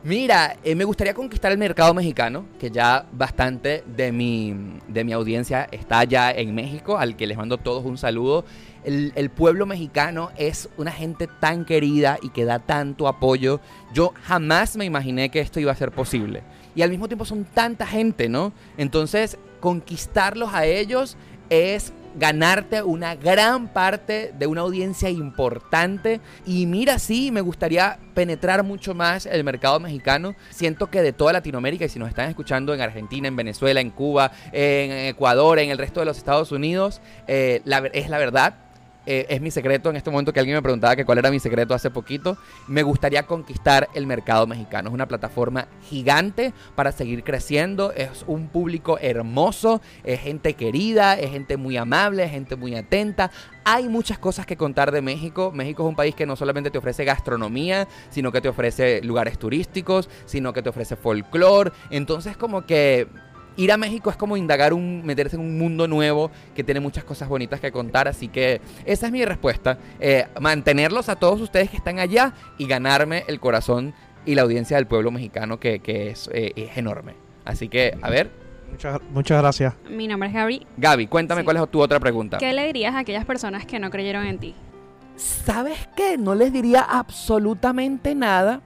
Mira, 0.04 0.58
eh, 0.62 0.74
me 0.74 0.84
gustaría 0.84 1.14
conquistar 1.14 1.50
el 1.50 1.56
mercado 1.56 1.94
mexicano, 1.94 2.44
que 2.60 2.70
ya 2.70 3.06
bastante 3.10 3.82
de 3.86 4.12
mi, 4.12 4.54
de 4.86 5.02
mi 5.02 5.14
audiencia 5.14 5.66
está 5.72 6.04
ya 6.04 6.30
en 6.30 6.54
México, 6.54 6.98
al 6.98 7.16
que 7.16 7.26
les 7.26 7.38
mando 7.38 7.56
todos 7.56 7.86
un 7.86 7.96
saludo. 7.96 8.44
El, 8.84 9.12
el 9.14 9.30
pueblo 9.30 9.64
mexicano 9.64 10.30
es 10.36 10.68
una 10.76 10.92
gente 10.92 11.26
tan 11.40 11.64
querida 11.64 12.18
y 12.20 12.28
que 12.28 12.44
da 12.44 12.58
tanto 12.58 13.08
apoyo. 13.08 13.60
Yo 13.94 14.12
jamás 14.24 14.76
me 14.76 14.84
imaginé 14.84 15.30
que 15.30 15.40
esto 15.40 15.58
iba 15.58 15.72
a 15.72 15.76
ser 15.76 15.90
posible. 15.90 16.42
Y 16.74 16.82
al 16.82 16.90
mismo 16.90 17.08
tiempo 17.08 17.24
son 17.24 17.44
tanta 17.44 17.86
gente, 17.86 18.28
¿no? 18.28 18.52
Entonces, 18.76 19.38
conquistarlos 19.60 20.52
a 20.52 20.66
ellos 20.66 21.16
es 21.48 21.94
ganarte 22.14 22.82
una 22.82 23.14
gran 23.14 23.68
parte 23.68 24.32
de 24.38 24.46
una 24.46 24.62
audiencia 24.62 25.10
importante. 25.10 26.20
Y 26.46 26.66
mira, 26.66 26.98
sí, 26.98 27.30
me 27.30 27.40
gustaría 27.40 27.98
penetrar 28.14 28.62
mucho 28.62 28.94
más 28.94 29.26
el 29.26 29.44
mercado 29.44 29.80
mexicano. 29.80 30.34
Siento 30.50 30.90
que 30.90 31.02
de 31.02 31.12
toda 31.12 31.32
Latinoamérica, 31.32 31.84
y 31.84 31.88
si 31.88 31.98
nos 31.98 32.08
están 32.08 32.28
escuchando 32.28 32.74
en 32.74 32.80
Argentina, 32.80 33.28
en 33.28 33.36
Venezuela, 33.36 33.80
en 33.80 33.90
Cuba, 33.90 34.32
en 34.52 34.90
Ecuador, 35.08 35.58
en 35.58 35.70
el 35.70 35.78
resto 35.78 36.00
de 36.00 36.06
los 36.06 36.16
Estados 36.16 36.52
Unidos, 36.52 37.00
eh, 37.26 37.62
es 37.92 38.08
la 38.08 38.18
verdad. 38.18 38.63
Eh, 39.06 39.26
es 39.28 39.40
mi 39.40 39.50
secreto 39.50 39.90
en 39.90 39.96
este 39.96 40.10
momento 40.10 40.32
que 40.32 40.40
alguien 40.40 40.56
me 40.56 40.62
preguntaba 40.62 40.96
que 40.96 41.04
cuál 41.04 41.18
era 41.18 41.30
mi 41.30 41.40
secreto 41.40 41.74
hace 41.74 41.90
poquito. 41.90 42.36
Me 42.66 42.82
gustaría 42.82 43.24
conquistar 43.24 43.88
el 43.94 44.06
mercado 44.06 44.46
mexicano. 44.46 44.88
Es 44.88 44.94
una 44.94 45.08
plataforma 45.08 45.68
gigante 45.88 46.52
para 46.74 46.92
seguir 46.92 47.24
creciendo. 47.24 47.92
Es 47.92 48.24
un 48.26 48.48
público 48.48 48.98
hermoso, 49.00 49.80
es 50.04 50.20
gente 50.20 50.54
querida, 50.54 51.18
es 51.18 51.30
gente 51.30 51.56
muy 51.56 51.76
amable, 51.76 52.24
es 52.24 52.30
gente 52.30 52.56
muy 52.56 52.74
atenta. 52.74 53.30
Hay 53.64 53.88
muchas 53.88 54.18
cosas 54.18 54.44
que 54.46 54.56
contar 54.56 54.92
de 54.92 55.00
México. 55.00 55.50
México 55.52 55.84
es 55.84 55.88
un 55.88 55.96
país 55.96 56.14
que 56.14 56.26
no 56.26 56.36
solamente 56.36 56.70
te 56.70 56.78
ofrece 56.78 57.04
gastronomía, 57.04 57.88
sino 58.10 58.30
que 58.30 58.40
te 58.40 58.48
ofrece 58.48 59.00
lugares 59.02 59.38
turísticos, 59.38 60.10
sino 60.26 60.52
que 60.52 60.62
te 60.62 60.68
ofrece 60.68 60.96
folclore. 60.96 61.72
Entonces 61.90 62.36
como 62.36 62.66
que 62.66 63.08
ir 63.56 63.72
a 63.72 63.76
México 63.76 64.10
es 64.10 64.16
como 64.16 64.36
indagar 64.36 64.72
un, 64.72 65.04
meterse 65.04 65.36
en 65.36 65.42
un 65.42 65.58
mundo 65.58 65.86
nuevo 65.88 66.30
que 66.54 66.64
tiene 66.64 66.80
muchas 66.80 67.04
cosas 67.04 67.28
bonitas 67.28 67.60
que 67.60 67.72
contar. 67.72 68.08
Así 68.08 68.28
que 68.28 68.60
esa 68.84 69.06
es 69.06 69.12
mi 69.12 69.24
respuesta. 69.24 69.78
Eh, 70.00 70.26
mantenerlos 70.40 71.08
a 71.08 71.16
todos 71.16 71.40
ustedes 71.40 71.70
que 71.70 71.76
están 71.76 71.98
allá 71.98 72.32
y 72.58 72.66
ganarme 72.66 73.24
el 73.28 73.40
corazón 73.40 73.94
y 74.26 74.34
la 74.34 74.42
audiencia 74.42 74.76
del 74.76 74.86
pueblo 74.86 75.10
mexicano 75.10 75.60
que, 75.60 75.80
que 75.80 76.10
es, 76.10 76.30
eh, 76.32 76.52
es 76.56 76.76
enorme. 76.76 77.14
Así 77.44 77.68
que, 77.68 77.96
a 78.00 78.10
ver, 78.10 78.44
Muchas, 78.70 79.00
muchas 79.12 79.40
gracias. 79.40 79.74
Mi 79.88 80.08
nombre 80.08 80.28
es 80.28 80.34
Gaby. 80.34 80.66
Gaby, 80.78 81.06
cuéntame 81.06 81.44
cuál 81.44 81.58
es 81.58 81.70
tu 81.70 81.80
otra 81.80 82.00
pregunta. 82.00 82.38
¿Qué 82.38 82.52
le 82.52 82.66
dirías 82.66 82.94
a 82.94 83.00
aquellas 83.00 83.24
personas 83.24 83.66
que 83.66 83.78
no 83.78 83.88
creyeron 83.88 84.26
en 84.26 84.38
ti? 84.38 84.54
¿Sabes 85.16 85.88
qué? 85.96 86.18
No 86.18 86.34
les 86.34 86.52
diría 86.52 86.80
absolutamente 86.80 88.16
nada. 88.16 88.62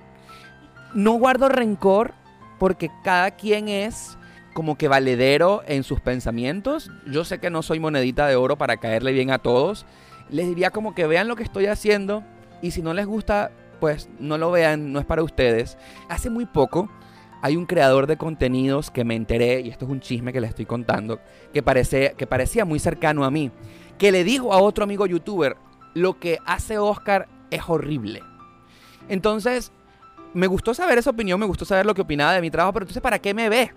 No 0.94 1.12
guardo 1.14 1.50
rencor 1.50 2.14
porque 2.58 2.90
cada 3.04 3.32
quien 3.32 3.68
es 3.68 4.17
como 4.58 4.76
que 4.76 4.88
valedero 4.88 5.62
en 5.68 5.84
sus 5.84 6.00
pensamientos. 6.00 6.90
Yo 7.06 7.24
sé 7.24 7.38
que 7.38 7.48
no 7.48 7.62
soy 7.62 7.78
monedita 7.78 8.26
de 8.26 8.34
oro 8.34 8.58
para 8.58 8.78
caerle 8.78 9.12
bien 9.12 9.30
a 9.30 9.38
todos. 9.38 9.86
Les 10.30 10.48
diría 10.48 10.70
como 10.70 10.96
que 10.96 11.06
vean 11.06 11.28
lo 11.28 11.36
que 11.36 11.44
estoy 11.44 11.66
haciendo 11.66 12.24
y 12.60 12.72
si 12.72 12.82
no 12.82 12.92
les 12.92 13.06
gusta, 13.06 13.52
pues 13.78 14.08
no 14.18 14.36
lo 14.36 14.50
vean, 14.50 14.92
no 14.92 14.98
es 14.98 15.06
para 15.06 15.22
ustedes. 15.22 15.78
Hace 16.08 16.28
muy 16.28 16.44
poco 16.44 16.90
hay 17.40 17.54
un 17.54 17.66
creador 17.66 18.08
de 18.08 18.16
contenidos 18.16 18.90
que 18.90 19.04
me 19.04 19.14
enteré, 19.14 19.60
y 19.60 19.68
esto 19.68 19.84
es 19.84 19.92
un 19.92 20.00
chisme 20.00 20.32
que 20.32 20.40
les 20.40 20.50
estoy 20.50 20.66
contando, 20.66 21.20
que, 21.54 21.62
parece, 21.62 22.14
que 22.18 22.26
parecía 22.26 22.64
muy 22.64 22.80
cercano 22.80 23.24
a 23.24 23.30
mí, 23.30 23.52
que 23.96 24.10
le 24.10 24.24
dijo 24.24 24.52
a 24.52 24.58
otro 24.58 24.82
amigo 24.82 25.06
youtuber, 25.06 25.56
lo 25.94 26.18
que 26.18 26.40
hace 26.46 26.78
Oscar 26.78 27.28
es 27.52 27.62
horrible. 27.68 28.24
Entonces, 29.08 29.70
me 30.34 30.48
gustó 30.48 30.74
saber 30.74 30.98
esa 30.98 31.10
opinión, 31.10 31.38
me 31.38 31.46
gustó 31.46 31.64
saber 31.64 31.86
lo 31.86 31.94
que 31.94 32.02
opinaba 32.02 32.32
de 32.32 32.40
mi 32.40 32.50
trabajo, 32.50 32.72
pero 32.72 32.82
entonces, 32.86 33.00
¿para 33.00 33.20
qué 33.20 33.32
me 33.34 33.48
ve? 33.48 33.72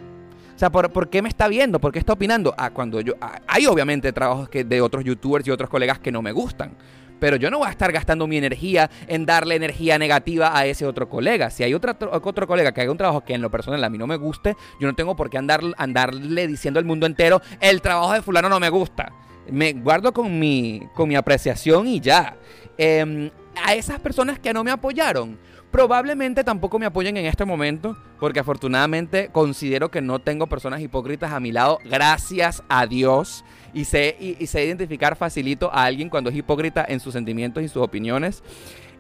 Sea, 0.62 0.72
¿por, 0.72 0.92
por 0.92 1.10
qué 1.10 1.24
me 1.24 1.30
está 1.30 1.48
viendo? 1.48 1.82
¿Por 1.82 1.92
qué 1.92 1.98
está 1.98 2.14
opinando? 2.14 2.54
Ah, 2.56 2.70
cuando 2.70 3.02
yo... 3.02 3.16
ah, 3.20 3.42
hay 3.48 3.66
obviamente 3.66 4.14
trabajos 4.14 4.48
que, 4.48 4.64
de 4.64 4.80
otros 4.80 5.04
youtubers 5.04 5.48
y 5.48 5.50
otros 5.50 5.72
colegas 5.72 5.98
que 5.98 6.12
no 6.12 6.22
me 6.22 6.32
gustan. 6.32 6.78
Pero 7.20 7.36
yo 7.36 7.50
no 7.50 7.58
voy 7.58 7.68
a 7.68 7.72
estar 7.72 7.92
gastando 7.92 8.28
mi 8.28 8.38
energía 8.38 8.88
en 9.08 9.26
darle 9.26 9.56
energía 9.56 9.98
negativa 9.98 10.56
a 10.56 10.68
ese 10.68 10.86
otro 10.86 11.10
colega. 11.10 11.50
Si 11.50 11.64
hay 11.64 11.74
otra, 11.74 11.98
otro 12.12 12.46
colega 12.46 12.72
que 12.74 12.82
haga 12.82 12.92
un 12.92 12.98
trabajo 13.00 13.22
que 13.22 13.34
en 13.34 13.42
lo 13.42 13.50
personal 13.50 13.84
a 13.84 13.90
mí 13.90 13.98
no 13.98 14.06
me 14.06 14.18
guste, 14.18 14.56
yo 14.80 14.88
no 14.88 14.94
tengo 14.94 15.16
por 15.16 15.32
qué 15.32 15.40
andar, 15.40 15.62
andarle 15.78 16.46
diciendo 16.46 16.80
al 16.80 16.86
mundo 16.86 17.08
entero, 17.08 17.42
el 17.60 17.82
trabajo 17.82 18.14
de 18.14 18.22
fulano 18.22 18.48
no 18.48 18.60
me 18.60 18.70
gusta. 18.70 19.12
Me 19.50 19.74
guardo 19.74 20.14
con 20.14 20.38
mi, 20.38 20.84
con 20.94 21.10
mi 21.10 21.16
apreciación 21.16 21.88
y 21.88 22.00
ya. 22.02 22.38
Em, 22.78 23.32
a 23.66 23.74
esas 23.74 24.00
personas 24.00 24.38
que 24.38 24.54
no 24.54 24.64
me 24.64 24.70
apoyaron, 24.70 25.40
probablemente 25.72 26.44
tampoco 26.44 26.78
me 26.78 26.86
apoyen 26.86 27.18
en 27.18 27.26
este 27.26 27.46
momento, 27.46 27.98
porque 28.20 28.40
afortunadamente 28.40 29.30
considero 29.32 29.90
que 29.90 30.02
no 30.02 30.20
tengo 30.20 30.48
personas 30.48 30.82
hipócritas 30.82 31.32
a 31.32 31.40
mi 31.40 31.52
lado, 31.52 31.80
gracias 31.86 32.62
a 32.70 32.86
Dios. 32.86 33.44
Y 33.74 33.86
sé, 33.86 34.18
y, 34.20 34.46
sé 34.48 34.66
identificar 34.66 35.16
facilito 35.16 35.72
a 35.74 35.86
alguien 35.86 36.10
cuando 36.10 36.30
es 36.30 36.36
hipócrita 36.36 36.86
en 36.88 37.00
sus 37.00 37.14
sentimientos 37.14 37.64
y 37.64 37.70
sus 37.70 37.82
opiniones. 37.82 38.44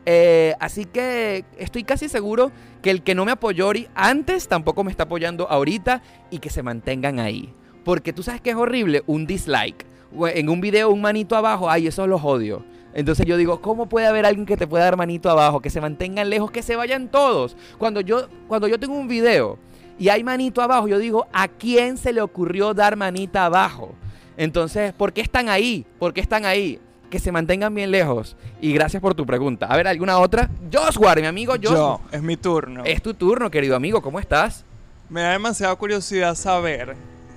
Eh, 0.05 0.55
así 0.60 0.86
que 0.86 1.43
estoy 1.57 1.84
casi 1.84 2.07
seguro 2.07 2.51
que 2.81 2.89
el 2.89 3.03
que 3.03 3.13
no 3.13 3.25
me 3.25 3.34
apoyó 3.34 3.69
antes 3.93 4.47
tampoco 4.47 4.84
me 4.84 4.89
está 4.89 5.03
apoyando 5.03 5.47
ahorita 5.49 6.01
y 6.31 6.39
que 6.39 6.49
se 6.49 6.63
mantengan 6.63 7.19
ahí. 7.19 7.53
Porque 7.84 8.13
tú 8.13 8.23
sabes 8.23 8.39
que 8.39 8.51
es 8.51 8.55
horrible 8.55 9.03
un 9.07 9.27
dislike. 9.27 9.86
En 10.34 10.49
un 10.49 10.62
video 10.62 10.89
un 10.89 11.01
manito 11.01 11.36
abajo, 11.36 11.69
ay, 11.69 11.88
eso 11.88 12.07
los 12.07 12.23
odio. 12.23 12.63
Entonces 12.93 13.25
yo 13.25 13.38
digo, 13.38 13.62
¿cómo 13.62 13.88
puede 13.88 14.08
haber 14.08 14.25
alguien 14.25 14.45
que 14.45 14.58
te 14.58 14.67
pueda 14.67 14.84
dar 14.86 14.97
manito 14.97 15.30
abajo? 15.30 15.62
Que 15.62 15.69
se 15.69 15.80
mantengan 15.82 16.30
lejos, 16.30 16.51
que 16.51 16.62
se 16.62 16.75
vayan 16.75 17.10
todos. 17.10 17.56
Cuando 17.77 18.01
yo, 18.01 18.27
cuando 18.47 18.67
yo 18.67 18.80
tengo 18.80 18.95
un 18.95 19.08
video 19.08 19.58
y 19.97 20.10
hay 20.10 20.23
manito 20.23 20.62
abajo, 20.62 20.88
yo 20.88 20.97
digo, 20.99 21.27
¿a 21.32 21.47
quién 21.47 21.97
se 21.97 22.12
le 22.12 22.21
ocurrió 22.21 22.73
dar 22.73 22.95
manita 22.95 23.45
abajo? 23.45 23.93
Entonces, 24.38 24.93
¿por 24.93 25.13
qué 25.13 25.21
están 25.21 25.49
ahí? 25.49 25.86
¿Por 25.99 26.13
qué 26.13 26.21
están 26.21 26.45
ahí? 26.45 26.80
Que 27.10 27.19
se 27.19 27.32
mantengan 27.32 27.73
bien 27.75 27.91
lejos. 27.91 28.36
Y 28.62 28.73
gracias 28.73 29.01
por 29.01 29.13
tu 29.13 29.25
pregunta. 29.25 29.67
A 29.67 29.75
ver, 29.75 29.88
¿alguna 29.88 30.17
otra? 30.17 30.49
Joshua, 30.71 31.15
mi 31.15 31.25
amigo 31.27 31.54
Joshua. 31.54 31.73
Yo, 31.75 32.01
es 32.12 32.21
mi 32.21 32.38
turno. 32.38 32.84
Es 32.86 33.01
tu 33.01 33.13
turno, 33.13 33.51
querido 33.51 33.75
amigo. 33.75 34.01
¿Cómo 34.01 34.19
estás? 34.19 34.65
Me 35.10 35.21
da 35.21 35.32
demasiada 35.32 35.75
curiosidad 35.75 36.36
saber. 36.36 36.95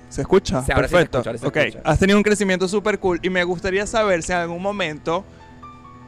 ¿Se 0.09 0.21
escucha? 0.21 0.61
Sí, 0.61 0.67
sí 0.67 0.71
se 0.71 0.75
Perfecto. 0.75 1.17
escucha, 1.19 1.37
se 1.37 1.47
ok, 1.47 1.55
escucha. 1.57 1.81
has 1.83 1.99
tenido 1.99 2.17
un 2.17 2.23
crecimiento 2.23 2.67
súper 2.69 2.99
cool 2.99 3.19
y 3.21 3.29
me 3.29 3.43
gustaría 3.43 3.85
saber 3.85 4.23
si 4.23 4.31
en 4.31 4.37
algún 4.37 4.61
momento 4.61 5.25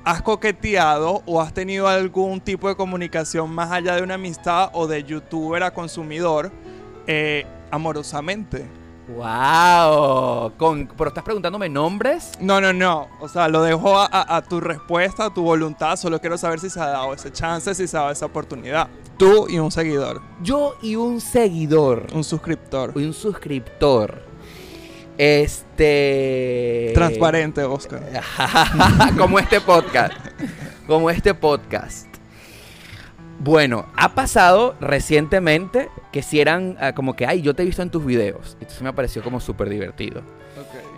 has 0.05 0.21
coqueteado 0.21 1.21
o 1.25 1.41
has 1.41 1.53
tenido 1.53 1.87
algún 1.87 2.39
tipo 2.41 2.67
de 2.69 2.75
comunicación 2.75 3.49
más 3.51 3.71
allá 3.71 3.95
de 3.95 4.01
una 4.03 4.13
amistad 4.15 4.69
o 4.73 4.87
de 4.87 5.03
youtuber 5.03 5.63
a 5.63 5.71
consumidor 5.73 6.51
eh, 7.07 7.45
amorosamente. 7.71 8.65
¡Wow! 9.09 10.51
Con, 10.57 10.87
¿Pero 10.97 11.07
estás 11.09 11.23
preguntándome 11.23 11.69
nombres? 11.69 12.33
No, 12.41 12.59
no, 12.59 12.73
no. 12.73 13.07
O 13.21 13.27
sea, 13.29 13.47
lo 13.47 13.61
dejo 13.63 13.97
a, 13.97 14.05
a- 14.05 14.35
a 14.37 14.41
tu 14.43 14.59
respuesta, 14.59 15.25
a 15.25 15.33
tu 15.33 15.43
voluntad. 15.43 15.95
Solo 15.95 16.19
quiero 16.19 16.37
saber 16.37 16.59
si 16.59 16.69
se 16.69 16.79
ha 16.79 16.87
dado 16.87 17.13
ese 17.13 17.31
chance, 17.31 17.73
si 17.73 17.87
se 17.87 17.95
ha 17.95 18.01
dado 18.01 18.11
esa 18.11 18.25
oportunidad. 18.25 18.89
Tú 19.17 19.47
y 19.49 19.59
un 19.59 19.71
seguidor. 19.71 20.21
Yo 20.41 20.75
y 20.81 20.95
un 20.95 21.21
seguidor. 21.21 22.07
Un 22.13 22.23
suscriptor. 22.23 22.91
Y 22.95 23.05
un 23.05 23.13
suscriptor. 23.13 24.26
Este. 25.17 26.91
Transparente, 26.93 27.63
Oscar. 27.63 28.03
Como 29.17 29.39
este 29.39 29.59
podcast. 29.61 30.13
Como 30.85 31.09
este 31.09 31.33
podcast. 31.33 32.07
Bueno, 33.39 33.85
ha 33.95 34.15
pasado 34.15 34.75
recientemente 34.79 35.89
que 36.11 36.23
si 36.23 36.39
eran 36.39 36.75
ah, 36.79 36.93
como 36.93 37.15
que, 37.15 37.25
ay, 37.25 37.41
yo 37.41 37.53
te 37.53 37.63
he 37.63 37.65
visto 37.65 37.81
en 37.81 37.91
tus 37.91 38.03
videos. 38.03 38.53
Entonces 38.53 38.81
me 38.81 38.93
pareció 38.93 39.23
como 39.23 39.39
súper 39.39 39.69
divertido. 39.69 40.23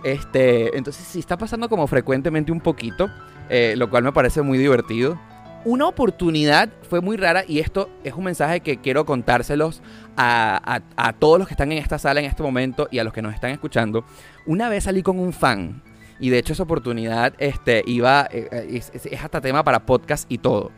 Este, 0.04 0.76
entonces 0.76 1.06
sí 1.06 1.18
está 1.18 1.36
pasando 1.36 1.68
como 1.68 1.86
frecuentemente 1.86 2.50
un 2.50 2.60
poquito, 2.60 3.10
eh, 3.50 3.74
lo 3.76 3.90
cual 3.90 4.04
me 4.04 4.12
parece 4.12 4.40
muy 4.40 4.56
divertido. 4.56 5.20
Una 5.64 5.86
oportunidad 5.86 6.70
fue 6.88 7.02
muy 7.02 7.18
rara 7.18 7.44
y 7.46 7.58
esto 7.58 7.90
es 8.02 8.14
un 8.14 8.24
mensaje 8.24 8.60
que 8.60 8.78
quiero 8.78 9.04
contárselos 9.04 9.82
a, 10.16 10.80
todos 11.18 11.38
los 11.38 11.48
que 11.48 11.54
están 11.54 11.70
en 11.72 11.78
esta 11.78 11.98
sala 11.98 12.20
en 12.20 12.26
este 12.26 12.42
momento 12.42 12.88
y 12.90 12.98
a 12.98 13.04
los 13.04 13.12
que 13.12 13.20
nos 13.22 13.34
están 13.34 13.50
escuchando. 13.50 14.04
Una 14.46 14.68
vez 14.70 14.84
salí 14.84 15.02
con 15.02 15.18
un 15.18 15.32
fan 15.34 15.82
y 16.18 16.30
de 16.30 16.38
hecho 16.38 16.54
esa 16.54 16.62
oportunidad 16.62 17.34
este, 17.38 17.82
iba, 17.86 18.26
eh, 18.30 18.48
eh, 18.50 18.68
es- 18.94 19.04
es 19.06 19.22
hasta 19.22 19.40
tema 19.42 19.62
para 19.62 19.84
podcast 19.84 20.30
y 20.32 20.38
todo. 20.38 20.70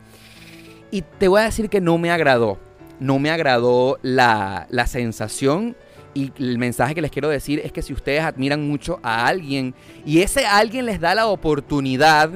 Y 0.91 1.01
te 1.01 1.27
voy 1.29 1.41
a 1.41 1.45
decir 1.45 1.69
que 1.69 1.79
no 1.81 1.97
me 1.97 2.11
agradó. 2.11 2.59
No 2.99 3.19
me 3.19 3.31
agradó 3.31 3.97
la, 4.01 4.67
la 4.69 4.85
sensación 4.85 5.75
y 6.13 6.31
el 6.37 6.57
mensaje 6.57 6.93
que 6.93 7.01
les 7.01 7.09
quiero 7.11 7.29
decir 7.29 7.59
es 7.63 7.71
que 7.71 7.81
si 7.81 7.93
ustedes 7.93 8.21
admiran 8.21 8.67
mucho 8.67 8.99
a 9.01 9.25
alguien 9.27 9.73
y 10.05 10.19
ese 10.21 10.45
alguien 10.45 10.85
les 10.85 10.99
da 10.99 11.15
la 11.15 11.25
oportunidad 11.27 12.29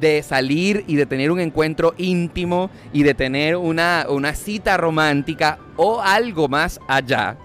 de 0.00 0.22
salir 0.22 0.84
y 0.86 0.96
de 0.96 1.06
tener 1.06 1.30
un 1.30 1.40
encuentro 1.40 1.94
íntimo 1.96 2.70
y 2.92 3.02
de 3.02 3.14
tener 3.14 3.56
una, 3.56 4.06
una 4.08 4.34
cita 4.34 4.76
romántica 4.76 5.58
o 5.76 6.00
algo 6.00 6.48
más 6.48 6.80
allá, 6.88 7.36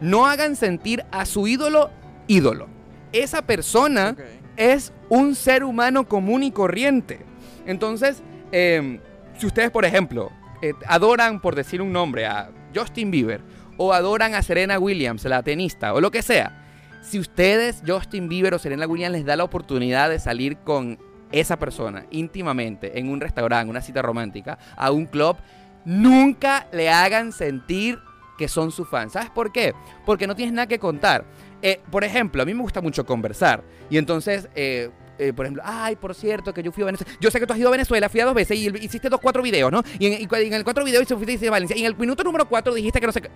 no 0.00 0.26
hagan 0.26 0.56
sentir 0.56 1.04
a 1.10 1.26
su 1.26 1.46
ídolo 1.46 1.90
ídolo. 2.26 2.68
Esa 3.12 3.42
persona 3.42 4.16
es 4.56 4.92
un 5.08 5.34
ser 5.34 5.64
humano 5.64 6.06
común 6.06 6.42
y 6.42 6.52
corriente. 6.52 7.20
Entonces, 7.66 8.22
em, 8.52 9.00
si 9.38 9.46
ustedes, 9.46 9.70
por 9.70 9.84
ejemplo, 9.84 10.30
eh, 10.62 10.74
adoran, 10.86 11.40
por 11.40 11.54
decir 11.54 11.80
un 11.80 11.92
nombre, 11.92 12.26
a 12.26 12.50
Justin 12.74 13.10
Bieber, 13.10 13.40
o 13.76 13.92
adoran 13.92 14.34
a 14.34 14.42
Serena 14.42 14.78
Williams, 14.78 15.24
la 15.24 15.42
tenista, 15.42 15.94
o 15.94 16.00
lo 16.00 16.10
que 16.10 16.22
sea, 16.22 16.64
si 17.00 17.18
ustedes, 17.18 17.82
Justin 17.86 18.28
Bieber 18.28 18.54
o 18.54 18.58
Serena 18.58 18.86
Williams, 18.86 19.12
les 19.12 19.24
da 19.24 19.36
la 19.36 19.44
oportunidad 19.44 20.10
de 20.10 20.18
salir 20.18 20.58
con 20.58 20.98
esa 21.32 21.58
persona 21.58 22.06
íntimamente 22.10 22.98
en 22.98 23.08
un 23.08 23.20
restaurante, 23.20 23.70
una 23.70 23.80
cita 23.80 24.02
romántica, 24.02 24.58
a 24.76 24.90
un 24.90 25.06
club, 25.06 25.36
nunca 25.84 26.66
le 26.72 26.88
hagan 26.90 27.32
sentir 27.32 27.98
que 28.38 28.48
son 28.48 28.70
su 28.70 28.84
fan. 28.84 29.10
¿Sabes 29.10 29.30
por 29.30 29.52
qué? 29.52 29.74
Porque 30.06 30.26
no 30.26 30.36
tienes 30.36 30.54
nada 30.54 30.66
que 30.66 30.78
contar. 30.78 31.24
Eh, 31.60 31.80
por 31.90 32.04
ejemplo, 32.04 32.42
a 32.42 32.46
mí 32.46 32.54
me 32.54 32.62
gusta 32.62 32.80
mucho 32.80 33.04
conversar. 33.04 33.62
Y 33.90 33.98
entonces, 33.98 34.48
eh, 34.54 34.90
eh, 35.18 35.32
por 35.32 35.44
ejemplo, 35.44 35.62
ay, 35.66 35.96
por 35.96 36.14
cierto, 36.14 36.54
que 36.54 36.62
yo 36.62 36.70
fui 36.70 36.84
a 36.84 36.86
Venezuela. 36.86 37.12
Yo 37.20 37.30
sé 37.30 37.40
que 37.40 37.46
tú 37.46 37.52
has 37.52 37.58
ido 37.58 37.68
a 37.68 37.72
Venezuela, 37.72 38.08
fui 38.08 38.20
a 38.20 38.24
dos 38.24 38.34
veces 38.34 38.56
y 38.56 38.68
hiciste 38.84 39.08
dos, 39.08 39.20
cuatro 39.20 39.42
videos, 39.42 39.72
¿no? 39.72 39.82
Y 39.98 40.06
en, 40.06 40.12
y 40.12 40.28
y 40.30 40.54
el 40.54 40.64
cuatro 40.64 40.84
videos 40.84 41.08
fuiste 41.08 41.48
a 41.48 41.50
Valencia. 41.50 41.76
Y 41.76 41.80
en 41.80 41.86
el 41.86 41.96
minuto 41.96 42.22
número 42.22 42.48
cuatro 42.48 42.72
dijiste 42.72 43.00
que 43.00 43.06
no 43.06 43.12
sé 43.12 43.22
qué. 43.22 43.30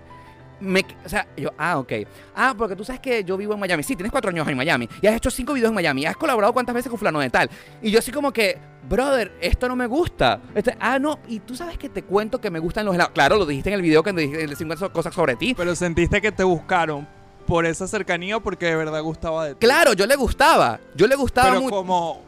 Me, 0.63 0.85
o 1.05 1.09
sea, 1.09 1.27
yo, 1.37 1.51
ah, 1.59 1.79
ok. 1.79 1.93
Ah, 2.35 2.55
porque 2.57 2.77
tú 2.77 2.85
sabes 2.85 3.01
que 3.01 3.25
yo 3.25 3.37
vivo 3.37 3.55
en 3.55 3.61
Miami. 3.61 3.83
Sí, 3.83 3.97
tienes 3.97 4.13
cuatro 4.13 4.31
años 4.31 4.47
en 4.47 4.57
Miami. 4.57 4.89
Y 5.01 5.07
has 5.07 5.17
hecho 5.17 5.31
cinco 5.31 5.53
videos 5.53 5.71
en 5.71 5.75
Miami. 5.75 6.07
Has 6.07 6.17
colaborado 6.17 6.53
cuántas 6.53 6.75
veces 6.75 6.89
con 6.89 6.99
fulano 6.99 7.21
de 7.21 7.31
tal. 7.31 7.51
Y 7.83 7.91
yo 7.91 7.99
así 7.99 8.13
como 8.13 8.33
que, 8.33 8.59
brother, 8.89 9.33
esto 9.41 9.69
no 9.69 9.77
me 9.77 9.87
gusta. 9.87 10.41
Este, 10.55 10.77
ah, 10.81 10.99
no. 10.99 11.19
Y 11.29 11.41
tú 11.41 11.57
sabes 11.57 11.77
que 11.79 11.89
te 11.89 12.03
cuento 12.03 12.41
que 12.41 12.51
me 12.51 12.59
gustan 12.61 12.87
los 12.87 12.95
helados. 12.95 13.13
Claro, 13.13 13.37
lo 13.37 13.45
dijiste 13.47 13.71
en 13.71 13.75
el 13.75 13.83
video 13.83 14.03
que 14.03 14.13
dijiste 14.13 14.45
el 14.45 14.57
50 14.57 14.89
cosas 14.91 15.15
sobre 15.15 15.37
ti. 15.37 15.55
Pero 15.55 15.75
sentiste 15.75 16.21
que 16.21 16.33
te 16.33 16.45
buscaron 16.45 17.07
por 17.47 17.67
esa 17.67 17.89
cercanía 17.89 18.37
o 18.37 18.41
porque 18.41 18.67
de 18.67 18.77
verdad 18.77 19.03
gustaba 19.03 19.47
de 19.47 19.55
ti. 19.55 19.67
Claro, 19.67 19.95
yo 19.95 20.07
le 20.07 20.15
gustaba. 20.17 20.79
Yo 20.95 21.07
le 21.09 21.17
gustaba 21.17 21.49
Pero 21.49 21.61
mucho. 21.63 21.75
como, 21.77 22.23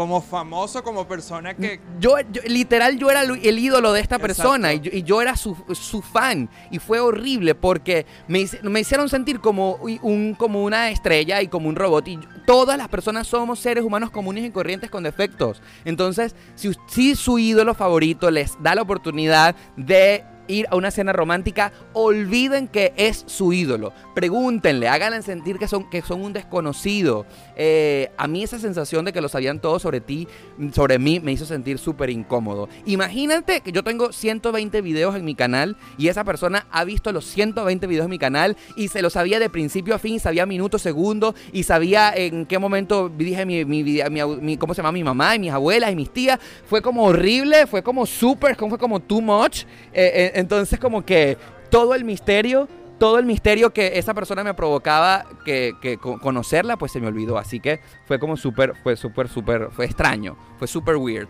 como 0.00 0.22
famoso, 0.22 0.82
como 0.82 1.06
persona 1.06 1.52
que... 1.52 1.78
Yo, 2.00 2.14
yo- 2.32 2.40
literal, 2.46 2.96
yo 2.96 3.10
era 3.10 3.20
el, 3.22 3.58
ídolo 3.58 3.92
de 3.92 4.00
esta 4.00 4.18
persona 4.18 4.72
y 4.72 4.80
yo, 4.80 4.90
y 4.94 5.02
yo 5.02 5.20
era 5.20 5.36
su, 5.36 5.54
su 5.74 6.00
fan. 6.00 6.48
Y 6.70 6.78
fue 6.78 7.00
horrible 7.00 7.54
porque 7.54 8.06
me, 8.26 8.46
me 8.62 8.80
hicieron 8.80 9.10
sentir 9.10 9.40
como, 9.40 9.74
un, 9.74 10.34
como 10.38 10.64
una 10.64 10.88
estrella 10.90 11.42
y 11.42 11.48
como 11.48 11.68
un 11.68 11.76
robot. 11.76 12.08
Y 12.08 12.14
yo- 12.14 12.22
todas 12.46 12.78
las 12.78 12.88
personas 12.88 13.26
somos 13.26 13.58
seres 13.58 13.84
humanos 13.84 14.08
comunes 14.10 14.42
y 14.46 14.50
corrientes 14.50 14.90
con 14.90 15.02
defectos. 15.02 15.60
Entonces, 15.84 16.34
si, 16.54 16.70
si 16.86 17.14
su 17.14 17.38
ídolo 17.38 17.74
favorito 17.74 18.30
les 18.30 18.56
da 18.62 18.74
la 18.74 18.80
oportunidad 18.80 19.54
de 19.76 20.24
ir 20.48 20.66
a 20.68 20.74
una 20.74 20.90
cena 20.90 21.12
romántica, 21.12 21.70
olviden 21.92 22.66
que 22.66 22.92
es 22.96 23.22
su 23.28 23.52
ídolo. 23.52 23.92
Pregúntenle, 24.16 24.88
háganle 24.88 25.22
sentir 25.22 25.58
que 25.58 25.68
son, 25.68 25.88
que 25.88 26.02
son 26.02 26.22
un 26.22 26.32
desconocido. 26.32 27.24
Eh, 27.62 28.10
a 28.16 28.26
mí 28.26 28.42
esa 28.42 28.58
sensación 28.58 29.04
de 29.04 29.12
que 29.12 29.20
lo 29.20 29.28
sabían 29.28 29.60
todo 29.60 29.78
sobre 29.78 30.00
ti, 30.00 30.26
sobre 30.72 30.98
mí, 30.98 31.20
me 31.20 31.30
hizo 31.32 31.44
sentir 31.44 31.76
súper 31.76 32.08
incómodo. 32.08 32.70
Imagínate 32.86 33.60
que 33.60 33.70
yo 33.70 33.84
tengo 33.84 34.12
120 34.12 34.80
videos 34.80 35.14
en 35.14 35.26
mi 35.26 35.34
canal 35.34 35.76
y 35.98 36.08
esa 36.08 36.24
persona 36.24 36.66
ha 36.70 36.84
visto 36.84 37.12
los 37.12 37.26
120 37.26 37.86
videos 37.86 38.04
en 38.06 38.10
mi 38.10 38.18
canal 38.18 38.56
y 38.76 38.88
se 38.88 39.02
lo 39.02 39.10
sabía 39.10 39.38
de 39.38 39.50
principio 39.50 39.94
a 39.94 39.98
fin, 39.98 40.18
sabía 40.20 40.46
minuto, 40.46 40.78
segundo 40.78 41.34
y 41.52 41.64
sabía 41.64 42.14
en 42.16 42.46
qué 42.46 42.58
momento 42.58 43.10
dije 43.10 43.44
mi, 43.44 43.62
mi, 43.66 43.84
mi- 43.84 44.00
mi- 44.08 44.36
mi- 44.40 44.56
cómo 44.56 44.72
se 44.72 44.78
llama 44.78 44.92
mi 44.92 45.04
mamá 45.04 45.36
y 45.36 45.38
mis 45.38 45.52
abuelas 45.52 45.92
y 45.92 45.96
mis 45.96 46.08
tías. 46.10 46.38
Fue 46.64 46.80
como 46.80 47.04
horrible, 47.04 47.66
fue 47.66 47.82
como 47.82 48.06
súper, 48.06 48.56
fue 48.56 48.78
como 48.78 49.00
too 49.00 49.20
much. 49.20 49.64
Eh, 49.92 50.10
eh, 50.14 50.32
entonces 50.36 50.78
como 50.78 51.04
que 51.04 51.36
todo 51.68 51.94
el 51.94 52.04
misterio 52.04 52.68
todo 53.00 53.18
el 53.18 53.24
misterio 53.24 53.72
que 53.72 53.98
esa 53.98 54.14
persona 54.14 54.44
me 54.44 54.54
provocaba 54.54 55.24
que, 55.44 55.72
que 55.82 55.96
co- 55.98 56.20
conocerla, 56.20 56.76
pues 56.76 56.92
se 56.92 57.00
me 57.00 57.08
olvidó. 57.08 57.38
Así 57.38 57.58
que 57.58 57.80
fue 58.06 58.20
como 58.20 58.36
súper, 58.36 58.74
fue 58.82 58.94
súper, 58.96 59.28
súper, 59.28 59.70
fue 59.72 59.86
extraño. 59.86 60.36
Fue 60.58 60.68
súper 60.68 60.94
weird. 60.96 61.26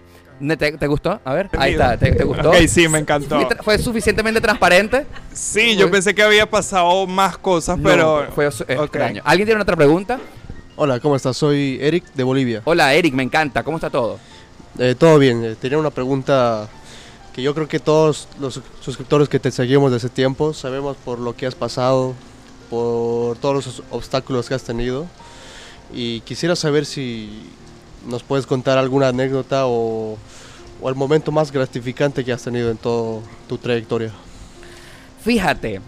¿Te, 0.59 0.73
te 0.73 0.87
gustó? 0.87 1.21
A 1.25 1.33
ver, 1.35 1.49
ahí 1.59 1.73
está. 1.73 1.97
¿Te, 1.97 2.13
te 2.13 2.25
gustó? 2.25 2.51
Ok, 2.51 2.57
sí, 2.67 2.89
me 2.89 2.99
encantó. 2.99 3.41
¿Fue, 3.47 3.57
fue 3.63 3.79
suficientemente 3.79 4.41
transparente? 4.41 5.07
Sí, 5.33 5.77
yo 5.77 5.91
pensé 5.91 6.15
que 6.15 6.23
había 6.23 6.49
pasado 6.51 7.07
más 7.07 7.39
cosas, 7.39 7.79
pero... 7.83 8.25
No, 8.25 8.33
fue 8.33 8.51
su- 8.51 8.65
extraño. 8.67 9.23
¿Alguien 9.25 9.47
tiene 9.47 9.63
otra 9.63 9.77
pregunta? 9.77 10.19
Hola, 10.77 10.99
¿cómo 10.99 11.15
estás? 11.15 11.37
Soy 11.37 11.79
Eric 11.81 12.05
de 12.15 12.23
Bolivia. 12.25 12.63
Hola, 12.65 12.93
Eric, 12.95 13.15
me 13.15 13.23
encanta. 13.23 13.63
¿Cómo 13.63 13.77
está 13.77 13.91
todo? 13.91 14.19
Eh, 14.79 14.95
todo 14.99 15.19
bien. 15.19 15.45
Eh, 15.45 15.55
tenía 15.61 15.77
una 15.79 15.91
pregunta 15.91 16.69
que 17.35 17.43
yo 17.43 17.55
creo 17.55 17.69
que 17.69 17.79
todos 17.81 18.29
los 18.41 18.61
suscriptores 18.81 19.29
que 19.29 19.39
te 19.39 19.51
seguimos 19.51 19.93
desde 19.93 20.09
tiempo 20.09 20.53
sabemos 20.53 20.97
por 20.97 21.19
lo 21.19 21.37
que 21.37 21.47
has 21.47 21.55
pasado, 21.55 22.15
por 22.69 23.37
todos 23.39 23.67
los 23.67 23.83
obstáculos 23.91 24.49
que 24.49 24.55
has 24.55 24.63
tenido. 24.65 25.07
Y 25.93 26.21
quisiera 26.21 26.55
saber 26.57 26.87
si 26.87 27.49
nos 28.07 28.23
puedes 28.23 28.47
contar 28.47 28.79
alguna 28.79 29.09
anécdota 29.09 29.67
o, 29.67 30.17
o 30.81 30.89
el 30.89 30.95
momento 30.95 31.31
más 31.33 31.51
gratificante 31.53 32.25
que 32.25 32.33
has 32.33 32.43
tenido 32.43 32.71
en 32.71 32.77
toda 32.77 33.21
tu 33.49 33.59
trayectoria. 33.59 34.13
Fíjate, 35.23 35.81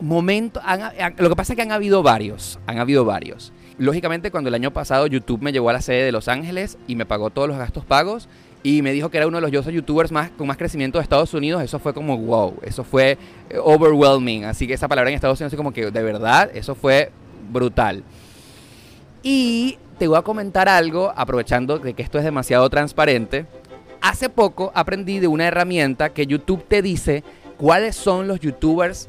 momento, 0.00 0.60
han- 0.64 0.82
han- 0.82 1.14
lo 1.18 1.28
que 1.28 1.36
pasa 1.36 1.52
es 1.52 1.56
que 1.56 1.62
han 1.62 1.72
habido 1.72 2.02
varios, 2.02 2.58
han 2.66 2.78
habido 2.78 3.04
varios. 3.04 3.52
Lógicamente, 3.78 4.30
cuando 4.30 4.48
el 4.48 4.54
año 4.54 4.72
pasado 4.72 5.06
YouTube 5.06 5.42
me 5.42 5.52
llevó 5.52 5.70
a 5.70 5.72
la 5.74 5.82
sede 5.82 6.04
de 6.04 6.12
Los 6.12 6.26
Ángeles 6.28 6.78
y 6.88 6.96
me 6.96 7.06
pagó 7.06 7.30
todos 7.30 7.48
los 7.48 7.58
gastos 7.58 7.84
pagos 7.84 8.28
y 8.68 8.82
me 8.82 8.92
dijo 8.92 9.08
que 9.08 9.16
era 9.16 9.26
uno 9.26 9.40
de 9.40 9.50
los 9.50 9.66
youtubers 9.66 10.12
más, 10.12 10.30
con 10.30 10.46
más 10.46 10.58
crecimiento 10.58 10.98
de 10.98 11.02
Estados 11.02 11.32
Unidos, 11.32 11.62
eso 11.62 11.78
fue 11.78 11.94
como 11.94 12.18
wow, 12.18 12.58
eso 12.62 12.84
fue 12.84 13.16
eh, 13.48 13.56
overwhelming. 13.58 14.44
Así 14.44 14.66
que 14.66 14.74
esa 14.74 14.88
palabra 14.88 15.08
en 15.08 15.14
Estados 15.14 15.40
Unidos, 15.40 15.50
así 15.50 15.56
como 15.56 15.72
que 15.72 15.90
de 15.90 16.02
verdad, 16.02 16.50
eso 16.52 16.74
fue 16.74 17.10
brutal. 17.50 18.04
Y 19.22 19.78
te 19.98 20.06
voy 20.06 20.18
a 20.18 20.22
comentar 20.22 20.68
algo, 20.68 21.14
aprovechando 21.16 21.78
de 21.78 21.94
que 21.94 22.02
esto 22.02 22.18
es 22.18 22.24
demasiado 22.24 22.68
transparente. 22.68 23.46
Hace 24.02 24.28
poco 24.28 24.70
aprendí 24.74 25.18
de 25.18 25.28
una 25.28 25.46
herramienta 25.46 26.10
que 26.10 26.26
YouTube 26.26 26.62
te 26.68 26.82
dice 26.82 27.24
cuáles 27.56 27.96
son 27.96 28.28
los 28.28 28.38
youtubers 28.38 29.08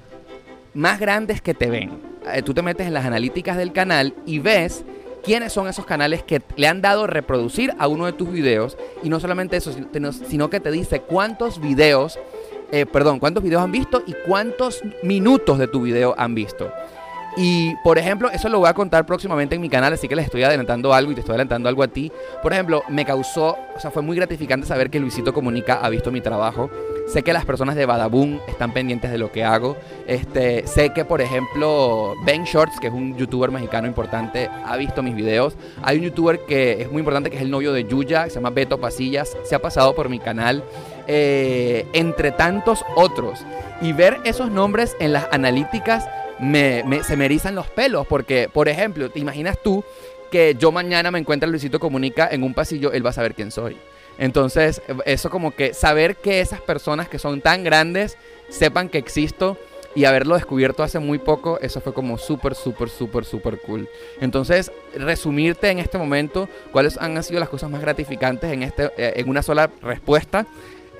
más 0.73 1.01
grandes 1.01 1.41
que 1.41 1.53
te 1.53 1.69
ven. 1.69 1.99
Eh, 2.33 2.43
tú 2.43 2.53
te 2.53 2.61
metes 2.61 2.87
en 2.87 2.93
las 2.93 3.05
analíticas 3.05 3.57
del 3.57 3.73
canal 3.73 4.13
y 4.25 4.39
ves 4.39 4.85
quiénes 5.29 5.53
son 5.53 5.67
esos 5.67 5.85
canales 5.85 6.23
que 6.23 6.41
le 6.55 6.67
han 6.67 6.81
dado 6.81 7.05
reproducir 7.05 7.71
a 7.77 7.87
uno 7.87 8.07
de 8.07 8.13
tus 8.13 8.31
videos. 8.31 8.79
Y 9.03 9.09
no 9.09 9.19
solamente 9.19 9.57
eso, 9.57 9.71
sino- 10.27 10.49
que 10.49 10.59
te 10.59 10.71
dice 10.71 11.01
cuántos 11.01 11.61
videos, 11.61 12.17
eh, 12.71 12.87
perdón, 12.87 13.19
cuántos 13.19 13.43
videos 13.43 13.61
han 13.61 13.71
visto 13.71 14.01
y 14.07 14.15
cuántos 14.25 14.81
minutos 15.03 15.59
de 15.59 15.67
tu 15.67 15.83
video 15.83 16.15
han 16.17 16.33
visto. 16.33 16.73
Y, 17.37 17.75
por 17.83 17.99
ejemplo, 17.99 18.31
eso 18.31 18.49
lo 18.49 18.57
voy 18.57 18.69
a 18.69 18.73
contar 18.73 19.05
próximamente 19.05 19.53
en 19.53 19.61
mi 19.61 19.69
canal, 19.69 19.93
así 19.93 20.07
que 20.07 20.15
les 20.15 20.25
estoy 20.25 20.41
adelantando 20.41 20.95
algo 20.95 21.11
y 21.11 21.13
te 21.13 21.19
estoy 21.21 21.33
adelantando 21.33 21.69
algo 21.69 21.83
a 21.83 21.87
ti. 21.87 22.11
Por 22.41 22.51
ejemplo, 22.51 22.81
me 22.89 23.05
causó, 23.05 23.55
o 23.75 23.79
sea, 23.79 23.91
fue 23.91 24.01
muy 24.01 24.15
gratificante 24.17 24.65
saber 24.65 24.89
que 24.89 24.99
Luisito 24.99 25.31
Comunica 25.31 25.75
ha 25.75 25.89
visto 25.89 26.11
mi 26.11 26.21
trabajo. 26.21 26.71
Sé 27.11 27.23
que 27.23 27.33
las 27.33 27.43
personas 27.43 27.75
de 27.75 27.87
Badaboom 27.87 28.39
están 28.47 28.71
pendientes 28.71 29.09
de 29.09 29.17
lo 29.17 29.31
que 29.31 29.43
hago. 29.43 29.75
Este, 30.05 30.67
sé 30.67 30.91
que, 30.91 31.05
por 31.05 31.21
ejemplo, 31.21 32.13
Ben 32.23 32.43
Shorts, 32.43 32.79
que 32.79 32.85
es 32.87 32.93
un 32.93 33.17
youtuber 33.17 33.49
mexicano 33.49 33.87
importante, 33.87 34.47
ha 34.63 34.77
visto 34.77 35.01
mis 35.01 35.15
videos. 35.15 35.55
Hay 35.81 35.97
un 35.97 36.03
youtuber 36.03 36.41
que 36.47 36.83
es 36.83 36.91
muy 36.91 36.99
importante, 36.99 37.31
que 37.31 37.37
es 37.37 37.41
el 37.41 37.49
novio 37.49 37.73
de 37.73 37.85
Yuya, 37.85 38.25
se 38.29 38.35
llama 38.35 38.51
Beto 38.51 38.79
Pasillas. 38.79 39.35
Se 39.43 39.55
ha 39.55 39.59
pasado 39.61 39.95
por 39.95 40.07
mi 40.09 40.19
canal. 40.19 40.63
eh, 41.11 41.87
entre 41.93 42.31
tantos 42.31 42.85
otros. 42.95 43.39
Y 43.81 43.93
ver 43.93 44.19
esos 44.25 44.51
nombres 44.51 44.95
en 44.99 45.11
las 45.11 45.27
analíticas 45.31 46.07
me, 46.39 46.83
me- 46.85 47.03
se 47.03 47.17
me 47.17 47.25
erizan 47.25 47.55
los 47.55 47.65
pelos. 47.67 48.05
Porque, 48.05 48.47
por 48.53 48.69
ejemplo, 48.69 49.09
¿te 49.09 49.17
imaginas 49.19 49.57
tú 49.63 49.83
que 50.29 50.55
yo 50.59 50.71
mañana 50.71 51.09
me 51.09 51.17
encuentre 51.17 51.47
a 51.47 51.49
Luisito 51.49 51.79
Comunica 51.79 52.29
en 52.31 52.43
un 52.43 52.53
pasillo? 52.53 52.91
Él 52.91 53.03
va 53.03 53.09
a 53.09 53.13
saber 53.13 53.33
quién 53.33 53.49
soy. 53.49 53.75
Entonces, 54.19 54.81
eso 55.05 55.29
como 55.29 55.51
que 55.51 55.73
saber 55.73 56.17
que 56.17 56.41
esas 56.41 56.61
personas 56.61 57.07
que 57.09 57.17
son 57.17 57.41
tan 57.41 57.63
grandes 57.63 58.17
sepan 58.49 58.89
que 58.89 58.97
existo 58.97 59.57
y 59.95 60.05
haberlo 60.05 60.35
descubierto 60.35 60.83
hace 60.83 60.99
muy 60.99 61.17
poco, 61.17 61.59
eso 61.61 61.81
fue 61.81 61.93
como 61.93 62.17
súper, 62.17 62.53
súper, 62.53 62.89
súper, 62.89 63.25
súper 63.25 63.59
cool. 63.59 63.89
Entonces, 64.21 64.71
resumirte 64.93 65.69
en 65.69 65.79
este 65.79 65.97
momento 65.97 66.47
cuáles 66.71 66.97
han 66.97 67.21
sido 67.23 67.39
las 67.39 67.49
cosas 67.49 67.69
más 67.69 67.81
gratificantes 67.81 68.51
en, 68.51 68.63
este, 68.63 68.91
eh, 68.97 69.13
en 69.15 69.29
una 69.29 69.41
sola 69.41 69.71
respuesta. 69.81 70.45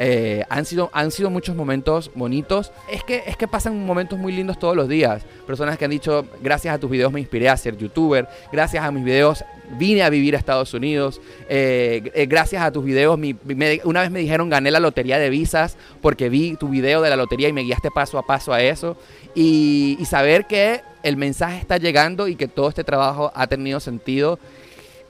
Eh, 0.02 0.43
han, 0.50 0.64
sido, 0.66 0.89
han 0.93 1.12
sido 1.12 1.30
muchos 1.30 1.56
momentos 1.56 2.10
bonitos. 2.16 2.72
Es 2.89 3.04
que, 3.04 3.24
es 3.28 3.36
que 3.36 3.47
pasan 3.47 3.86
momentos 3.86 4.18
muy 4.18 4.32
lindos 4.32 4.58
todos 4.58 4.76
los 4.76 4.88
días. 4.88 5.24
Personas 5.45 5.78
que 5.78 5.86
han 5.86 5.91
dicho, 5.91 6.26
gracias 6.41 6.74
a 6.74 6.80
tus 6.80 6.89
videos 6.89 7.12
me 7.12 7.20
inspiré 7.20 7.50
a 7.50 7.58
ser 7.58 7.76
youtuber, 7.78 8.28
gracias 8.52 8.84
a 8.84 8.91
mis 8.91 9.04
videos 9.04 9.43
vine 9.78 10.02
a 10.02 10.10
vivir 10.10 10.34
a 10.36 10.39
Estados 10.39 10.74
Unidos, 10.74 11.22
eh, 11.47 12.10
eh, 12.16 12.26
gracias 12.26 12.64
a 12.64 12.72
tus 12.72 12.84
videos, 12.84 13.20
mi- 13.20 13.36
me- 13.45 13.80
una 13.84 14.02
vez 14.02 14.10
me 14.10 14.18
dijeron 14.20 14.50
gané 14.50 14.72
la 14.72 14.80
lotería 14.80 15.20
de 15.20 15.30
visas 15.30 15.78
porque 16.02 16.28
vi 16.28 16.56
tu 16.56 16.70
video 16.70 17.04
de 17.04 17.10
la 17.12 17.16
lotería 17.16 17.50
y 17.50 17.54
me 17.54 17.62
guiaste 17.62 17.91
paso 17.91 18.18
a 18.18 18.26
paso 18.26 18.52
a 18.52 18.64
eso. 18.64 18.97
Y, 19.36 19.95
y 20.00 20.06
saber 20.06 20.45
que 20.47 20.82
el 21.04 21.18
mensaje 21.18 21.60
está 21.60 21.78
llegando 21.78 22.28
y 22.28 22.36
que 22.36 22.47
todo 22.47 22.68
este 22.70 22.84
trabajo 22.84 23.32
ha 23.36 23.45
tenido 23.47 23.80
sentido 23.80 24.39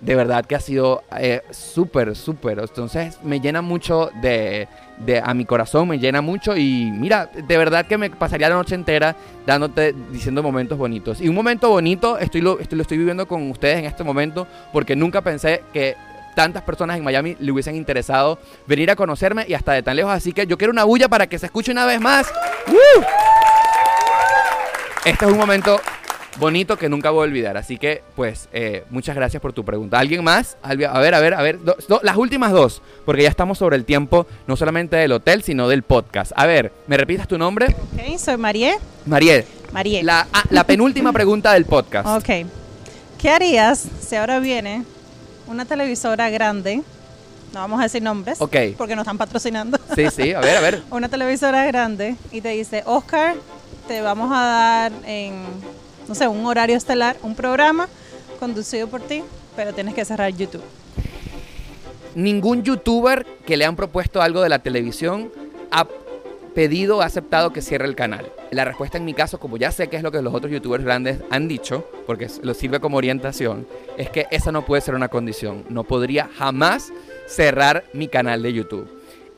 de 0.02 0.16
verdad 0.16 0.46
que 0.46 0.56
ha 0.56 0.60
sido 0.60 1.04
eh, 1.18 1.42
súper, 1.52 2.16
súper. 2.16 2.60
Entonces 2.60 3.20
me 3.24 3.40
llena 3.42 3.62
mucho 3.62 4.12
de, 4.22 4.68
de- 4.98 5.20
a 5.24 5.34
mi 5.34 5.46
corazón, 5.46 5.88
me 5.90 6.00
llena 6.00 6.22
mucho 6.22 6.56
y 6.56 6.90
mira, 6.94 7.26
de 7.34 7.58
verdad 7.58 7.86
que 7.86 7.98
me 7.98 8.10
pasaría 8.10 8.50
la 8.50 8.56
noche 8.56 8.76
entera 8.76 9.16
dándote, 9.46 9.94
diciendo 10.12 10.42
momentos 10.42 10.78
bonitos. 10.78 11.20
Y 11.20 11.28
un 11.28 11.36
momento 11.36 11.70
bonito 11.70 12.18
estoy 12.18 12.42
lo, 12.42 12.60
estoy, 12.60 12.78
lo 12.78 12.82
estoy 12.84 12.98
viviendo 12.98 13.28
con 13.28 13.50
ustedes 13.52 13.80
en 13.80 13.86
este 13.86 14.04
momento 14.04 14.48
porque 14.72 14.96
nunca 14.96 15.22
pensé 15.22 15.64
que 15.74 15.96
tantas 16.36 16.64
personas 16.64 16.98
en 16.98 17.04
Miami 17.04 17.36
le 17.40 17.52
hubiesen 17.52 17.76
interesado 17.76 18.40
venir 18.66 18.90
a 18.90 18.96
conocerme 18.96 19.44
y 19.50 19.54
hasta 19.54 19.74
de 19.74 19.84
tan 19.84 19.98
lejos. 19.98 20.14
Así 20.14 20.32
que 20.32 20.48
yo 20.48 20.58
quiero 20.58 20.72
una 20.72 20.86
bulla 20.86 21.10
para 21.10 21.28
que 21.28 21.38
se 21.38 21.48
escuche 21.48 21.72
una 21.74 21.86
vez 21.86 22.00
más. 22.00 22.32
¡Woo! 22.68 23.04
Este 25.04 25.26
es 25.26 25.32
un 25.32 25.38
momento 25.38 25.80
bonito 26.40 26.78
que 26.78 26.90
nunca 26.90 27.10
voy 27.12 27.22
a 27.22 27.24
olvidar. 27.30 27.58
Así 27.58 27.78
que, 27.78 28.02
pues, 28.16 28.48
eh, 28.54 28.84
muchas 28.90 29.16
gracias 29.16 29.42
por 29.42 29.54
tu 29.54 29.64
pregunta. 29.66 30.00
¿Alguien 30.00 30.24
más? 30.24 30.58
A 30.62 30.76
ver, 30.76 30.88
a 30.88 31.00
ver, 31.00 31.34
a 31.34 31.42
ver. 31.42 31.64
do- 31.64 31.76
do- 31.88 32.00
las 32.04 32.18
últimas 32.18 32.52
dos, 32.52 32.82
porque 33.06 33.24
ya 33.24 33.30
estamos 33.30 33.58
sobre 33.58 33.76
el 33.76 33.86
tiempo, 33.86 34.26
no 34.48 34.56
solamente 34.56 34.96
del 34.96 35.12
hotel, 35.12 35.44
sino 35.44 35.68
del 35.68 35.84
podcast. 35.84 36.32
A 36.36 36.46
ver, 36.46 36.72
¿me 36.88 36.98
repitas 36.98 37.28
tu 37.28 37.38
nombre? 37.38 37.68
Ok, 37.94 38.18
soy 38.18 38.38
Marie. 38.38 38.76
Mariel. 39.06 39.46
Mariel. 39.72 40.06
La, 40.06 40.28
ah, 40.34 40.44
la 40.50 40.64
penúltima 40.66 41.12
pregunta 41.14 41.54
del 41.54 41.66
podcast. 41.66 42.08
Ok. 42.08 42.48
¿Qué 43.20 43.30
harías 43.30 43.86
si 44.02 44.16
ahora 44.16 44.40
viene 44.40 44.84
una 45.48 45.66
televisora 45.66 46.30
grande? 46.30 46.82
No 47.54 47.60
vamos 47.62 47.80
a 47.80 47.84
decir 47.84 48.02
nombres. 48.02 48.40
Ok. 48.40 48.56
Porque 48.78 48.96
nos 48.96 49.04
están 49.04 49.18
patrocinando. 49.18 49.78
Sí, 49.96 50.06
sí, 50.16 50.34
a 50.34 50.40
ver, 50.40 50.56
a 50.58 50.62
ver. 50.62 50.84
una 50.92 51.10
televisora 51.10 51.66
grande 51.66 52.16
y 52.32 52.42
te 52.42 52.50
dice, 52.50 52.84
Oscar, 52.86 53.36
te 53.88 54.02
vamos 54.02 54.32
a 54.32 54.40
dar 54.46 54.92
en, 55.06 55.34
no 56.10 56.16
sé, 56.16 56.28
un 56.28 56.46
horario 56.46 56.76
estelar, 56.76 57.16
un 57.24 57.36
programa 57.36 57.88
conducido 58.40 58.88
por 58.90 59.00
ti, 59.02 59.24
pero 59.56 59.74
tienes 59.74 59.94
que 59.94 60.04
cerrar 60.04 60.32
YouTube. 60.34 60.64
Ningún 62.16 62.64
youtuber 62.64 63.26
que 63.46 63.56
le 63.56 63.66
han 63.66 63.76
propuesto 63.76 64.22
algo 64.22 64.42
de 64.42 64.50
la 64.50 64.60
televisión 64.60 65.32
ha 65.72 65.88
pedido 66.56 66.98
o 66.98 67.02
aceptado 67.02 67.54
que 67.54 67.62
cierre 67.62 67.86
el 67.86 67.96
canal. 67.96 68.32
La 68.50 68.66
respuesta 68.66 68.98
en 68.98 69.06
mi 69.06 69.14
caso, 69.14 69.40
como 69.40 69.58
ya 69.58 69.72
sé 69.72 69.88
que 69.88 69.96
es 69.98 70.04
lo 70.04 70.12
que 70.12 70.22
los 70.22 70.34
otros 70.34 70.52
youtubers 70.52 70.84
grandes 70.84 71.20
han 71.30 71.48
dicho, 71.48 71.88
porque 72.08 72.28
lo 72.42 72.56
sirve 72.56 72.80
como 72.80 72.98
orientación, 72.98 73.68
es 73.98 74.10
que 74.10 74.26
esa 74.32 74.52
no 74.52 74.66
puede 74.66 74.82
ser 74.82 74.96
una 74.96 75.08
condición. 75.10 75.64
No 75.70 75.84
podría 75.84 76.28
jamás 76.36 76.92
cerrar 77.28 77.84
mi 77.94 78.08
canal 78.08 78.42
de 78.42 78.54
YouTube. 78.54 78.90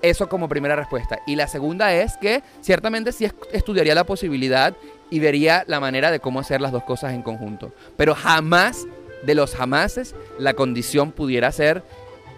Eso 0.02 0.30
como 0.30 0.48
primera 0.48 0.76
respuesta. 0.78 1.20
Y 1.28 1.36
la 1.36 1.48
segunda 1.48 1.94
es 1.94 2.16
que 2.18 2.42
ciertamente 2.62 3.12
sí 3.12 3.26
es- 3.26 3.36
estudiaría 3.52 3.94
la 3.94 4.06
posibilidad 4.06 4.74
y 5.12 5.20
vería 5.20 5.64
la 5.68 5.80
manera 5.80 6.10
de 6.10 6.20
cómo 6.20 6.40
hacer 6.40 6.60
las 6.62 6.72
dos 6.72 6.84
cosas 6.84 7.14
en 7.14 7.22
conjunto. 7.22 7.72
Pero 7.98 8.16
jamás, 8.16 8.88
de 9.24 9.36
los 9.36 9.54
jamases, 9.54 10.16
la 10.40 10.56
condición 10.56 11.12
pudiera 11.12 11.52
ser 11.52 11.84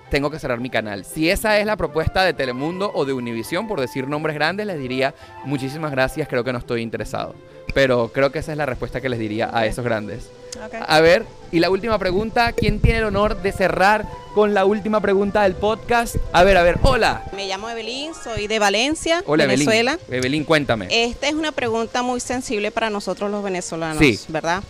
tengo 0.09 0.29
que 0.29 0.37
cerrar 0.37 0.59
mi 0.59 0.69
canal. 0.69 1.05
Si 1.05 1.31
esa 1.31 1.57
es 1.57 1.65
la 1.65 1.75
propuesta 1.75 2.23
de 2.23 2.33
Telemundo 2.33 2.91
o 2.93 3.03
de 3.03 3.13
Univisión, 3.13 3.67
por 3.67 3.79
decir 3.81 4.07
nombres 4.07 4.35
grandes, 4.35 4.67
les 4.67 4.77
diría 4.77 5.15
muchísimas 5.43 5.89
gracias, 5.89 6.27
creo 6.27 6.43
que 6.43 6.53
no 6.53 6.59
estoy 6.59 6.81
interesado. 6.81 7.33
Pero 7.73 8.11
creo 8.13 8.31
que 8.31 8.37
esa 8.37 8.51
es 8.51 8.57
la 8.59 8.67
respuesta 8.67 9.01
que 9.01 9.09
les 9.09 9.17
diría 9.17 9.49
a 9.51 9.65
esos 9.65 9.83
grandes. 9.83 10.29
A 10.87 10.99
ver, 11.01 11.25
y 11.51 11.59
la 11.59 11.69
última 11.69 11.97
pregunta, 11.99 12.51
¿quién 12.53 12.79
tiene 12.79 12.99
el 12.99 13.05
honor 13.05 13.41
de 13.41 13.51
cerrar 13.51 14.05
con 14.33 14.53
la 14.53 14.65
última 14.65 14.99
pregunta 15.01 15.43
del 15.43 15.55
podcast? 15.55 16.15
A 16.31 16.43
ver, 16.43 16.57
a 16.57 16.63
ver, 16.63 16.77
hola. 16.83 17.23
Me 17.35 17.47
llamo 17.47 17.69
Evelyn, 17.69 18.11
soy 18.15 18.47
de 18.47 18.59
Valencia, 18.59 19.23
Hola, 19.25 19.45
Venezuela. 19.45 19.93
Evelyn. 20.07 20.15
Evelyn, 20.17 20.43
cuéntame. 20.43 20.87
Esta 20.89 21.27
es 21.27 21.33
una 21.33 21.51
pregunta 21.51 22.01
muy 22.03 22.19
sensible 22.19 22.71
para 22.71 22.89
nosotros 22.89 23.29
los 23.31 23.43
venezolanos, 23.43 23.97
Sí. 23.99 24.19
¿verdad? 24.27 24.63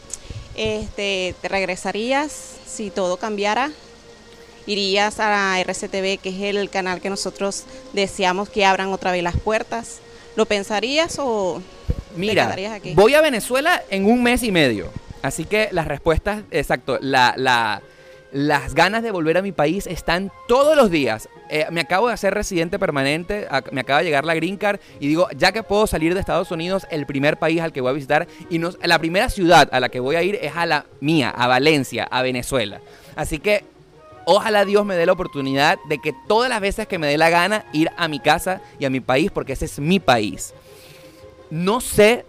Este, 0.56 1.36
¿te 1.42 1.48
regresarías 1.48 2.32
si 2.68 2.90
todo 2.92 3.18
cambiara? 3.18 3.72
¿Irías 4.66 5.20
a 5.20 5.60
RCTV, 5.60 6.20
que 6.20 6.30
es 6.30 6.56
el 6.56 6.70
canal 6.70 7.02
que 7.02 7.10
nosotros 7.10 7.64
deseamos 7.92 8.50
que 8.50 8.66
abran 8.66 8.94
otra 8.94 9.12
vez 9.12 9.22
las 9.24 9.36
puertas? 9.38 10.00
¿Lo 10.36 10.46
pensarías 10.46 11.18
o 11.20 11.62
te 12.14 12.20
Mira, 12.20 12.46
quedarías 12.46 12.74
aquí? 12.74 12.94
voy 12.96 13.14
a 13.14 13.22
Venezuela 13.22 13.84
en 13.90 14.06
un 14.06 14.24
mes 14.24 14.42
y 14.44 14.52
medio. 14.52 14.90
Así 15.24 15.46
que 15.46 15.70
las 15.72 15.88
respuestas, 15.88 16.44
exacto, 16.52 17.00
la, 17.02 17.34
la- 17.38 17.82
las 18.32 18.74
ganas 18.74 19.04
de 19.04 19.12
volver 19.12 19.38
a 19.38 19.44
mi 19.44 19.52
país 19.52 19.86
están 19.86 20.32
todos 20.48 20.76
los 20.76 20.90
días. 20.90 21.30
Eh, 21.52 21.68
me 21.70 21.82
acabo 21.82 22.08
de 22.08 22.16
hacer 22.16 22.34
residente 22.34 22.80
permanente, 22.80 23.48
me 23.72 23.82
acaba 23.82 24.00
de 24.00 24.06
llegar 24.06 24.26
la 24.26 24.34
green 24.34 24.58
card 24.58 24.80
y 25.00 25.08
digo, 25.08 25.28
ya 25.38 25.52
que 25.52 25.62
puedo 25.62 25.86
salir 25.86 26.16
de 26.16 26.20
Estados 26.20 26.50
Unidos, 26.50 26.88
el 26.90 27.06
primer 27.06 27.38
país 27.38 27.62
al 27.62 27.72
que 27.72 27.80
voy 27.82 27.92
a 27.92 27.94
visitar 27.94 28.28
y 28.50 28.58
no, 28.58 28.72
la 28.82 28.98
primera 28.98 29.30
ciudad 29.30 29.70
a 29.72 29.80
la 29.80 29.90
que 29.90 30.00
voy 30.00 30.16
a 30.16 30.24
ir 30.24 30.40
es 30.42 30.56
a 30.56 30.66
la 30.66 30.86
mía, 31.00 31.30
a 31.30 31.46
Valencia, 31.46 32.08
a 32.10 32.22
Venezuela. 32.24 32.82
Así 33.16 33.40
que 33.40 33.66
Ojalá 34.26 34.64
Dios 34.64 34.86
me 34.86 34.96
dé 34.96 35.06
la 35.06 35.12
oportunidad 35.12 35.78
de 35.90 35.98
que 36.00 36.14
todas 36.30 36.50
las 36.50 36.62
veces 36.62 36.88
que 36.88 36.98
me 36.98 37.08
dé 37.08 37.18
la 37.18 37.30
gana 37.30 37.66
ir 37.74 37.92
a 37.98 38.08
mi 38.08 38.22
casa 38.22 38.62
y 38.80 38.86
a 38.86 38.90
mi 38.90 39.02
país, 39.02 39.30
porque 39.32 39.52
ese 39.52 39.66
es 39.66 39.80
mi 39.80 40.00
país. 40.00 40.54
No 41.50 41.82
sé 41.82 42.24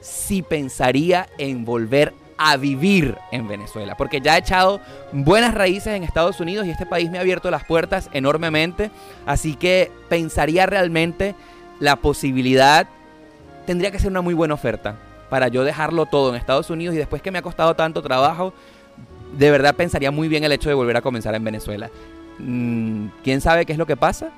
si 0.00 0.42
pensaría 0.42 1.28
en 1.38 1.64
volver 1.64 2.12
a 2.42 2.56
vivir 2.56 3.18
en 3.32 3.46
Venezuela, 3.46 3.98
porque 3.98 4.22
ya 4.22 4.34
he 4.34 4.38
echado 4.40 4.80
buenas 5.12 5.52
raíces 5.52 5.88
en 5.88 6.04
Estados 6.04 6.40
Unidos 6.40 6.66
y 6.66 6.70
este 6.70 6.86
país 6.86 7.10
me 7.10 7.18
ha 7.18 7.20
abierto 7.20 7.50
las 7.50 7.64
puertas 7.64 8.08
enormemente, 8.14 8.90
así 9.26 9.56
que 9.56 9.92
pensaría 10.08 10.64
realmente 10.64 11.34
la 11.80 11.96
posibilidad, 11.96 12.88
tendría 13.66 13.90
que 13.90 13.98
ser 13.98 14.10
una 14.10 14.22
muy 14.22 14.32
buena 14.32 14.54
oferta 14.54 14.96
para 15.28 15.48
yo 15.48 15.64
dejarlo 15.64 16.06
todo 16.06 16.30
en 16.30 16.36
Estados 16.36 16.70
Unidos 16.70 16.94
y 16.94 16.98
después 16.98 17.20
que 17.20 17.30
me 17.30 17.38
ha 17.38 17.42
costado 17.42 17.76
tanto 17.76 18.00
trabajo, 18.00 18.54
de 19.36 19.50
verdad 19.50 19.74
pensaría 19.74 20.10
muy 20.10 20.26
bien 20.26 20.42
el 20.42 20.52
hecho 20.52 20.70
de 20.70 20.74
volver 20.74 20.96
a 20.96 21.02
comenzar 21.02 21.34
en 21.34 21.44
Venezuela. 21.44 21.90
Mm, 22.38 23.08
¿Quién 23.22 23.42
sabe 23.42 23.66
qué 23.66 23.72
es 23.72 23.78
lo 23.78 23.86
que 23.86 23.98
pasa? 23.98 24.30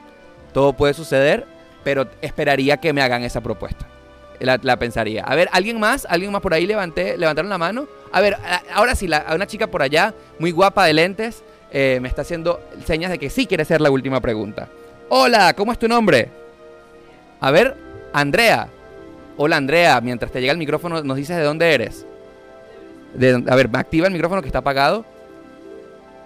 Todo 0.53 0.73
puede 0.73 0.93
suceder, 0.93 1.47
pero 1.85 2.09
esperaría 2.21 2.79
que 2.79 2.93
me 2.93 3.01
hagan 3.01 3.23
esa 3.23 3.41
propuesta. 3.41 3.87
La, 4.45 4.59
la 4.63 4.77
pensaría. 4.79 5.23
A 5.25 5.35
ver, 5.35 5.49
¿alguien 5.53 5.79
más? 5.81 6.07
¿Alguien 6.09 6.33
más 6.33 6.41
por 6.43 6.53
ahí 6.55 6.67
levanté, 6.67 7.17
levantaron 7.17 7.49
la 7.49 7.59
mano? 7.59 7.87
A 8.13 8.21
ver, 8.21 8.37
ahora 8.75 8.95
sí, 8.95 9.07
la, 9.09 9.19
a 9.19 9.35
una 9.35 9.47
chica 9.47 9.67
por 9.69 9.83
allá, 9.83 10.15
muy 10.39 10.51
guapa 10.51 10.85
de 10.87 10.93
lentes, 10.93 11.43
eh, 11.71 11.99
me 12.03 12.09
está 12.09 12.23
haciendo 12.23 12.61
señas 12.85 13.11
de 13.11 13.19
que 13.19 13.31
sí 13.31 13.47
quiere 13.47 13.65
ser 13.65 13.81
la 13.81 13.91
última 13.91 14.21
pregunta. 14.21 14.69
Hola, 15.09 15.55
¿cómo 15.55 15.73
es 15.73 15.79
tu 15.79 15.89
nombre? 15.89 16.29
A 17.41 17.51
ver, 17.51 17.77
Andrea. 18.13 18.69
Hola, 19.37 19.57
Andrea. 19.57 20.01
Mientras 20.01 20.31
te 20.33 20.41
llega 20.41 20.53
el 20.53 20.59
micrófono, 20.59 21.03
nos 21.03 21.17
dices 21.17 21.37
de 21.37 21.43
dónde 21.43 21.73
eres. 21.73 22.05
De- 23.15 23.43
a 23.49 23.55
ver, 23.55 23.69
activa 23.73 24.07
el 24.07 24.13
micrófono 24.13 24.43
que 24.43 24.49
está 24.49 24.59
apagado. 24.59 25.05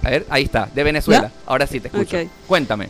A 0.03 0.11
ver, 0.11 0.27
ahí 0.29 0.45
está, 0.45 0.69
de 0.75 0.83
Venezuela. 0.85 1.31
¿Ya? 1.35 1.43
Ahora 1.47 1.67
sí 1.67 1.81
te 1.81 1.89
escucho. 1.89 2.19
Cuéntame. 2.47 2.89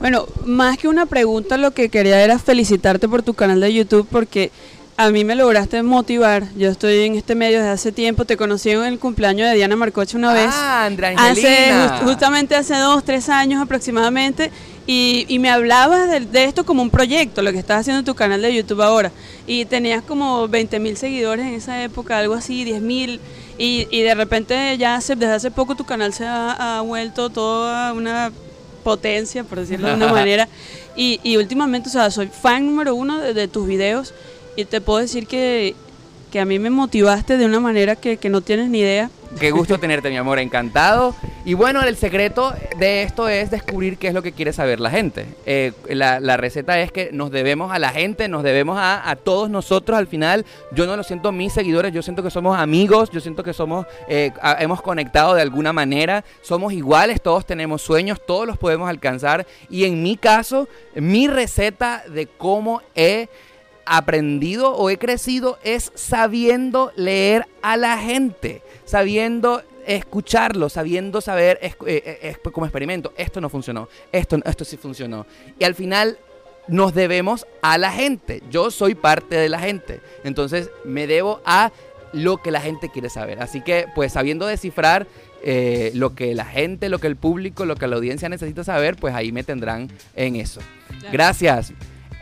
Bueno, 0.00 0.26
más 0.44 0.76
que 0.78 0.88
una 0.88 1.06
pregunta, 1.06 1.56
lo 1.56 1.70
que 1.72 1.88
quería 1.88 2.22
era 2.22 2.38
felicitarte 2.38 3.08
por 3.08 3.22
tu 3.22 3.34
canal 3.34 3.60
de 3.60 3.72
YouTube 3.72 4.06
porque 4.10 4.50
a 4.98 5.10
mí 5.10 5.24
me 5.24 5.34
lograste 5.34 5.82
motivar. 5.82 6.44
Yo 6.56 6.70
estoy 6.70 7.00
en 7.00 7.14
este 7.16 7.34
medio 7.34 7.58
desde 7.58 7.70
hace 7.70 7.92
tiempo. 7.92 8.24
Te 8.24 8.36
conocí 8.36 8.70
en 8.70 8.82
el 8.84 8.98
cumpleaños 8.98 9.48
de 9.48 9.54
Diana 9.56 9.76
Marcoche 9.76 10.16
una 10.16 10.32
vez. 10.32 10.50
Ah, 10.52 10.84
Andrea 10.86 11.10
Hace, 11.18 11.46
Angelina. 11.46 11.88
just- 11.98 12.04
justamente 12.04 12.54
hace 12.56 12.74
dos, 12.76 13.04
tres 13.04 13.28
años 13.28 13.62
aproximadamente. 13.62 14.50
Y, 14.86 15.26
y 15.28 15.38
me 15.40 15.50
hablabas 15.50 16.08
de, 16.10 16.20
de 16.20 16.44
esto 16.44 16.64
como 16.64 16.80
un 16.80 16.90
proyecto, 16.90 17.42
lo 17.42 17.50
que 17.52 17.58
estás 17.58 17.80
haciendo 17.80 17.98
en 17.98 18.04
tu 18.04 18.14
canal 18.14 18.40
de 18.40 18.54
YouTube 18.54 18.80
ahora. 18.82 19.10
Y 19.46 19.64
tenías 19.64 20.02
como 20.02 20.46
20 20.46 20.78
mil 20.78 20.96
seguidores 20.96 21.44
en 21.46 21.54
esa 21.54 21.82
época, 21.82 22.18
algo 22.18 22.34
así, 22.34 22.64
10 22.64 22.80
mil. 22.82 23.20
Y, 23.58 23.88
y 23.90 24.02
de 24.02 24.14
repente 24.14 24.76
ya 24.78 24.94
hace- 24.96 25.16
desde 25.16 25.32
hace 25.34 25.50
poco 25.50 25.74
tu 25.74 25.84
canal 25.84 26.12
se 26.14 26.24
ha, 26.24 26.78
ha 26.78 26.80
vuelto 26.82 27.30
toda 27.30 27.92
una 27.92 28.30
potencia, 28.86 29.42
por 29.42 29.58
decirlo 29.58 29.88
de 29.88 29.94
una 29.94 30.12
manera. 30.12 30.48
Y, 30.98 31.20
y 31.22 31.36
últimamente, 31.36 31.90
o 31.90 31.92
sea, 31.92 32.10
soy 32.10 32.28
fan 32.28 32.64
número 32.64 32.94
uno 32.94 33.18
de, 33.18 33.34
de 33.34 33.48
tus 33.48 33.66
videos 33.66 34.14
y 34.56 34.64
te 34.64 34.80
puedo 34.80 35.00
decir 35.00 35.26
que, 35.26 35.74
que 36.36 36.40
a 36.40 36.44
mí 36.44 36.58
me 36.58 36.68
motivaste 36.68 37.38
de 37.38 37.46
una 37.46 37.60
manera 37.60 37.96
que, 37.96 38.18
que 38.18 38.28
no 38.28 38.42
tienes 38.42 38.68
ni 38.68 38.80
idea. 38.80 39.08
Qué 39.40 39.50
gusto 39.52 39.78
tenerte, 39.80 40.10
mi 40.10 40.18
amor, 40.18 40.38
encantado. 40.38 41.14
Y 41.46 41.54
bueno, 41.54 41.80
el 41.82 41.96
secreto 41.96 42.52
de 42.78 43.02
esto 43.04 43.26
es 43.30 43.50
descubrir 43.50 43.96
qué 43.96 44.08
es 44.08 44.14
lo 44.14 44.20
que 44.22 44.32
quiere 44.32 44.52
saber 44.52 44.78
la 44.78 44.90
gente. 44.90 45.24
Eh, 45.46 45.72
la, 45.88 46.20
la 46.20 46.36
receta 46.36 46.78
es 46.80 46.92
que 46.92 47.08
nos 47.12 47.30
debemos 47.30 47.72
a 47.72 47.78
la 47.78 47.88
gente, 47.88 48.28
nos 48.28 48.42
debemos 48.42 48.76
a, 48.78 49.08
a 49.08 49.16
todos 49.16 49.48
nosotros 49.48 49.96
al 49.96 50.08
final. 50.08 50.44
Yo 50.72 50.84
no 50.86 50.94
lo 50.94 51.02
siento 51.04 51.32
mis 51.32 51.54
seguidores, 51.54 51.94
yo 51.94 52.02
siento 52.02 52.22
que 52.22 52.30
somos 52.30 52.58
amigos, 52.58 53.08
yo 53.10 53.20
siento 53.20 53.42
que 53.42 53.54
somos, 53.54 53.86
eh, 54.08 54.32
a- 54.42 54.56
hemos 54.62 54.82
conectado 54.82 55.34
de 55.34 55.40
alguna 55.40 55.72
manera, 55.72 56.22
somos 56.42 56.74
iguales, 56.74 57.22
todos 57.22 57.46
tenemos 57.46 57.80
sueños, 57.80 58.20
todos 58.26 58.46
los 58.46 58.58
podemos 58.58 58.90
alcanzar. 58.90 59.46
Y 59.70 59.84
en 59.84 60.02
mi 60.02 60.16
caso, 60.18 60.68
mi 60.94 61.28
receta 61.28 62.02
de 62.08 62.26
cómo 62.26 62.82
he 62.94 63.28
aprendido 63.86 64.72
o 64.74 64.90
he 64.90 64.98
crecido 64.98 65.58
es 65.62 65.92
sabiendo 65.94 66.92
leer 66.96 67.46
a 67.62 67.76
la 67.76 67.98
gente, 67.98 68.62
sabiendo 68.84 69.62
escucharlo, 69.86 70.68
sabiendo 70.68 71.20
saber 71.20 71.58
es- 71.62 71.74
eh, 71.86 72.02
eh, 72.04 72.18
es- 72.22 72.38
como 72.52 72.66
experimento, 72.66 73.12
esto 73.16 73.40
no 73.40 73.48
funcionó, 73.48 73.88
esto, 74.12 74.38
esto 74.44 74.64
sí 74.64 74.76
funcionó. 74.76 75.26
Y 75.58 75.64
al 75.64 75.74
final 75.76 76.18
nos 76.68 76.92
debemos 76.94 77.46
a 77.62 77.78
la 77.78 77.92
gente, 77.92 78.42
yo 78.50 78.72
soy 78.72 78.96
parte 78.96 79.36
de 79.36 79.48
la 79.48 79.60
gente, 79.60 80.00
entonces 80.24 80.70
me 80.84 81.06
debo 81.06 81.40
a 81.44 81.70
lo 82.12 82.38
que 82.38 82.50
la 82.50 82.60
gente 82.60 82.88
quiere 82.90 83.08
saber. 83.10 83.40
Así 83.40 83.60
que 83.60 83.86
pues 83.94 84.12
sabiendo 84.12 84.46
descifrar 84.46 85.06
eh, 85.48 85.92
lo 85.94 86.14
que 86.16 86.34
la 86.34 86.44
gente, 86.44 86.88
lo 86.88 86.98
que 86.98 87.06
el 87.06 87.14
público, 87.14 87.64
lo 87.66 87.76
que 87.76 87.86
la 87.86 87.94
audiencia 87.96 88.28
necesita 88.28 88.64
saber, 88.64 88.96
pues 88.96 89.14
ahí 89.14 89.30
me 89.30 89.44
tendrán 89.44 89.88
en 90.16 90.34
eso. 90.34 90.60
Gracias. 91.12 91.72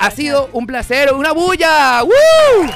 Ha 0.04 0.10
sido 0.10 0.50
un 0.52 0.66
placer, 0.66 1.14
una 1.14 1.32
bulla. 1.32 2.02
¡Woo! 2.02 2.70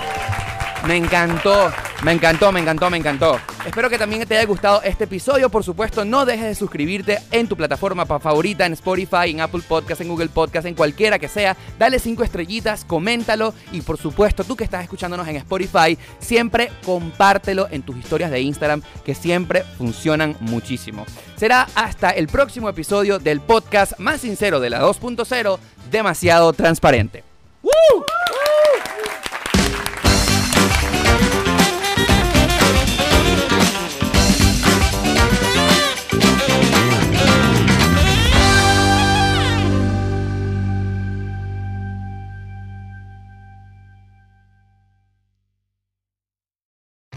Me 0.86 0.96
encantó, 0.96 1.72
me 2.02 2.12
encantó, 2.12 2.52
me 2.52 2.60
encantó, 2.60 2.88
me 2.90 2.96
encantó. 2.96 3.40
Espero 3.66 3.90
que 3.90 3.98
también 3.98 4.26
te 4.26 4.36
haya 4.36 4.46
gustado 4.46 4.80
este 4.82 5.04
episodio. 5.04 5.50
Por 5.50 5.64
supuesto, 5.64 6.04
no 6.04 6.24
dejes 6.24 6.46
de 6.46 6.54
suscribirte 6.54 7.18
en 7.30 7.48
tu 7.48 7.56
plataforma 7.56 8.06
favorita, 8.06 8.64
en 8.64 8.72
Spotify, 8.74 9.30
en 9.30 9.40
Apple 9.40 9.62
Podcast, 9.66 10.00
en 10.00 10.08
Google 10.08 10.28
Podcast, 10.28 10.66
en 10.66 10.74
cualquiera 10.74 11.18
que 11.18 11.28
sea. 11.28 11.56
Dale 11.78 11.98
cinco 11.98 12.22
estrellitas, 12.22 12.84
coméntalo 12.84 13.52
y 13.72 13.82
por 13.82 13.98
supuesto, 13.98 14.44
tú 14.44 14.56
que 14.56 14.64
estás 14.64 14.84
escuchándonos 14.84 15.26
en 15.28 15.36
Spotify, 15.36 15.98
siempre 16.20 16.70
compártelo 16.84 17.68
en 17.70 17.82
tus 17.82 17.96
historias 17.96 18.30
de 18.30 18.40
Instagram 18.40 18.80
que 19.04 19.14
siempre 19.14 19.64
funcionan 19.76 20.36
muchísimo. 20.40 21.04
Será 21.36 21.66
hasta 21.74 22.10
el 22.10 22.28
próximo 22.28 22.68
episodio 22.68 23.18
del 23.18 23.40
podcast 23.40 23.98
más 23.98 24.20
sincero 24.20 24.60
de 24.60 24.70
la 24.70 24.82
2.0, 24.82 25.58
demasiado 25.90 26.52
transparente. 26.52 27.24
¡Woo! 27.62 28.04